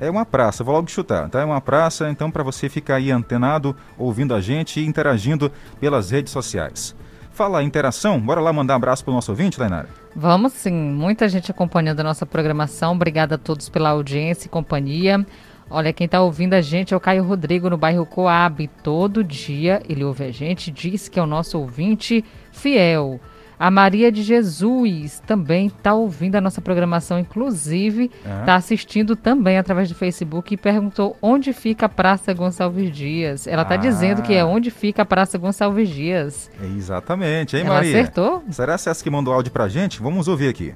É 0.00 0.08
uma 0.08 0.24
praça, 0.24 0.62
vou 0.62 0.74
logo 0.74 0.88
chutar, 0.88 1.28
tá? 1.28 1.40
É 1.40 1.44
uma 1.44 1.60
praça, 1.60 2.08
então 2.08 2.30
para 2.30 2.44
você 2.44 2.68
ficar 2.68 2.96
aí 2.96 3.10
antenado, 3.10 3.74
ouvindo 3.98 4.32
a 4.32 4.40
gente 4.40 4.78
e 4.78 4.86
interagindo 4.86 5.50
pelas 5.80 6.10
redes 6.10 6.32
sociais. 6.32 6.94
Fala 7.32 7.62
interação, 7.62 8.20
bora 8.20 8.40
lá 8.40 8.52
mandar 8.52 8.74
um 8.74 8.76
abraço 8.76 9.04
para 9.04 9.10
o 9.10 9.14
nosso 9.14 9.32
ouvinte, 9.32 9.58
Tainara? 9.58 9.88
Vamos 10.14 10.52
sim, 10.52 10.72
muita 10.72 11.28
gente 11.28 11.50
acompanhando 11.50 12.00
a 12.00 12.04
nossa 12.04 12.24
programação, 12.24 12.94
obrigada 12.94 13.34
a 13.34 13.38
todos 13.38 13.68
pela 13.68 13.90
audiência 13.90 14.46
e 14.46 14.50
companhia. 14.50 15.24
Olha, 15.70 15.92
quem 15.92 16.06
está 16.06 16.22
ouvindo 16.22 16.54
a 16.54 16.60
gente 16.60 16.94
é 16.94 16.96
o 16.96 17.00
Caio 17.00 17.22
Rodrigo, 17.22 17.68
no 17.68 17.76
bairro 17.76 18.06
Coab. 18.06 18.66
Todo 18.82 19.22
dia 19.22 19.82
ele 19.86 20.02
ouve 20.02 20.24
a 20.24 20.32
gente, 20.32 20.70
diz 20.70 21.08
que 21.08 21.20
é 21.20 21.22
o 21.22 21.26
nosso 21.26 21.58
ouvinte 21.58 22.24
fiel. 22.50 23.20
A 23.58 23.70
Maria 23.70 24.12
de 24.12 24.22
Jesus 24.22 25.20
também 25.26 25.66
está 25.66 25.92
ouvindo 25.92 26.36
a 26.36 26.40
nossa 26.40 26.60
programação, 26.60 27.18
inclusive 27.18 28.10
está 28.40 28.54
assistindo 28.54 29.16
também 29.16 29.58
através 29.58 29.88
do 29.88 29.94
Facebook 29.94 30.54
e 30.54 30.56
perguntou 30.56 31.16
onde 31.20 31.52
fica 31.52 31.86
a 31.86 31.88
Praça 31.88 32.32
Gonçalves 32.32 32.94
Dias. 32.94 33.46
Ela 33.46 33.62
está 33.62 33.74
ah. 33.74 33.78
dizendo 33.78 34.22
que 34.22 34.34
é 34.34 34.44
onde 34.44 34.70
fica 34.70 35.02
a 35.02 35.04
Praça 35.04 35.36
Gonçalves 35.38 35.88
Dias. 35.88 36.50
Exatamente, 36.62 37.56
hein, 37.56 37.64
Ela 37.64 37.74
Maria? 37.76 38.00
acertou? 38.00 38.44
Será 38.50 38.78
que 38.78 38.88
essa 38.88 39.02
que 39.02 39.10
mandou 39.10 39.34
áudio 39.34 39.50
para 39.50 39.68
gente? 39.68 40.00
Vamos 40.00 40.28
ouvir 40.28 40.48
aqui. 40.48 40.74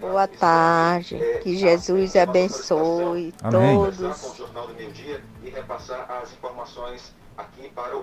Boa 0.00 0.26
tarde, 0.26 1.18
que 1.42 1.56
Jesus 1.56 2.14
abençoe 2.14 3.32
Amém. 3.42 3.76
todos. 3.76 4.44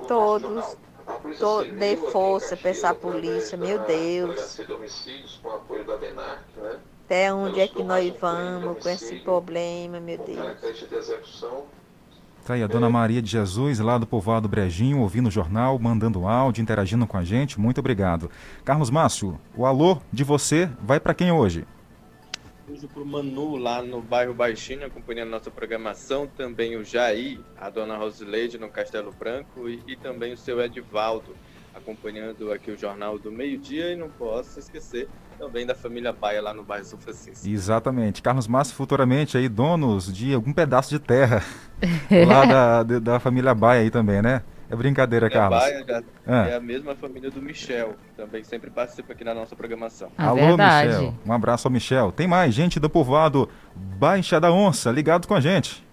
Todos. 0.07 0.77
To, 1.39 1.63
dê 1.63 1.95
força 1.97 2.57
para 2.57 2.69
essa 2.69 2.93
polícia, 2.93 3.57
meu 3.57 3.79
Deus. 3.79 4.59
Até 7.05 7.33
onde 7.33 7.59
é 7.59 7.67
que 7.67 7.83
nós 7.83 8.13
vamos 8.19 8.81
com 8.81 8.89
esse 8.89 9.15
problema, 9.17 9.99
meu 9.99 10.17
Deus? 10.17 10.57
Tá 12.45 12.55
aí 12.55 12.63
a 12.63 12.67
Dona 12.67 12.89
Maria 12.89 13.21
de 13.21 13.29
Jesus, 13.29 13.79
lá 13.79 13.97
do 13.97 14.07
povoado 14.07 14.47
Brejinho, 14.47 14.99
ouvindo 14.99 15.27
o 15.27 15.31
jornal, 15.31 15.77
mandando 15.77 16.27
áudio, 16.27 16.61
interagindo 16.61 17.05
com 17.05 17.17
a 17.17 17.23
gente. 17.23 17.59
Muito 17.59 17.77
obrigado. 17.79 18.31
Carlos 18.65 18.89
Márcio, 18.89 19.39
o 19.55 19.65
alô 19.65 19.99
de 20.11 20.23
você 20.23 20.69
vai 20.81 20.99
para 20.99 21.13
quem 21.13 21.31
hoje? 21.31 21.65
Hoje 22.71 22.87
para 22.87 23.03
o 23.03 23.05
Manu, 23.05 23.57
lá 23.57 23.81
no 23.81 24.01
bairro 24.01 24.33
Baixinho, 24.33 24.85
acompanhando 24.85 25.29
nossa 25.29 25.51
programação. 25.51 26.25
Também 26.25 26.77
o 26.77 26.85
Jair, 26.85 27.37
a 27.57 27.69
Dona 27.69 27.97
Rosileide 27.97 28.57
no 28.57 28.69
Castelo 28.69 29.11
Branco 29.11 29.67
e, 29.67 29.83
e 29.85 29.97
também 29.97 30.31
o 30.31 30.37
seu 30.37 30.61
Edivaldo, 30.61 31.35
acompanhando 31.75 32.49
aqui 32.49 32.71
o 32.71 32.77
Jornal 32.77 33.19
do 33.19 33.29
Meio 33.29 33.57
Dia. 33.57 33.91
E 33.91 33.97
não 33.97 34.09
posso 34.09 34.57
esquecer 34.57 35.09
também 35.37 35.65
da 35.65 35.75
família 35.75 36.13
Baia 36.13 36.41
lá 36.41 36.53
no 36.53 36.63
bairro 36.63 36.85
São 36.85 36.97
Francisco. 36.97 37.45
Exatamente. 37.45 38.21
Carlos 38.21 38.47
Márcio, 38.47 38.73
futuramente 38.73 39.37
aí 39.37 39.49
donos 39.49 40.11
de 40.11 40.33
algum 40.33 40.53
pedaço 40.53 40.91
de 40.91 40.99
terra 40.99 41.43
lá 42.25 42.45
da, 42.45 42.83
de, 42.83 42.99
da 43.01 43.19
família 43.19 43.53
Baia 43.53 43.81
aí 43.81 43.91
também, 43.91 44.21
né? 44.21 44.43
É 44.71 44.75
brincadeira, 44.75 45.29
Carlos. 45.29 45.59
Baia 45.59 45.85
já 45.85 46.01
ah. 46.25 46.47
é 46.47 46.55
a 46.55 46.59
mesma 46.61 46.95
família 46.95 47.29
do 47.29 47.41
Michel, 47.41 47.95
também 48.15 48.41
sempre 48.41 48.69
participa 48.69 49.11
aqui 49.11 49.21
na 49.21 49.33
nossa 49.33 49.53
programação. 49.53 50.09
Ah, 50.17 50.27
Alô, 50.27 50.37
verdade. 50.37 50.87
Michel. 50.87 51.13
Um 51.25 51.33
abraço 51.33 51.67
ao 51.67 51.71
Michel. 51.71 52.11
Tem 52.13 52.25
mais 52.25 52.53
gente 52.53 52.79
do 52.79 52.89
povoado 52.89 53.49
Baixa 53.75 54.39
da 54.39 54.49
Onça 54.49 54.89
ligado 54.89 55.27
com 55.27 55.35
a 55.35 55.41
gente. 55.41 55.85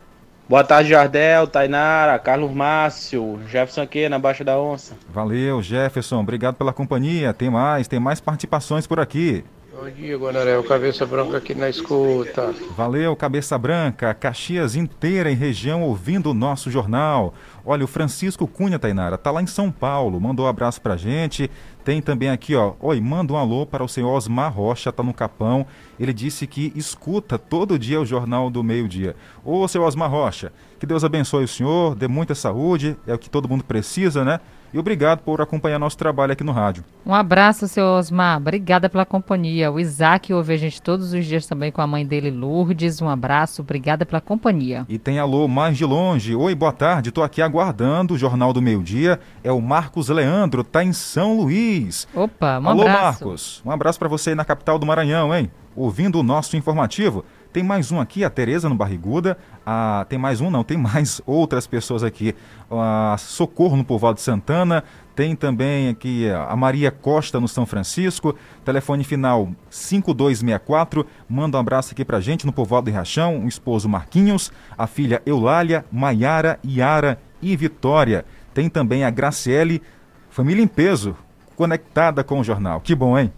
Boa 0.48 0.62
tarde, 0.62 0.90
Jardel, 0.90 1.48
Tainara, 1.48 2.18
Carlos 2.20 2.52
Márcio, 2.52 3.40
Jefferson 3.48 3.82
aqui 3.82 4.08
na 4.08 4.18
Baixa 4.18 4.44
da 4.44 4.56
Onça. 4.58 4.94
Valeu, 5.08 5.60
Jefferson. 5.60 6.20
Obrigado 6.20 6.54
pela 6.54 6.72
companhia. 6.72 7.34
Tem 7.34 7.50
mais, 7.50 7.88
tem 7.88 7.98
mais 7.98 8.20
participações 8.20 8.86
por 8.86 9.00
aqui. 9.00 9.44
Bom 9.80 9.88
dia, 9.90 10.16
Guanaré. 10.16 10.58
O 10.58 10.64
Cabeça 10.64 11.06
Branca 11.06 11.36
aqui 11.36 11.54
na 11.54 11.68
escuta. 11.68 12.52
Valeu, 12.76 13.14
Cabeça 13.14 13.56
Branca. 13.56 14.12
Caxias 14.12 14.74
inteira 14.74 15.30
em 15.30 15.36
região 15.36 15.84
ouvindo 15.84 16.30
o 16.30 16.34
nosso 16.34 16.68
jornal. 16.68 17.32
Olha, 17.70 17.84
o 17.84 17.86
Francisco 17.86 18.46
Cunha, 18.46 18.78
Tainara, 18.78 19.18
tá 19.18 19.30
lá 19.30 19.42
em 19.42 19.46
São 19.46 19.70
Paulo. 19.70 20.18
Mandou 20.18 20.46
um 20.46 20.48
abraço 20.48 20.80
pra 20.80 20.96
gente. 20.96 21.50
Tem 21.84 22.00
também 22.00 22.30
aqui, 22.30 22.54
ó. 22.54 22.72
Oi, 22.80 22.98
manda 22.98 23.34
um 23.34 23.36
alô 23.36 23.66
para 23.66 23.84
o 23.84 23.88
senhor 23.88 24.10
Osmar 24.10 24.50
Rocha, 24.50 24.90
tá 24.90 25.02
no 25.02 25.12
Capão. 25.12 25.66
Ele 26.00 26.14
disse 26.14 26.46
que 26.46 26.72
escuta 26.74 27.38
todo 27.38 27.78
dia 27.78 28.00
o 28.00 28.06
Jornal 28.06 28.48
do 28.48 28.64
Meio-Dia. 28.64 29.14
Ô, 29.44 29.68
seu 29.68 29.82
Osmar 29.82 30.10
Rocha, 30.10 30.50
que 30.80 30.86
Deus 30.86 31.04
abençoe 31.04 31.44
o 31.44 31.48
senhor, 31.48 31.94
dê 31.94 32.08
muita 32.08 32.34
saúde, 32.34 32.96
é 33.06 33.12
o 33.12 33.18
que 33.18 33.28
todo 33.28 33.46
mundo 33.46 33.62
precisa, 33.62 34.24
né? 34.24 34.40
E 34.72 34.78
obrigado 34.78 35.20
por 35.20 35.40
acompanhar 35.40 35.78
nosso 35.78 35.96
trabalho 35.96 36.32
aqui 36.32 36.44
no 36.44 36.52
rádio. 36.52 36.84
Um 37.06 37.14
abraço, 37.14 37.66
seu 37.66 37.86
Osmar. 37.86 38.36
Obrigada 38.36 38.88
pela 38.88 39.06
companhia. 39.06 39.72
O 39.72 39.80
Isaac 39.80 40.32
ouve 40.32 40.52
a 40.52 40.56
gente 40.56 40.82
todos 40.82 41.12
os 41.12 41.24
dias 41.24 41.46
também 41.46 41.72
com 41.72 41.80
a 41.80 41.86
mãe 41.86 42.06
dele, 42.06 42.30
Lourdes. 42.30 43.00
Um 43.00 43.08
abraço, 43.08 43.62
obrigada 43.62 44.04
pela 44.04 44.20
companhia. 44.20 44.84
E 44.88 44.98
tem 44.98 45.18
alô 45.18 45.48
mais 45.48 45.78
de 45.78 45.84
longe. 45.84 46.34
Oi, 46.34 46.54
boa 46.54 46.72
tarde. 46.72 47.08
Estou 47.08 47.24
aqui 47.24 47.40
aguardando 47.40 48.14
o 48.14 48.18
Jornal 48.18 48.52
do 48.52 48.60
Meio 48.60 48.82
Dia. 48.82 49.18
É 49.42 49.50
o 49.50 49.60
Marcos 49.60 50.08
Leandro, 50.08 50.62
tá 50.62 50.84
em 50.84 50.92
São 50.92 51.36
Luís. 51.38 52.06
Opa, 52.14 52.58
um 52.58 52.68
alô, 52.68 52.82
abraço. 52.82 53.24
Marcos. 53.24 53.62
Um 53.64 53.70
abraço 53.70 53.98
para 53.98 54.08
você 54.08 54.30
aí 54.30 54.36
na 54.36 54.44
capital 54.44 54.78
do 54.78 54.84
Maranhão, 54.84 55.34
hein? 55.34 55.50
Ouvindo 55.74 56.18
o 56.18 56.22
nosso 56.22 56.56
informativo. 56.56 57.24
Tem 57.52 57.62
mais 57.62 57.90
um 57.90 57.98
aqui, 57.98 58.24
a 58.24 58.30
Tereza 58.30 58.68
no 58.68 58.74
Barriguda. 58.74 59.38
Ah, 59.64 60.04
tem 60.08 60.18
mais 60.18 60.40
um, 60.40 60.50
não, 60.50 60.62
tem 60.62 60.76
mais 60.76 61.20
outras 61.26 61.66
pessoas 61.66 62.02
aqui. 62.02 62.34
A 62.70 63.16
Socorro 63.18 63.76
no 63.76 63.84
Povoado 63.84 64.16
de 64.16 64.22
Santana. 64.22 64.84
Tem 65.16 65.34
também 65.34 65.88
aqui 65.88 66.30
a 66.30 66.54
Maria 66.54 66.90
Costa 66.90 67.40
no 67.40 67.48
São 67.48 67.64
Francisco. 67.64 68.36
Telefone 68.64 69.02
final 69.02 69.48
5264. 69.70 71.06
Manda 71.28 71.56
um 71.56 71.60
abraço 71.60 71.92
aqui 71.92 72.04
pra 72.04 72.20
gente 72.20 72.44
no 72.44 72.52
Povoado 72.52 72.90
de 72.90 72.96
Rachão. 72.96 73.44
O 73.44 73.48
esposo 73.48 73.88
Marquinhos, 73.88 74.52
a 74.76 74.86
filha 74.86 75.22
Eulália, 75.24 75.84
Maiara, 75.90 76.60
Iara 76.62 77.18
e 77.40 77.56
Vitória. 77.56 78.26
Tem 78.52 78.68
também 78.68 79.04
a 79.04 79.10
Graciele, 79.10 79.82
família 80.30 80.62
em 80.62 80.68
peso, 80.68 81.16
conectada 81.56 82.22
com 82.22 82.40
o 82.40 82.44
jornal. 82.44 82.80
Que 82.80 82.94
bom, 82.94 83.18
hein? 83.18 83.32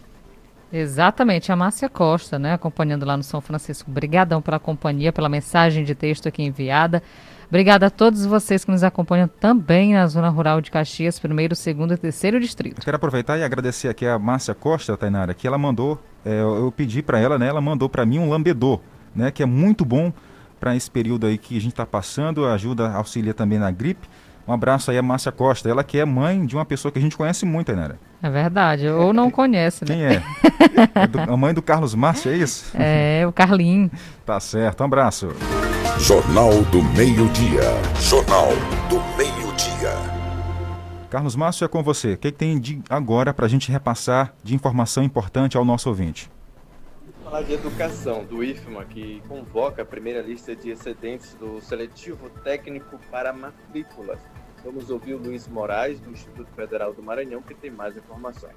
Exatamente, 0.72 1.50
a 1.50 1.56
Márcia 1.56 1.88
Costa, 1.88 2.38
né, 2.38 2.52
acompanhando 2.52 3.04
lá 3.04 3.16
no 3.16 3.22
São 3.22 3.40
Francisco. 3.40 3.90
Obrigadão 3.90 4.40
pela 4.40 4.58
companhia, 4.58 5.12
pela 5.12 5.28
mensagem 5.28 5.84
de 5.84 5.94
texto 5.94 6.28
aqui 6.28 6.42
enviada. 6.42 7.02
Obrigada 7.48 7.86
a 7.86 7.90
todos 7.90 8.24
vocês 8.24 8.64
que 8.64 8.70
nos 8.70 8.84
acompanham 8.84 9.26
também 9.26 9.94
na 9.94 10.06
Zona 10.06 10.28
Rural 10.28 10.60
de 10.60 10.70
Caxias, 10.70 11.18
primeiro, 11.18 11.56
segundo 11.56 11.92
e 11.92 11.96
terceiro 11.96 12.38
distrito. 12.38 12.78
Eu 12.78 12.84
quero 12.84 12.96
aproveitar 12.96 13.36
e 13.38 13.42
agradecer 13.42 13.88
aqui 13.88 14.06
a 14.06 14.16
Márcia 14.20 14.54
Costa, 14.54 14.96
Tainara, 14.96 15.34
que 15.34 15.48
ela 15.48 15.58
mandou, 15.58 16.00
é, 16.24 16.40
eu 16.40 16.72
pedi 16.76 17.02
para 17.02 17.18
ela, 17.18 17.36
né, 17.36 17.48
ela 17.48 17.60
mandou 17.60 17.88
para 17.88 18.06
mim 18.06 18.20
um 18.20 18.30
lambedor, 18.30 18.78
né, 19.12 19.32
que 19.32 19.42
é 19.42 19.46
muito 19.46 19.84
bom 19.84 20.12
para 20.60 20.76
esse 20.76 20.88
período 20.88 21.26
aí 21.26 21.36
que 21.36 21.56
a 21.56 21.60
gente 21.60 21.72
está 21.72 21.84
passando, 21.84 22.46
ajuda, 22.46 22.92
auxilia 22.92 23.34
também 23.34 23.58
na 23.58 23.70
gripe. 23.72 24.06
Um 24.46 24.52
abraço 24.52 24.90
aí 24.90 24.98
a 24.98 25.02
Márcia 25.02 25.30
Costa, 25.30 25.68
ela 25.68 25.84
que 25.84 25.98
é 25.98 26.04
mãe 26.04 26.44
de 26.44 26.56
uma 26.56 26.64
pessoa 26.64 26.90
que 26.90 26.98
a 26.98 27.02
gente 27.02 27.16
conhece 27.16 27.44
muito, 27.46 27.68
Tainara. 27.68 27.98
É 28.22 28.28
verdade, 28.28 28.88
ou 28.88 29.12
não 29.12 29.30
conhece, 29.30 29.84
né? 29.84 29.94
Quem 29.94 30.04
é? 30.04 30.22
é 30.94 31.06
do, 31.06 31.20
a 31.20 31.36
mãe 31.36 31.54
do 31.54 31.62
Carlos 31.62 31.94
Márcio, 31.94 32.30
é 32.30 32.36
isso? 32.36 32.70
É, 32.78 33.26
o 33.26 33.32
Carlinho. 33.32 33.90
Tá 34.24 34.40
certo, 34.40 34.80
um 34.80 34.84
abraço. 34.84 35.28
Jornal 35.98 36.62
do 36.64 36.82
Meio-Dia. 36.82 37.62
Jornal 38.00 38.48
do 38.88 38.96
Meio-Dia. 39.16 39.92
Carlos 41.10 41.36
Márcio, 41.36 41.64
é 41.64 41.68
com 41.68 41.82
você. 41.82 42.14
O 42.14 42.18
que, 42.18 42.30
que 42.32 42.38
tem 42.38 42.58
de 42.58 42.82
agora 42.88 43.34
para 43.34 43.46
a 43.46 43.48
gente 43.48 43.70
repassar 43.70 44.32
de 44.42 44.54
informação 44.54 45.02
importante 45.02 45.56
ao 45.56 45.64
nosso 45.64 45.88
ouvinte? 45.88 46.30
Falar 47.30 47.42
de 47.44 47.52
educação, 47.52 48.24
do 48.24 48.42
IFMA, 48.42 48.84
que 48.86 49.22
convoca 49.28 49.82
a 49.82 49.84
primeira 49.84 50.20
lista 50.20 50.56
de 50.56 50.70
excedentes 50.70 51.32
do 51.34 51.60
seletivo 51.60 52.28
técnico 52.42 52.98
para 53.08 53.32
matrículas. 53.32 54.18
Vamos 54.64 54.90
ouvir 54.90 55.14
o 55.14 55.18
Luiz 55.18 55.46
Moraes, 55.46 56.00
do 56.00 56.10
Instituto 56.10 56.48
Federal 56.56 56.92
do 56.92 57.00
Maranhão, 57.00 57.40
que 57.40 57.54
tem 57.54 57.70
mais 57.70 57.96
informações. 57.96 58.56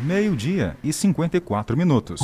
Meio-dia 0.02 0.76
e 0.82 0.92
54 0.92 1.76
minutos. 1.76 2.20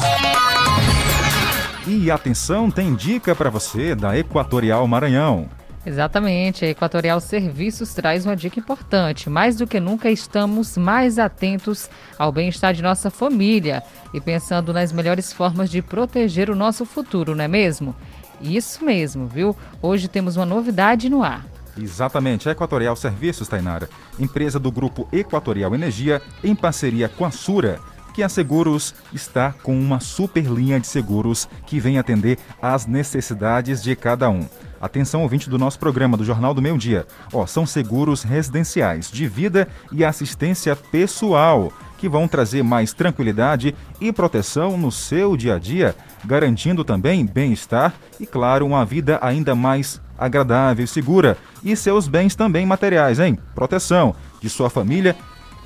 E 1.87 2.11
atenção, 2.11 2.71
tem 2.71 2.95
dica 2.95 3.35
para 3.35 3.51
você 3.51 3.95
da 3.95 4.17
Equatorial 4.17 4.87
Maranhão. 4.87 5.49
Exatamente, 5.85 6.64
a 6.64 6.68
Equatorial 6.68 7.20
Serviços 7.20 7.95
traz 7.95 8.26
uma 8.26 8.37
dica 8.37 8.61
importante. 8.61 9.31
Mais 9.31 9.57
do 9.57 9.66
que 9.66 9.81
nunca 9.81 10.11
estamos 10.11 10.76
mais 10.76 11.18
atentos 11.18 11.89
ao 12.18 12.31
bem-estar 12.31 12.74
de 12.74 12.83
nossa 12.83 13.11
família 13.11 13.83
e 14.12 14.20
pensando 14.20 14.74
nas 14.74 14.93
melhores 14.93 15.33
formas 15.33 15.70
de 15.70 15.81
proteger 15.81 16.51
o 16.51 16.55
nosso 16.55 16.85
futuro, 16.85 17.35
não 17.35 17.45
é 17.45 17.49
mesmo? 17.49 17.97
Isso 18.43 18.85
mesmo, 18.85 19.26
viu? 19.26 19.57
Hoje 19.81 20.07
temos 20.07 20.37
uma 20.37 20.45
novidade 20.45 21.09
no 21.09 21.22
ar. 21.22 21.47
Exatamente, 21.78 22.47
a 22.49 22.53
Equatorial 22.53 22.95
Serviços, 22.95 23.49
Tainara, 23.49 23.89
empresa 24.18 24.59
do 24.59 24.70
grupo 24.70 25.09
Equatorial 25.11 25.74
Energia, 25.74 26.20
em 26.45 26.55
parceria 26.55 27.09
com 27.09 27.24
a 27.24 27.31
Sura, 27.31 27.81
que 28.12 28.22
a 28.22 28.28
Seguros 28.28 28.95
está 29.14 29.55
com 29.62 29.78
uma 29.78 30.01
super 30.01 30.45
linha 30.45 30.78
de 30.78 30.87
seguros 30.87 31.49
que 31.64 31.81
vem 31.81 31.99
atender 31.99 32.39
às 32.61 32.87
necessidades 32.87 33.83
de 33.83 33.97
cada 33.97 34.28
um. 34.28 34.47
Atenção 34.81 35.22
ouvinte 35.22 35.51
do 35.51 35.59
nosso 35.59 35.78
programa 35.78 36.16
do 36.16 36.24
Jornal 36.24 36.55
do 36.55 36.62
Meio 36.62 36.78
Dia. 36.78 37.07
Ó, 37.33 37.45
são 37.47 37.66
seguros 37.66 38.22
residenciais 38.22 39.11
de 39.11 39.28
vida 39.28 39.68
e 39.93 40.03
assistência 40.03 40.74
pessoal 40.74 41.70
que 41.99 42.09
vão 42.09 42.26
trazer 42.26 42.62
mais 42.64 42.95
tranquilidade 42.95 43.74
e 44.01 44.11
proteção 44.11 44.78
no 44.78 44.91
seu 44.91 45.37
dia 45.37 45.57
a 45.57 45.59
dia, 45.59 45.95
garantindo 46.24 46.83
também 46.83 47.26
bem-estar 47.26 47.93
e, 48.18 48.24
claro, 48.24 48.64
uma 48.64 48.83
vida 48.87 49.18
ainda 49.20 49.55
mais 49.55 50.01
agradável 50.18 50.83
e 50.83 50.89
segura. 50.89 51.37
E 51.62 51.76
seus 51.76 52.09
bens 52.09 52.35
também 52.35 52.64
materiais, 52.64 53.20
hein? 53.20 53.39
Proteção 53.55 54.14
de 54.41 54.49
sua 54.49 54.70
família 54.70 55.14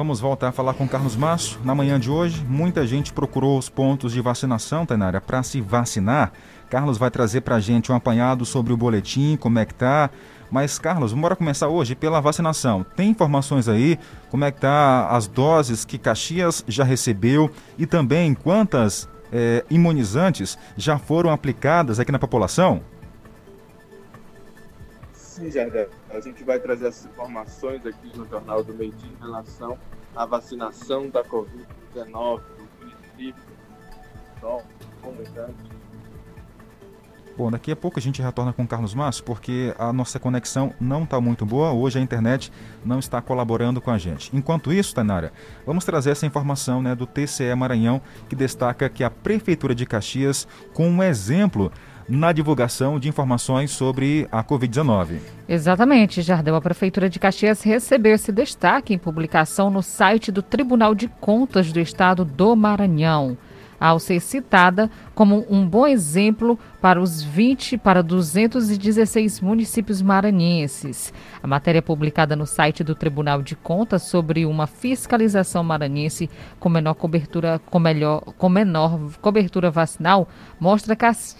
Vamos 0.00 0.18
voltar 0.18 0.48
a 0.48 0.52
falar 0.52 0.72
com 0.72 0.88
Carlos 0.88 1.14
Márcio. 1.14 1.60
Na 1.62 1.74
manhã 1.74 2.00
de 2.00 2.10
hoje, 2.10 2.42
muita 2.48 2.86
gente 2.86 3.12
procurou 3.12 3.58
os 3.58 3.68
pontos 3.68 4.14
de 4.14 4.22
vacinação, 4.22 4.86
Tainara, 4.86 5.20
para 5.20 5.42
se 5.42 5.60
vacinar. 5.60 6.32
Carlos 6.70 6.96
vai 6.96 7.10
trazer 7.10 7.42
para 7.42 7.56
a 7.56 7.60
gente 7.60 7.92
um 7.92 7.94
apanhado 7.94 8.46
sobre 8.46 8.72
o 8.72 8.78
boletim, 8.78 9.36
como 9.38 9.58
é 9.58 9.66
que 9.66 9.74
tá. 9.74 10.08
Mas, 10.50 10.78
Carlos, 10.78 11.12
bora 11.12 11.36
começar 11.36 11.68
hoje 11.68 11.94
pela 11.94 12.18
vacinação. 12.18 12.82
Tem 12.96 13.10
informações 13.10 13.68
aí? 13.68 13.98
Como 14.30 14.42
é 14.42 14.50
que 14.50 14.62
tá 14.62 15.06
as 15.10 15.26
doses 15.26 15.84
que 15.84 15.98
Caxias 15.98 16.64
já 16.66 16.82
recebeu 16.82 17.50
e 17.76 17.84
também 17.84 18.32
quantas 18.32 19.06
é, 19.30 19.66
imunizantes 19.68 20.56
já 20.78 20.96
foram 20.96 21.30
aplicadas 21.30 22.00
aqui 22.00 22.10
na 22.10 22.18
população? 22.18 22.80
Sim, 25.40 25.50
Jardel. 25.50 25.88
A 26.10 26.20
gente 26.20 26.44
vai 26.44 26.60
trazer 26.60 26.88
essas 26.88 27.06
informações 27.10 27.86
aqui 27.86 28.14
no 28.14 28.28
Jornal 28.28 28.62
do 28.62 28.74
Meio 28.74 28.92
Dia 28.92 29.10
em 29.10 29.24
relação 29.24 29.78
à 30.14 30.26
vacinação 30.26 31.08
da 31.08 31.24
Covid-19 31.24 32.42
no 32.58 32.68
município. 32.78 33.42
Então, 34.36 34.62
Bom, 37.40 37.50
daqui 37.50 37.72
a 37.72 37.76
pouco 37.76 37.98
a 37.98 38.02
gente 38.02 38.20
retorna 38.20 38.52
com 38.52 38.64
o 38.64 38.66
Carlos 38.66 38.92
Márcio, 38.92 39.24
porque 39.24 39.74
a 39.78 39.94
nossa 39.94 40.18
conexão 40.18 40.74
não 40.78 41.04
está 41.04 41.18
muito 41.22 41.46
boa. 41.46 41.72
Hoje 41.72 41.98
a 41.98 42.02
internet 42.02 42.52
não 42.84 42.98
está 42.98 43.22
colaborando 43.22 43.80
com 43.80 43.90
a 43.90 43.96
gente. 43.96 44.30
Enquanto 44.36 44.70
isso, 44.70 44.94
Tanara, 44.94 45.32
vamos 45.64 45.86
trazer 45.86 46.10
essa 46.10 46.26
informação 46.26 46.82
né, 46.82 46.94
do 46.94 47.06
TCE 47.06 47.54
Maranhão, 47.54 48.02
que 48.28 48.36
destaca 48.36 48.90
que 48.90 49.02
a 49.02 49.08
Prefeitura 49.08 49.74
de 49.74 49.86
Caxias, 49.86 50.46
com 50.74 50.86
um 50.86 51.02
exemplo 51.02 51.72
na 52.10 52.32
divulgação 52.32 52.98
de 52.98 53.08
informações 53.08 53.70
sobre 53.70 54.26
a 54.32 54.42
Covid-19. 54.42 55.18
Exatamente, 55.48 56.20
Jardel. 56.20 56.56
A 56.56 56.60
Prefeitura 56.60 57.08
de 57.08 57.18
Caxias 57.18 57.62
recebeu 57.62 58.14
esse 58.14 58.32
destaque 58.32 58.92
em 58.92 58.98
publicação 58.98 59.70
no 59.70 59.82
site 59.82 60.32
do 60.32 60.42
Tribunal 60.42 60.94
de 60.94 61.08
Contas 61.08 61.72
do 61.72 61.80
Estado 61.80 62.24
do 62.24 62.56
Maranhão 62.56 63.38
ao 63.80 63.98
ser 63.98 64.20
citada 64.20 64.90
como 65.14 65.46
um 65.48 65.66
bom 65.66 65.86
exemplo 65.86 66.58
para 66.82 67.00
os 67.00 67.22
20 67.22 67.78
para 67.78 68.02
216 68.02 69.40
municípios 69.40 70.02
maranhenses. 70.02 71.12
A 71.42 71.46
matéria 71.46 71.80
publicada 71.80 72.36
no 72.36 72.46
site 72.46 72.84
do 72.84 72.94
Tribunal 72.94 73.40
de 73.40 73.56
Contas 73.56 74.02
sobre 74.02 74.44
uma 74.44 74.66
fiscalização 74.66 75.64
maranhense 75.64 76.28
com 76.58 76.68
menor 76.68 76.94
cobertura 76.94 77.58
com 77.70 77.78
melhor 77.78 78.20
com 78.36 78.48
menor 78.48 78.98
cobertura 79.20 79.70
vacinal 79.70 80.28
mostra 80.58 80.96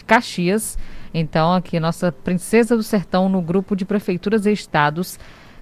Caxias, 0.07 0.78
então 1.12 1.53
aqui 1.53 1.78
nossa 1.78 2.11
princesa 2.11 2.76
do 2.76 2.82
sertão 2.82 3.28
no 3.28 3.43
grupo 3.43 3.76
de 3.76 3.84
prefeituras 3.84 4.47
e 4.47 4.53
estados 4.53 5.18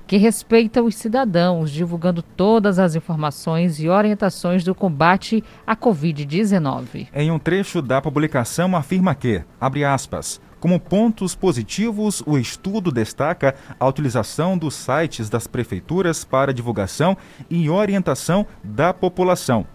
que 0.08 0.16
respeita 0.16 0.82
os 0.82 0.94
cidadãos, 0.94 1.70
divulgando 1.70 2.22
todas 2.22 2.78
as 2.78 2.94
informações 2.94 3.78
e 3.78 3.90
orientações 3.90 4.64
do 4.64 4.74
combate 4.74 5.44
à 5.66 5.76
Covid-19. 5.76 7.08
Em 7.12 7.30
um 7.30 7.38
trecho 7.38 7.82
da 7.82 8.00
publicação 8.00 8.74
afirma 8.74 9.14
que, 9.14 9.42
abre 9.60 9.84
aspas, 9.84 10.40
como 10.58 10.80
pontos 10.80 11.34
positivos, 11.34 12.22
o 12.26 12.38
estudo 12.38 12.90
destaca 12.90 13.54
a 13.78 13.86
utilização 13.86 14.56
dos 14.56 14.74
sites 14.74 15.28
das 15.28 15.46
prefeituras 15.46 16.24
para 16.24 16.54
divulgação 16.54 17.14
e 17.50 17.68
orientação 17.68 18.46
da 18.64 18.94
população 18.94 19.66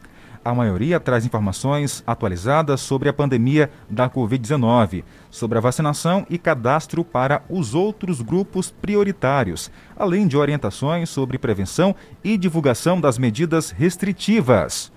a 0.46 0.54
maioria 0.54 1.00
traz 1.00 1.26
informações 1.26 2.04
atualizadas 2.06 2.80
sobre 2.80 3.10
a 3.10 3.14
pandemia 3.14 3.72
da 3.90 4.10
Covid-19, 4.10 5.04
sobre 5.32 5.58
a 5.58 5.62
vacinação 5.62 6.26
e 6.30 6.38
cadastro 6.38 7.04
para 7.04 7.44
os 7.50 7.74
outros 7.74 8.22
grupos 8.22 8.70
prioritários, 8.70 9.72
além 9.98 10.28
de 10.28 10.38
orientações 10.38 11.10
sobre 11.10 11.38
prevenção 11.38 11.96
e 12.24 12.38
divulgação 12.38 13.02
das 13.02 13.18
medidas 13.18 13.72
restritivas. 13.72 14.93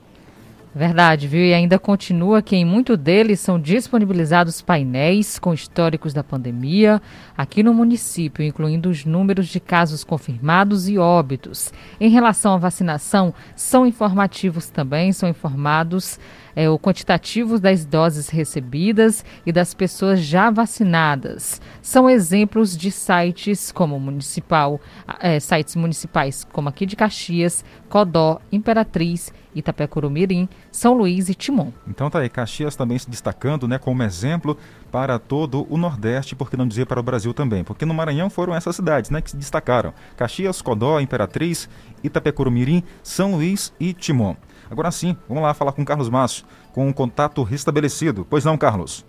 Verdade, 0.76 1.26
viu? 1.26 1.42
E 1.42 1.54
ainda 1.54 1.78
continua 1.78 2.42
que 2.42 2.54
em 2.54 2.62
muito 2.62 2.98
deles 2.98 3.40
são 3.40 3.58
disponibilizados 3.58 4.60
painéis 4.60 5.38
com 5.38 5.54
históricos 5.54 6.12
da 6.12 6.22
pandemia 6.22 7.00
aqui 7.34 7.62
no 7.62 7.72
município, 7.72 8.44
incluindo 8.44 8.90
os 8.90 9.02
números 9.06 9.48
de 9.48 9.58
casos 9.58 10.04
confirmados 10.04 10.86
e 10.86 10.98
óbitos. 10.98 11.72
Em 11.98 12.10
relação 12.10 12.52
à 12.52 12.58
vacinação, 12.58 13.32
são 13.54 13.86
informativos 13.86 14.68
também, 14.68 15.14
são 15.14 15.30
informados 15.30 16.20
é, 16.56 16.70
o 16.70 16.78
quantitativo 16.78 17.60
das 17.60 17.84
doses 17.84 18.30
recebidas 18.30 19.22
e 19.44 19.52
das 19.52 19.74
pessoas 19.74 20.20
já 20.20 20.50
vacinadas. 20.50 21.60
São 21.82 22.08
exemplos 22.08 22.74
de 22.74 22.90
sites 22.90 23.70
como 23.70 24.00
municipal, 24.00 24.80
é, 25.20 25.38
sites 25.38 25.76
municipais 25.76 26.44
como 26.50 26.70
aqui 26.70 26.86
de 26.86 26.96
Caxias, 26.96 27.62
Codó, 27.90 28.40
Imperatriz, 28.50 29.30
Itapecuru-Mirim, 29.54 30.48
São 30.70 30.94
Luís 30.94 31.28
e 31.28 31.34
Timon. 31.34 31.72
Então 31.86 32.10
tá 32.10 32.20
aí, 32.20 32.28
Caxias 32.28 32.76
também 32.76 32.98
se 32.98 33.08
destacando, 33.08 33.68
né, 33.68 33.78
como 33.78 34.02
exemplo 34.02 34.56
para 34.90 35.18
todo 35.18 35.66
o 35.70 35.76
Nordeste, 35.76 36.34
por 36.34 36.50
que 36.50 36.56
não 36.56 36.66
dizer 36.66 36.86
para 36.86 37.00
o 37.00 37.02
Brasil 37.02 37.32
também? 37.32 37.64
Porque 37.64 37.84
no 37.84 37.94
Maranhão 37.94 38.30
foram 38.30 38.54
essas 38.54 38.76
cidades, 38.76 39.10
né, 39.10 39.20
que 39.20 39.30
se 39.30 39.36
destacaram: 39.36 39.92
Caxias, 40.16 40.60
Codó, 40.62 41.00
Imperatriz, 41.00 41.68
Itapecuru-Mirim, 42.02 42.82
São 43.02 43.34
Luís 43.36 43.72
e 43.80 43.92
Timon. 43.92 44.36
Agora 44.70 44.90
sim, 44.90 45.14
vamos 45.28 45.42
lá 45.42 45.52
falar 45.54 45.72
com 45.72 45.84
Carlos 45.84 46.08
Márcio, 46.08 46.46
com 46.72 46.88
um 46.88 46.92
contato 46.92 47.42
restabelecido. 47.42 48.26
Pois 48.28 48.44
não, 48.44 48.58
Carlos? 48.58 49.06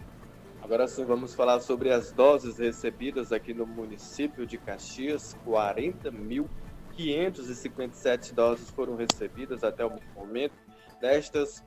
Agora 0.62 0.88
sim, 0.88 1.04
vamos 1.06 1.34
falar 1.34 1.60
sobre 1.60 1.92
as 1.92 2.12
doses 2.12 2.58
recebidas 2.58 3.32
aqui 3.32 3.54
no 3.54 3.66
município 3.66 4.46
de 4.46 4.58
Caxias. 4.58 5.38
40.557 5.46 8.34
doses 8.34 8.70
foram 8.70 8.96
recebidas 8.96 9.64
até 9.64 9.86
o 9.86 9.94
momento. 10.16 10.54
Destas 11.02 11.64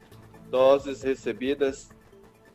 doses 0.51 1.03
recebidas, 1.03 1.91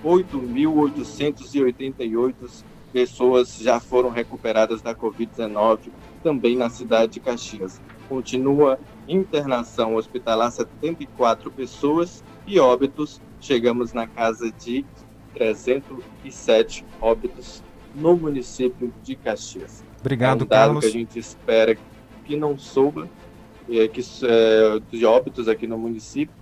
8.888 0.03 2.63
pessoas 2.93 3.57
já 3.57 3.79
foram 3.79 4.09
recuperadas 4.09 4.83
da 4.83 4.93
Covid-19 4.93 5.89
também 6.21 6.55
na 6.55 6.69
cidade 6.69 7.13
de 7.13 7.19
Caxias. 7.19 7.81
Continua 8.07 8.77
internação 9.07 9.95
hospitalar 9.95 10.51
74 10.51 11.49
pessoas 11.49 12.23
e 12.45 12.59
óbitos, 12.59 13.19
chegamos 13.39 13.93
na 13.93 14.05
casa 14.05 14.51
de 14.51 14.85
307 15.33 16.85
óbitos 17.01 17.63
no 17.95 18.15
município 18.15 18.93
de 19.03 19.15
Caxias. 19.15 19.83
Obrigado, 19.99 20.41
é 20.41 20.43
um 20.43 20.47
dado 20.47 20.49
Carlos. 20.49 20.85
que 20.85 20.89
a 20.89 20.91
gente 20.91 21.19
espera 21.19 21.77
que 22.25 22.35
não 22.35 22.57
suba, 22.57 23.07
é, 23.69 23.87
que, 23.87 24.01
é, 24.23 24.79
de 24.91 25.05
óbitos 25.05 25.47
aqui 25.47 25.67
no 25.67 25.77
município. 25.77 26.35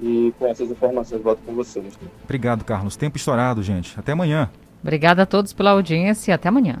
E 0.00 0.34
com 0.36 0.46
essas 0.48 0.68
informações, 0.68 1.22
volto 1.22 1.40
com 1.46 1.54
você. 1.54 1.80
Obrigado, 2.24 2.64
Carlos. 2.64 2.96
Tempo 2.96 3.16
estourado, 3.16 3.62
gente. 3.62 3.94
Até 3.96 4.12
amanhã. 4.12 4.50
Obrigada 4.82 5.22
a 5.22 5.26
todos 5.26 5.52
pela 5.52 5.70
audiência 5.70 6.32
e 6.32 6.34
até 6.34 6.48
amanhã. 6.48 6.80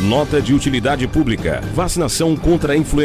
Nota 0.00 0.40
de 0.40 0.54
utilidade 0.54 1.06
pública. 1.06 1.60
Vacinação 1.74 2.34
contra 2.34 2.72
a 2.72 2.76
influenza. 2.76 3.00